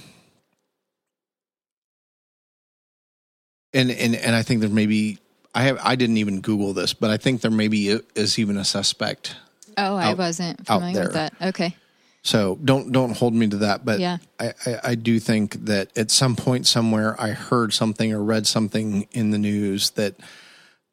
and 3.72 3.90
and 3.90 4.16
and 4.16 4.34
I 4.34 4.42
think 4.42 4.60
there 4.60 4.70
maybe 4.70 5.18
I 5.54 5.62
have 5.64 5.78
I 5.82 5.94
didn't 5.94 6.16
even 6.16 6.40
Google 6.40 6.72
this, 6.72 6.92
but 6.92 7.10
I 7.10 7.16
think 7.16 7.40
there 7.40 7.50
maybe 7.50 7.88
is 8.14 8.38
even 8.38 8.56
a 8.56 8.64
suspect. 8.64 9.36
Oh, 9.78 9.96
I 9.96 10.10
Out- 10.10 10.18
wasn't 10.18 10.66
familiar 10.66 11.02
with 11.02 11.12
that. 11.12 11.34
Okay. 11.40 11.76
So 12.22 12.58
don't 12.64 12.90
don't 12.90 13.16
hold 13.16 13.34
me 13.34 13.46
to 13.48 13.56
that, 13.58 13.84
but 13.84 14.00
Yeah. 14.00 14.18
I, 14.40 14.52
I, 14.66 14.80
I 14.82 14.94
do 14.96 15.20
think 15.20 15.66
that 15.66 15.96
at 15.96 16.10
some 16.10 16.34
point 16.34 16.66
somewhere 16.66 17.14
I 17.20 17.30
heard 17.30 17.72
something 17.72 18.12
or 18.12 18.20
read 18.20 18.48
something 18.48 19.06
in 19.12 19.30
the 19.30 19.38
news 19.38 19.90
that 19.90 20.16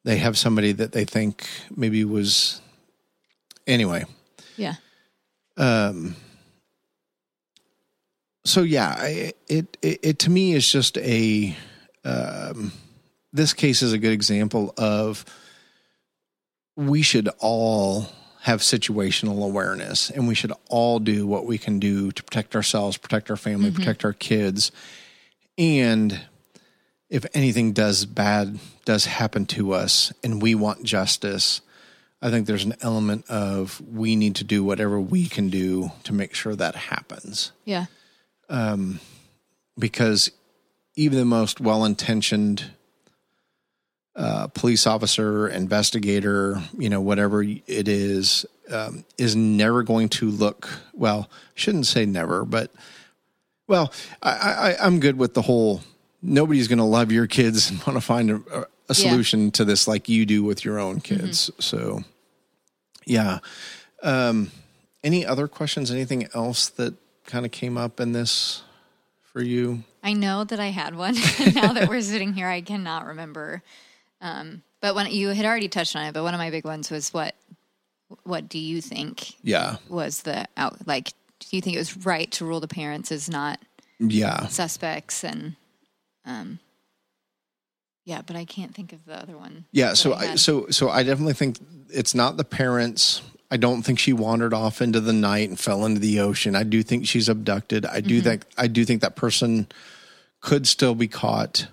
they 0.03 0.17
have 0.17 0.37
somebody 0.37 0.73
that 0.73 0.91
they 0.91 1.05
think 1.05 1.47
maybe 1.75 2.05
was 2.05 2.61
anyway. 3.65 4.05
Yeah. 4.57 4.75
Um. 5.57 6.15
So 8.45 8.61
yeah, 8.61 8.95
I, 8.97 9.33
it, 9.47 9.77
it 9.81 9.99
it 10.03 10.19
to 10.19 10.29
me 10.29 10.53
is 10.53 10.69
just 10.69 10.97
a. 10.97 11.55
Um, 12.05 12.73
this 13.31 13.53
case 13.53 13.81
is 13.81 13.93
a 13.93 13.97
good 13.97 14.11
example 14.11 14.73
of. 14.77 15.25
We 16.75 17.03
should 17.03 17.29
all 17.39 18.07
have 18.41 18.59
situational 18.61 19.43
awareness, 19.45 20.09
and 20.09 20.27
we 20.27 20.35
should 20.35 20.51
all 20.69 20.99
do 20.99 21.25
what 21.25 21.45
we 21.45 21.57
can 21.57 21.79
do 21.79 22.11
to 22.11 22.23
protect 22.23 22.55
ourselves, 22.55 22.97
protect 22.97 23.29
our 23.29 23.37
family, 23.37 23.71
protect 23.71 24.03
our 24.03 24.11
kids, 24.11 24.71
and 25.57 26.19
if 27.09 27.25
anything 27.33 27.71
does 27.73 28.05
bad 28.05 28.59
does 28.85 29.05
happen 29.05 29.45
to 29.45 29.71
us, 29.73 30.11
and 30.23 30.41
we 30.41 30.55
want 30.55 30.83
justice. 30.83 31.61
I 32.23 32.29
think 32.31 32.47
there's 32.47 32.63
an 32.63 32.75
element 32.81 33.29
of 33.29 33.81
we 33.93 34.15
need 34.15 34.35
to 34.37 34.45
do 34.45 34.63
whatever 34.63 34.97
we 34.99 35.27
can 35.27 35.49
do 35.49 35.91
to 36.05 36.13
make 36.13 36.33
sure 36.33 36.55
that 36.55 36.73
happens. 36.75 37.51
Yeah. 37.65 37.87
Because 39.77 40.31
even 40.95 41.17
the 41.17 41.25
most 41.25 41.59
well 41.59 41.83
intentioned 41.83 42.71
uh, 44.15 44.47
police 44.47 44.85
officer, 44.87 45.47
investigator, 45.49 46.61
you 46.77 46.87
know, 46.89 47.01
whatever 47.01 47.41
it 47.43 47.87
is, 47.87 48.45
um, 48.71 49.03
is 49.17 49.35
never 49.35 49.81
going 49.83 50.07
to 50.07 50.29
look 50.29 50.69
well. 50.93 51.29
Shouldn't 51.55 51.87
say 51.87 52.05
never, 52.05 52.45
but 52.45 52.71
well, 53.67 53.91
I, 54.21 54.29
I, 54.31 54.85
I'm 54.85 54.99
good 54.99 55.17
with 55.17 55.33
the 55.33 55.41
whole. 55.41 55.81
Nobody's 56.21 56.67
going 56.67 56.77
to 56.79 56.83
love 56.85 57.11
your 57.11 57.27
kids 57.27 57.69
and 57.69 57.79
want 57.87 57.97
to 57.97 58.01
find 58.01 58.29
a, 58.31 58.35
a 58.35 58.39
Yeah. 58.39 58.65
Mm-hmm. 58.87 58.93
solution 58.93 59.51
to 59.51 59.65
this 59.65 59.87
like 59.87 60.07
you 60.09 60.25
do 60.25 60.43
with 60.43 60.63
your 60.63 60.77
own 60.79 60.99
kids. 61.01 61.49
So, 61.59 62.03
yeah. 63.05 63.39
Um, 64.01 64.51
any 65.03 65.25
other 65.25 65.47
questions? 65.47 65.91
Anything 65.91 66.27
else 66.33 66.69
that 66.69 66.93
kind 67.25 67.45
of 67.45 67.51
came 67.51 67.77
up 67.77 67.99
in 67.99 68.11
this 68.11 68.63
for 69.21 69.41
you? 69.41 69.83
I 70.03 70.13
know 70.13 70.43
that 70.43 70.59
I 70.59 70.67
had 70.67 70.95
one. 70.95 71.15
now 71.53 71.73
that 71.73 71.87
we're 71.89 72.01
sitting 72.01 72.33
here, 72.33 72.47
I 72.47 72.61
cannot 72.61 73.05
remember. 73.05 73.61
Um, 74.21 74.61
but 74.81 74.95
when 74.95 75.09
you 75.11 75.29
had 75.29 75.45
already 75.45 75.69
touched 75.69 75.95
on 75.95 76.05
it, 76.05 76.13
but 76.13 76.23
one 76.23 76.33
of 76.33 76.37
my 76.39 76.49
big 76.49 76.65
ones 76.65 76.89
was 76.91 77.13
what 77.13 77.35
what 78.25 78.47
do 78.47 78.59
you 78.59 78.79
think 78.79 79.33
Yeah. 79.43 79.77
was 79.89 80.21
the 80.21 80.45
out 80.55 80.85
like 80.87 81.13
do 81.39 81.47
you 81.57 81.61
think 81.61 81.75
it 81.75 81.79
was 81.79 81.97
right 82.05 82.29
to 82.33 82.45
rule 82.45 82.59
the 82.59 82.67
parents 82.67 83.11
as 83.11 83.27
not 83.27 83.59
Yeah. 83.99 84.45
suspects 84.47 85.23
and 85.23 85.55
um 86.25 86.59
yeah, 88.05 88.21
but 88.25 88.35
I 88.35 88.45
can't 88.45 88.73
think 88.73 88.93
of 88.93 89.05
the 89.05 89.21
other 89.21 89.37
one. 89.37 89.65
Yeah, 89.71 89.93
so 89.93 90.13
I 90.13 90.31
I, 90.31 90.35
so 90.35 90.67
so 90.69 90.89
I 90.89 91.03
definitely 91.03 91.33
think 91.33 91.57
it's 91.89 92.15
not 92.15 92.37
the 92.37 92.43
parents. 92.43 93.21
I 93.51 93.57
don't 93.57 93.83
think 93.83 93.99
she 93.99 94.13
wandered 94.13 94.53
off 94.53 94.81
into 94.81 94.99
the 94.99 95.13
night 95.13 95.47
and 95.49 95.59
fell 95.59 95.85
into 95.85 95.99
the 95.99 96.19
ocean. 96.19 96.55
I 96.55 96.63
do 96.63 96.81
think 96.81 97.07
she's 97.07 97.29
abducted. 97.29 97.85
I 97.85 98.01
do 98.01 98.19
think 98.21 98.45
I 98.57 98.67
do 98.67 98.83
think 98.85 99.01
that 99.01 99.15
person 99.15 99.67
could 100.41 100.67
still 100.67 100.95
be 100.95 101.07
caught. 101.07 101.67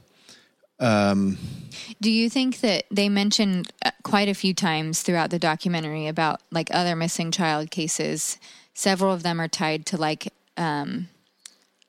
Do 2.01 2.11
you 2.11 2.31
think 2.31 2.61
that 2.61 2.85
they 2.91 3.09
mentioned 3.09 3.71
uh, 3.85 3.91
quite 4.03 4.29
a 4.29 4.35
few 4.35 4.55
times 4.55 5.03
throughout 5.03 5.31
the 5.31 5.39
documentary 5.39 6.07
about 6.07 6.41
like 6.51 6.69
other 6.73 6.97
missing 6.97 7.31
child 7.31 7.71
cases? 7.71 8.39
Several 8.73 9.13
of 9.13 9.23
them 9.23 9.41
are 9.41 9.49
tied 9.49 9.85
to 9.87 9.97
like 9.97 10.33
um, 10.57 11.09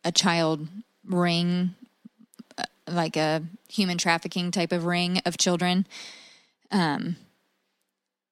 a 0.04 0.12
child 0.12 0.68
ring, 1.06 1.76
like 2.92 3.18
a 3.18 3.44
human 3.70 3.98
trafficking 3.98 4.52
type 4.52 4.72
of 4.72 4.86
ring 4.86 5.22
of 5.26 5.38
children. 5.38 5.88
Um, 6.72 7.16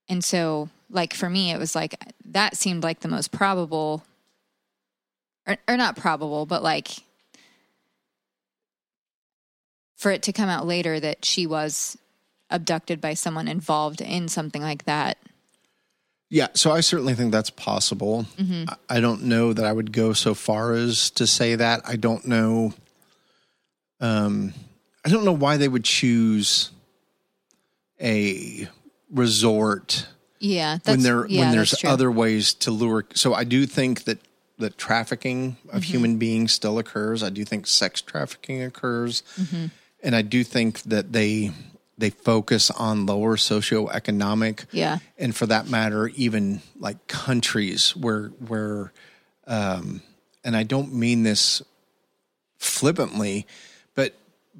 and 0.08 0.24
so, 0.24 0.70
like 0.90 1.14
for 1.14 1.30
me, 1.30 1.52
it 1.52 1.60
was 1.60 1.76
like 1.76 1.96
that 2.26 2.58
seemed 2.58 2.84
like 2.84 3.02
the 3.02 3.08
most 3.08 3.32
probable, 3.32 4.04
or, 5.48 5.58
or 5.68 5.78
not 5.78 5.96
probable, 5.96 6.46
but 6.46 6.64
like 6.64 6.90
for 9.96 10.12
it 10.12 10.24
to 10.24 10.34
come 10.34 10.50
out 10.50 10.66
later 10.66 11.00
that 11.00 11.26
she 11.26 11.46
was 11.46 11.98
abducted 12.50 13.02
by 13.02 13.14
someone 13.14 13.48
involved 13.48 14.02
in 14.02 14.28
something 14.28 14.62
like 14.62 14.86
that. 14.86 15.18
Yeah, 16.32 16.48
so 16.54 16.72
I 16.72 16.82
certainly 16.82 17.16
think 17.16 17.32
that's 17.32 17.50
possible. 17.50 18.26
I, 18.40 18.98
I 18.98 19.00
don't 19.00 19.24
know 19.24 19.52
that 19.52 19.66
I 19.66 19.74
would 19.74 19.92
go 19.92 20.14
so 20.14 20.34
far 20.34 20.74
as 20.74 21.10
to 21.12 21.26
say 21.26 21.56
that. 21.56 21.82
I 21.86 21.96
don't 21.96 22.26
know. 22.26 22.74
Um, 24.00 24.54
I 25.06 25.10
don't 25.10 25.26
know 25.26 25.34
why 25.34 25.58
they 25.58 25.68
would 25.68 25.84
choose 25.84 26.72
a 28.02 28.68
resort 29.12 30.08
Yeah, 30.40 30.76
that's, 30.78 30.88
when 30.88 31.02
there 31.02 31.26
yeah, 31.28 31.42
when 31.42 31.52
there's 31.52 31.84
other 31.84 32.12
ways 32.12 32.54
to 32.56 32.72
lure. 32.72 33.06
So 33.14 33.34
I 33.34 33.44
do 33.44 33.66
think 33.66 34.04
that 34.06 34.20
that 34.58 34.78
trafficking 34.78 35.58
of 35.70 35.82
Mm-hmm. 35.84 35.92
human 35.92 36.18
beings 36.18 36.52
still 36.54 36.78
occurs. 36.80 37.24
I 37.24 37.30
do 37.30 37.46
think 37.46 37.66
sex 37.68 38.02
trafficking 38.02 38.62
occurs, 38.64 39.24
Mm-hmm. 39.40 39.66
and 40.04 40.16
I 40.16 40.22
do 40.22 40.44
think 40.44 40.82
that 40.84 41.12
they 41.14 41.52
they 41.98 42.10
focus 42.10 42.72
on 42.72 43.06
lower 43.06 43.36
socioeconomic 43.36 44.66
Yeah, 44.72 45.00
and 45.18 45.36
for 45.36 45.46
that 45.48 45.68
matter, 45.70 46.08
even 46.10 46.62
like 46.80 47.08
countries 47.08 47.96
where 47.96 48.28
where, 48.48 48.94
um, 49.48 50.02
and 50.44 50.56
I 50.56 50.64
don't 50.64 50.94
mean 50.94 51.24
this 51.24 51.62
flippantly, 52.58 53.46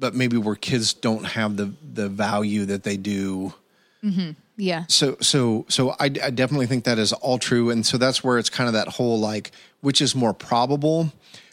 but 0.00 0.14
maybe 0.14 0.36
where 0.36 0.56
kids 0.56 0.94
don't 0.94 1.24
have 1.24 1.56
the 1.56 1.72
the 1.92 2.08
value 2.08 2.64
that 2.64 2.82
they 2.82 2.96
do. 2.96 3.54
Mm-hmm. 4.02 4.30
Yeah. 4.56 4.84
so 4.88 5.16
so 5.20 5.64
so 5.68 5.90
I, 5.90 6.04
I 6.04 6.30
definitely 6.30 6.66
think 6.66 6.84
that 6.84 6.98
is 6.98 7.12
all 7.12 7.38
true. 7.38 7.70
And 7.70 7.84
so 7.86 7.96
that's 7.98 8.24
where 8.24 8.38
it's 8.38 8.50
kind 8.50 8.66
of 8.66 8.74
that 8.74 8.88
whole 8.88 9.20
like 9.20 9.52
which 9.80 10.00
is 10.00 10.14
more 10.14 10.34
probable? 10.34 11.12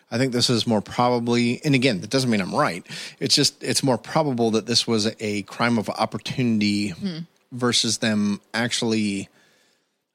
I 0.10 0.18
think 0.18 0.32
this 0.32 0.50
is 0.50 0.66
more 0.66 0.82
probably 0.82 1.62
and 1.64 1.76
again 1.76 2.02
that 2.02 2.10
doesn't 2.10 2.30
mean 2.30 2.42
i'm 2.42 2.56
right. 2.56 2.86
It's 3.20 3.36
just 3.36 3.62
it's 3.64 3.84
more 3.84 3.98
probable 3.98 4.52
that 4.52 4.66
this 4.66 4.88
was 4.88 5.14
a 5.20 5.44
crime 5.44 5.78
of 5.78 5.90
opportunity 5.90 6.90
mm-hmm. 6.90 7.20
versus 7.52 8.00
them 8.00 8.42
actually 8.54 9.30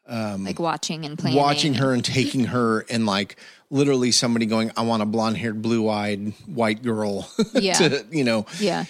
um, 0.07 0.45
like 0.45 0.59
watching 0.59 1.05
and 1.05 1.18
planning. 1.18 1.39
watching 1.39 1.74
her 1.74 1.93
and 1.93 2.05
taking 2.05 2.47
her 2.47 2.85
and 2.91 3.07
like 3.07 3.37
literally 3.72 4.12
somebody 4.12 4.46
going 4.46 4.70
i 4.76 4.82
want 4.82 5.02
a 5.02 5.06
blonde 5.06 5.36
haired 5.36 5.60
blue 5.62 5.88
eyed 5.88 6.32
white 6.46 6.82
girl. 6.82 7.28
Yeah. 7.54 7.74
to 7.74 8.06
you 8.10 8.22
know. 8.22 8.46
Yeah. 8.60 8.84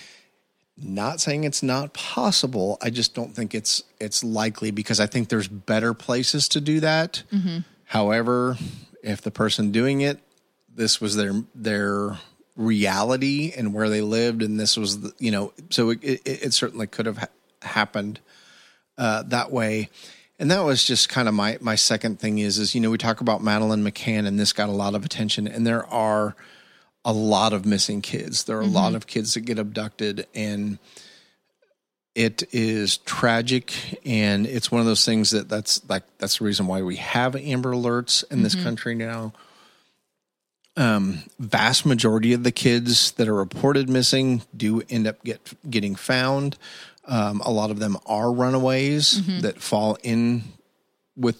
not 0.76 1.20
saying 1.20 1.44
it's 1.44 1.62
not 1.62 1.94
possible. 1.94 2.78
I 2.82 2.90
just 2.90 3.14
don't 3.14 3.34
think 3.34 3.54
it's 3.54 3.82
it's 4.00 4.22
likely 4.24 4.70
because 4.72 4.98
i 5.00 5.06
think 5.06 5.28
there's 5.28 5.48
better 5.48 5.94
places 5.94 6.48
to 6.48 6.60
do 6.60 6.80
that. 6.80 7.22
However 7.84 8.56
if 9.02 9.22
the 9.22 9.30
person 9.30 9.70
doing 9.72 10.00
it 10.02 10.18
this 10.74 11.00
was 11.00 11.16
their 11.16 11.34
their 11.54 12.18
reality 12.56 13.52
and 13.56 13.74
where 13.74 13.88
they 13.88 14.00
lived 14.00 14.42
and 14.42 14.58
this 14.60 14.76
was 14.76 15.00
the, 15.00 15.12
you 15.18 15.30
know 15.30 15.52
so 15.70 15.90
it, 15.90 16.02
it, 16.02 16.20
it 16.26 16.52
certainly 16.54 16.86
could 16.86 17.06
have 17.06 17.18
ha- 17.18 17.28
happened 17.62 18.20
uh, 18.98 19.22
that 19.24 19.50
way 19.50 19.88
and 20.38 20.50
that 20.50 20.60
was 20.60 20.84
just 20.84 21.08
kind 21.08 21.28
of 21.28 21.34
my 21.34 21.58
my 21.60 21.74
second 21.74 22.18
thing 22.18 22.38
is 22.38 22.58
is 22.58 22.74
you 22.74 22.80
know 22.80 22.90
we 22.90 22.98
talk 22.98 23.20
about 23.20 23.42
madeleine 23.42 23.84
mccann 23.84 24.26
and 24.26 24.38
this 24.38 24.52
got 24.52 24.68
a 24.68 24.72
lot 24.72 24.94
of 24.94 25.04
attention 25.04 25.46
and 25.46 25.66
there 25.66 25.86
are 25.86 26.34
a 27.04 27.12
lot 27.12 27.52
of 27.52 27.66
missing 27.66 28.00
kids. 28.00 28.44
There 28.44 28.58
are 28.58 28.62
a 28.62 28.66
lot 28.66 28.94
of 28.94 29.06
kids 29.06 29.34
that 29.34 29.40
get 29.40 29.58
abducted, 29.58 30.26
and 30.34 30.78
it 32.14 32.44
is 32.52 32.98
tragic. 32.98 33.74
And 34.06 34.46
it's 34.46 34.70
one 34.70 34.80
of 34.80 34.86
those 34.86 35.04
things 35.04 35.30
that 35.30 35.48
that's 35.48 35.88
like 35.88 36.04
that's 36.18 36.38
the 36.38 36.44
reason 36.44 36.66
why 36.66 36.82
we 36.82 36.96
have 36.96 37.34
Amber 37.34 37.72
Alerts 37.72 38.24
in 38.30 38.42
this 38.42 38.54
country 38.54 38.94
now. 38.94 39.32
Um, 40.74 41.24
vast 41.38 41.84
majority 41.84 42.32
of 42.32 42.44
the 42.44 42.52
kids 42.52 43.12
that 43.12 43.28
are 43.28 43.34
reported 43.34 43.90
missing 43.90 44.42
do 44.56 44.82
end 44.88 45.06
up 45.06 45.22
get 45.24 45.40
getting 45.68 45.96
found. 45.96 46.56
Um, 47.04 47.40
a 47.40 47.50
lot 47.50 47.70
of 47.70 47.78
them 47.80 47.96
are 48.06 48.32
runaways 48.32 49.40
that 49.42 49.60
fall 49.60 49.98
in 50.02 50.44
with 51.16 51.36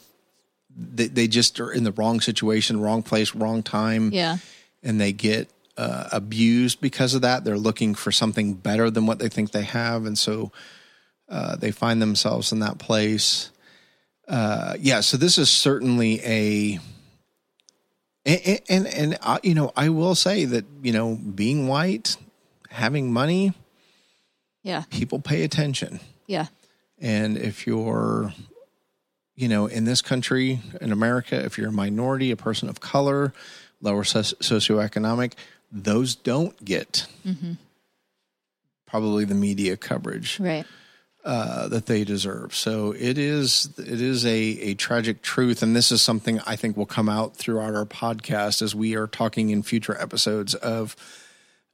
they, 0.75 1.07
they 1.07 1.29
just 1.29 1.61
are 1.61 1.71
in 1.71 1.85
the 1.85 1.93
wrong 1.93 2.21
situation, 2.21 2.81
wrong 2.81 3.03
place, 3.03 3.35
wrong 3.35 3.63
time 3.63 4.11
Yeah. 4.13 4.39
and 4.83 5.01
they 5.01 5.13
get 5.13 5.49
uh, 5.77 6.09
abused 6.11 6.81
because 6.81 7.15
of 7.15 7.23
that. 7.23 7.45
They're 7.45 7.57
looking 7.59 7.95
for 7.95 8.11
something 8.11 8.55
better 8.55 8.91
than 8.91 9.07
what 9.07 9.19
they 9.19 9.29
think 9.29 9.53
they 9.53 9.63
have, 9.65 10.05
and 10.07 10.19
so 10.19 10.51
uh, 11.29 11.57
they 11.57 11.71
find 11.71 12.03
themselves 12.03 12.53
in 12.53 12.59
that 12.61 12.79
place. 12.79 13.51
Uh, 14.29 14.75
yeah, 14.81 15.01
so 15.01 15.17
this 15.17 15.39
is 15.39 15.49
certainly 15.51 16.21
a. 16.25 16.81
And 18.25 18.61
and, 18.69 18.87
and 18.87 19.19
uh, 19.23 19.39
you 19.43 19.55
know, 19.55 19.73
I 19.77 19.89
will 19.89 20.15
say 20.15 20.45
that 20.45 20.65
you 20.83 20.93
know, 20.93 21.15
being 21.17 21.67
white, 21.69 22.17
having 22.71 23.13
money, 23.13 23.53
Yeah. 24.63 24.85
people 24.91 25.19
pay 25.21 25.43
attention. 25.43 26.01
Yeah. 26.27 26.47
And 27.01 27.37
if 27.37 27.67
you're, 27.67 28.33
you 29.35 29.49
know, 29.49 29.67
in 29.67 29.85
this 29.85 30.01
country, 30.03 30.61
in 30.81 30.93
America, 30.93 31.37
if 31.45 31.59
you're 31.59 31.71
a 31.71 31.73
minority, 31.73 32.31
a 32.31 32.37
person 32.37 32.69
of 32.69 32.81
color, 32.81 33.33
lower 33.81 34.05
soci- 34.05 34.37
socioeconomic, 34.39 35.33
those 35.73 36.15
don't 36.15 36.65
get 36.65 37.07
probably 38.87 39.25
the 39.25 39.35
media 39.35 39.77
coverage 39.77 40.39
Right. 40.39 40.67
uh, 41.25 41.69
that 41.69 41.87
they 41.87 42.05
deserve. 42.05 42.55
So 42.55 42.93
it 42.93 43.19
is 43.19 43.71
it 43.79 44.01
is 44.01 44.25
a, 44.27 44.31
a 44.39 44.75
tragic 44.75 45.23
truth, 45.23 45.63
and 45.63 45.75
this 45.75 45.91
is 45.91 46.03
something 46.03 46.41
I 46.47 46.57
think 46.57 46.77
will 46.77 46.87
come 46.87 47.09
out 47.09 47.35
throughout 47.37 47.75
our 47.75 47.87
podcast 47.87 48.63
as 48.63 48.75
we 48.75 48.95
are 48.97 49.07
talking 49.07 49.51
in 49.51 49.63
future 49.63 49.97
episodes 50.01 50.55
of. 50.55 50.95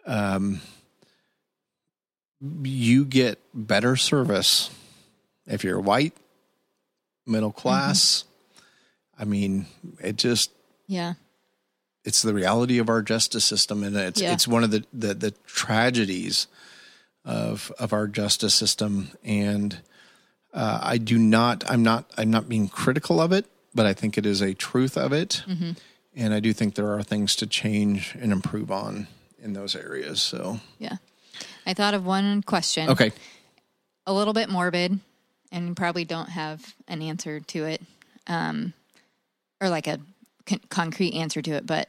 Um, 0.07 0.61
you 2.41 3.05
get 3.05 3.39
better 3.53 3.97
service 3.97 4.70
if 5.47 5.64
you're 5.64 5.80
white, 5.80 6.14
middle 7.26 7.53
class. 7.53 8.24
I 9.18 9.24
mean, 9.24 9.66
it 10.01 10.16
just 10.16 10.51
Yeah. 10.86 11.14
it's 12.05 12.22
the 12.22 12.32
reality 12.34 12.78
of 12.78 12.89
our 12.89 13.03
justice 13.03 13.45
system 13.45 13.82
and 13.82 13.97
it's 13.97 14.20
Yeah. 14.20 14.32
it's 14.32 14.47
one 14.49 14.62
of 14.64 14.70
the, 14.70 14.84
the 14.93 15.14
the 15.14 15.30
tragedies 15.47 16.47
of 17.24 17.72
of 17.78 17.93
our 17.93 18.07
justice 18.07 18.55
system 18.55 19.09
and 19.24 19.80
uh, 20.55 20.78
I 20.82 20.99
do 20.99 21.18
not 21.18 21.64
I'm 21.68 21.82
not 21.82 22.11
I'm 22.16 22.30
not 22.30 22.49
being 22.49 22.68
critical 22.68 23.20
of 23.20 23.32
it 23.32 23.47
but 23.74 23.84
I 23.84 23.93
think 23.93 24.16
it 24.16 24.24
is 24.24 24.41
a 24.41 24.55
truth 24.55 24.97
of 24.97 25.12
it 25.12 25.43
Mm-hmm. 25.47 25.72
and 26.14 26.32
I 26.32 26.41
do 26.41 26.53
think 26.53 26.74
there 26.76 26.93
are 26.95 27.03
things 27.03 27.34
to 27.36 27.47
change 27.47 28.14
and 28.20 28.32
improve 28.32 28.70
on 28.70 29.09
in 29.43 29.53
those 29.53 29.74
areas 29.76 30.22
so 30.22 30.61
Yeah. 30.78 30.97
I 31.66 31.74
thought 31.74 31.95
of 31.95 32.05
one 32.05 32.43
question. 32.43 32.91
okay 32.91 33.12
a 34.07 34.12
little 34.12 34.32
bit 34.32 34.49
morbid 34.49 34.99
and 35.53 35.68
you 35.68 35.74
probably 35.74 36.05
don't 36.07 36.30
have 36.30 36.74
an 36.89 37.03
answer 37.03 37.41
to 37.41 37.64
it 37.64 37.82
um, 38.26 38.72
or 39.61 39.68
like 39.68 39.86
a 39.86 40.01
con- 40.47 40.61
concrete 40.70 41.12
answer 41.12 41.43
to 41.43 41.51
it 41.53 41.66
but 41.66 41.89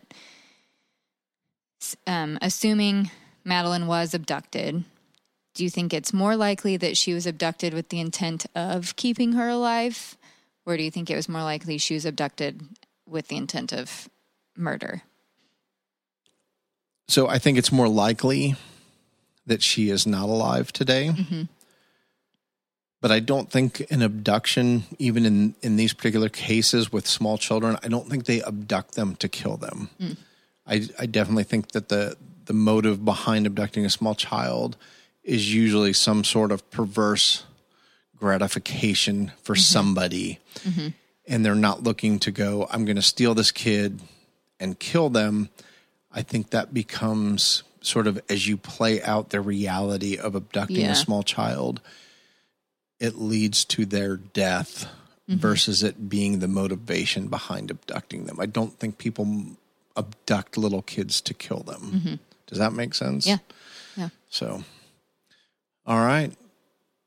um, 2.06 2.38
assuming 2.41 3.10
madeleine 3.45 3.88
was 3.88 4.14
abducted 4.14 4.84
do 5.56 5.64
you 5.64 5.70
think 5.70 5.93
it's 5.93 6.12
more 6.14 6.36
likely 6.36 6.76
that 6.76 6.97
she 6.97 7.14
was 7.14 7.26
abducted 7.26 7.74
with 7.74 7.88
the 7.88 8.02
intent 8.02 8.45
of 8.54 8.95
keeping 8.97 9.32
her 9.32 9.47
alive 9.47 10.18
or 10.66 10.76
do 10.76 10.84
you 10.84 10.91
think 10.91 11.10
it 11.10 11.16
was 11.16 11.30
more 11.30 11.43
likely 11.43 11.78
she 11.78 11.93
was 11.93 12.06
abducted 12.06 12.62
with 13.08 13.30
the 13.30 13.38
intent 13.38 13.72
of 13.72 14.10
murder 14.58 15.04
so 17.08 17.28
I 17.28 17.39
think 17.39 17.58
it's 17.58 17.72
more 17.72 17.88
likely 17.88 18.56
that 19.50 19.62
she 19.62 19.89
is 19.89 20.08
not 20.08 20.30
alive 20.30 20.72
today 20.72 21.10
mm-hmm. 21.10 21.43
but 23.02 23.12
I 23.12 23.20
don't 23.20 23.50
think 23.50 23.86
an 23.91 24.02
abduction, 24.02 24.84
even 24.97 25.26
in, 25.26 25.56
in 25.62 25.76
these 25.76 25.93
particular 25.93 26.30
cases 26.30 26.91
with 26.91 27.08
small 27.08 27.38
children, 27.38 27.78
I 27.84 27.88
don't 27.88 28.10
think 28.10 28.26
they 28.26 28.41
abduct 28.41 28.95
them 28.95 29.16
to 29.18 29.30
kill 29.30 29.58
them. 29.58 29.89
Mm. 30.00 30.18
I, 30.68 30.88
I 31.00 31.06
definitely 31.06 31.45
think 31.45 31.72
that 31.72 31.89
the, 31.89 32.18
the 32.45 32.54
motive 32.54 33.04
behind 33.06 33.47
abducting 33.47 33.86
a 33.86 33.89
small 33.89 34.16
child 34.16 34.78
is 35.24 35.54
usually 35.54 35.93
some 35.93 36.24
sort 36.24 36.52
of 36.52 36.70
perverse 36.72 37.45
gratification 38.18 39.32
for 39.43 39.54
mm-hmm. 39.54 39.62
somebody. 39.62 40.39
Mm-hmm. 40.64 40.88
And 41.28 41.45
they're 41.45 41.56
not 41.56 41.84
looking 41.84 42.20
to 42.20 42.32
go, 42.32 42.68
I'm 42.72 42.86
going 42.86 42.95
to 42.95 43.02
steal 43.02 43.34
this 43.36 43.52
kid 43.52 44.02
and 44.60 44.78
kill 44.78 45.10
them. 45.10 45.50
I 46.12 46.22
think 46.22 46.50
that 46.50 46.74
becomes 46.74 47.64
sort 47.82 48.07
of 48.07 48.19
as 48.30 48.47
you 48.47 48.57
play 48.57 49.01
out 49.03 49.30
the 49.30 49.41
reality 49.41 50.17
of 50.17 50.36
abducting 50.36 50.77
Yeah. 50.82 50.91
a 50.91 50.95
small 50.95 51.23
child 51.23 51.82
it 52.99 53.15
leads 53.15 53.63
to 53.65 53.86
their 53.86 54.17
death 54.17 54.88
Mm-hmm. 55.30 55.41
versus 55.41 55.84
it 55.84 56.09
being 56.09 56.39
the 56.39 56.47
motivation 56.47 57.27
behind 57.27 57.69
abducting 57.69 58.25
them. 58.25 58.39
I 58.39 58.47
don't 58.47 58.73
think 58.80 58.97
people 58.97 59.27
abduct 59.95 60.57
little 60.57 60.82
kids 60.82 61.21
to 61.21 61.36
kill 61.36 61.59
them. 61.59 62.17
Does 62.47 62.57
that 62.57 62.73
make 62.73 62.95
sense? 62.95 63.27
Mm-hmm. 63.27 63.99
Yeah. 63.99 64.05
Yeah. 64.05 64.09
So, 64.32 64.63
all 65.86 65.99
right. 66.03 66.32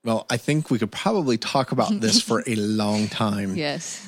Well, 0.04 0.24
I 0.30 0.36
think 0.36 0.70
we 0.70 0.78
could 0.78 0.92
probably 0.92 1.36
talk 1.36 1.72
about 1.72 1.98
this 2.00 2.22
for 2.22 2.44
a 2.46 2.54
long 2.54 3.08
time. 3.08 3.56
yes 3.56 4.06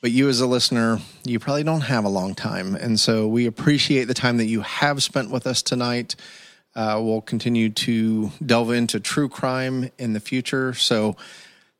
But 0.00 0.12
you, 0.12 0.28
as 0.28 0.40
a 0.40 0.46
listener, 0.46 0.98
you 1.24 1.38
probably 1.38 1.62
don't 1.62 1.82
have 1.82 2.04
a 2.04 2.08
long 2.08 2.34
time. 2.34 2.74
And 2.74 2.98
so 2.98 3.28
we 3.28 3.46
appreciate 3.46 4.04
the 4.04 4.14
time 4.14 4.38
that 4.38 4.46
you 4.46 4.62
have 4.62 5.02
spent 5.02 5.30
with 5.30 5.46
us 5.46 5.60
tonight. 5.62 6.16
Uh, 6.74 7.00
we'll 7.02 7.20
continue 7.20 7.68
to 7.68 8.30
delve 8.44 8.70
into 8.70 8.98
true 9.00 9.28
crime 9.28 9.90
in 9.98 10.12
the 10.14 10.20
future. 10.20 10.72
So 10.72 11.16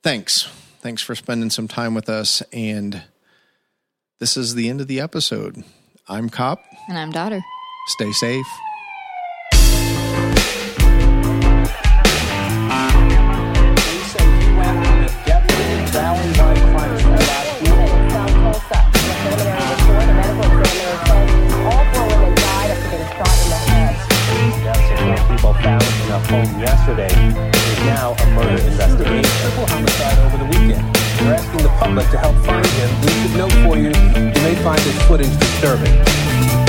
thanks. 0.03 0.47
Thanks 0.81 1.01
for 1.01 1.15
spending 1.15 1.49
some 1.49 1.67
time 1.67 1.95
with 1.95 2.09
us. 2.09 2.41
And 2.53 3.03
this 4.19 4.37
is 4.37 4.53
the 4.53 4.69
end 4.69 4.81
of 4.81 4.87
the 4.87 4.99
episode. 4.99 5.63
I'm 6.07 6.29
Cop. 6.29 6.63
and 6.89 6.97
i'm 6.97 7.11
daughter 7.11 7.41
Stay 7.87 8.11
safe. 8.11 8.45
People 25.41 25.55
found 25.55 25.81
in 25.81 26.11
a 26.11 26.19
home 26.27 26.59
yesterday. 26.59 27.09
There's 27.09 27.79
now 27.79 28.13
a 28.13 28.25
murder 28.35 28.61
investigation. 28.61 29.23
Triple 29.41 29.65
homicide 29.65 30.19
over 30.19 30.37
the 30.37 30.45
weekend. 30.45 30.95
They're 31.17 31.33
asking 31.33 31.63
the 31.63 31.69
public 31.79 32.07
to 32.11 32.17
help 32.19 32.35
find 32.45 32.63
him. 32.63 33.01
We 33.01 33.09
should 33.09 33.37
note 33.37 33.53
for 33.65 33.75
you, 33.75 33.89
you 33.89 34.41
may 34.45 34.53
find 34.61 34.79
this 34.81 35.01
footage 35.07 35.35
disturbing. 35.39 36.60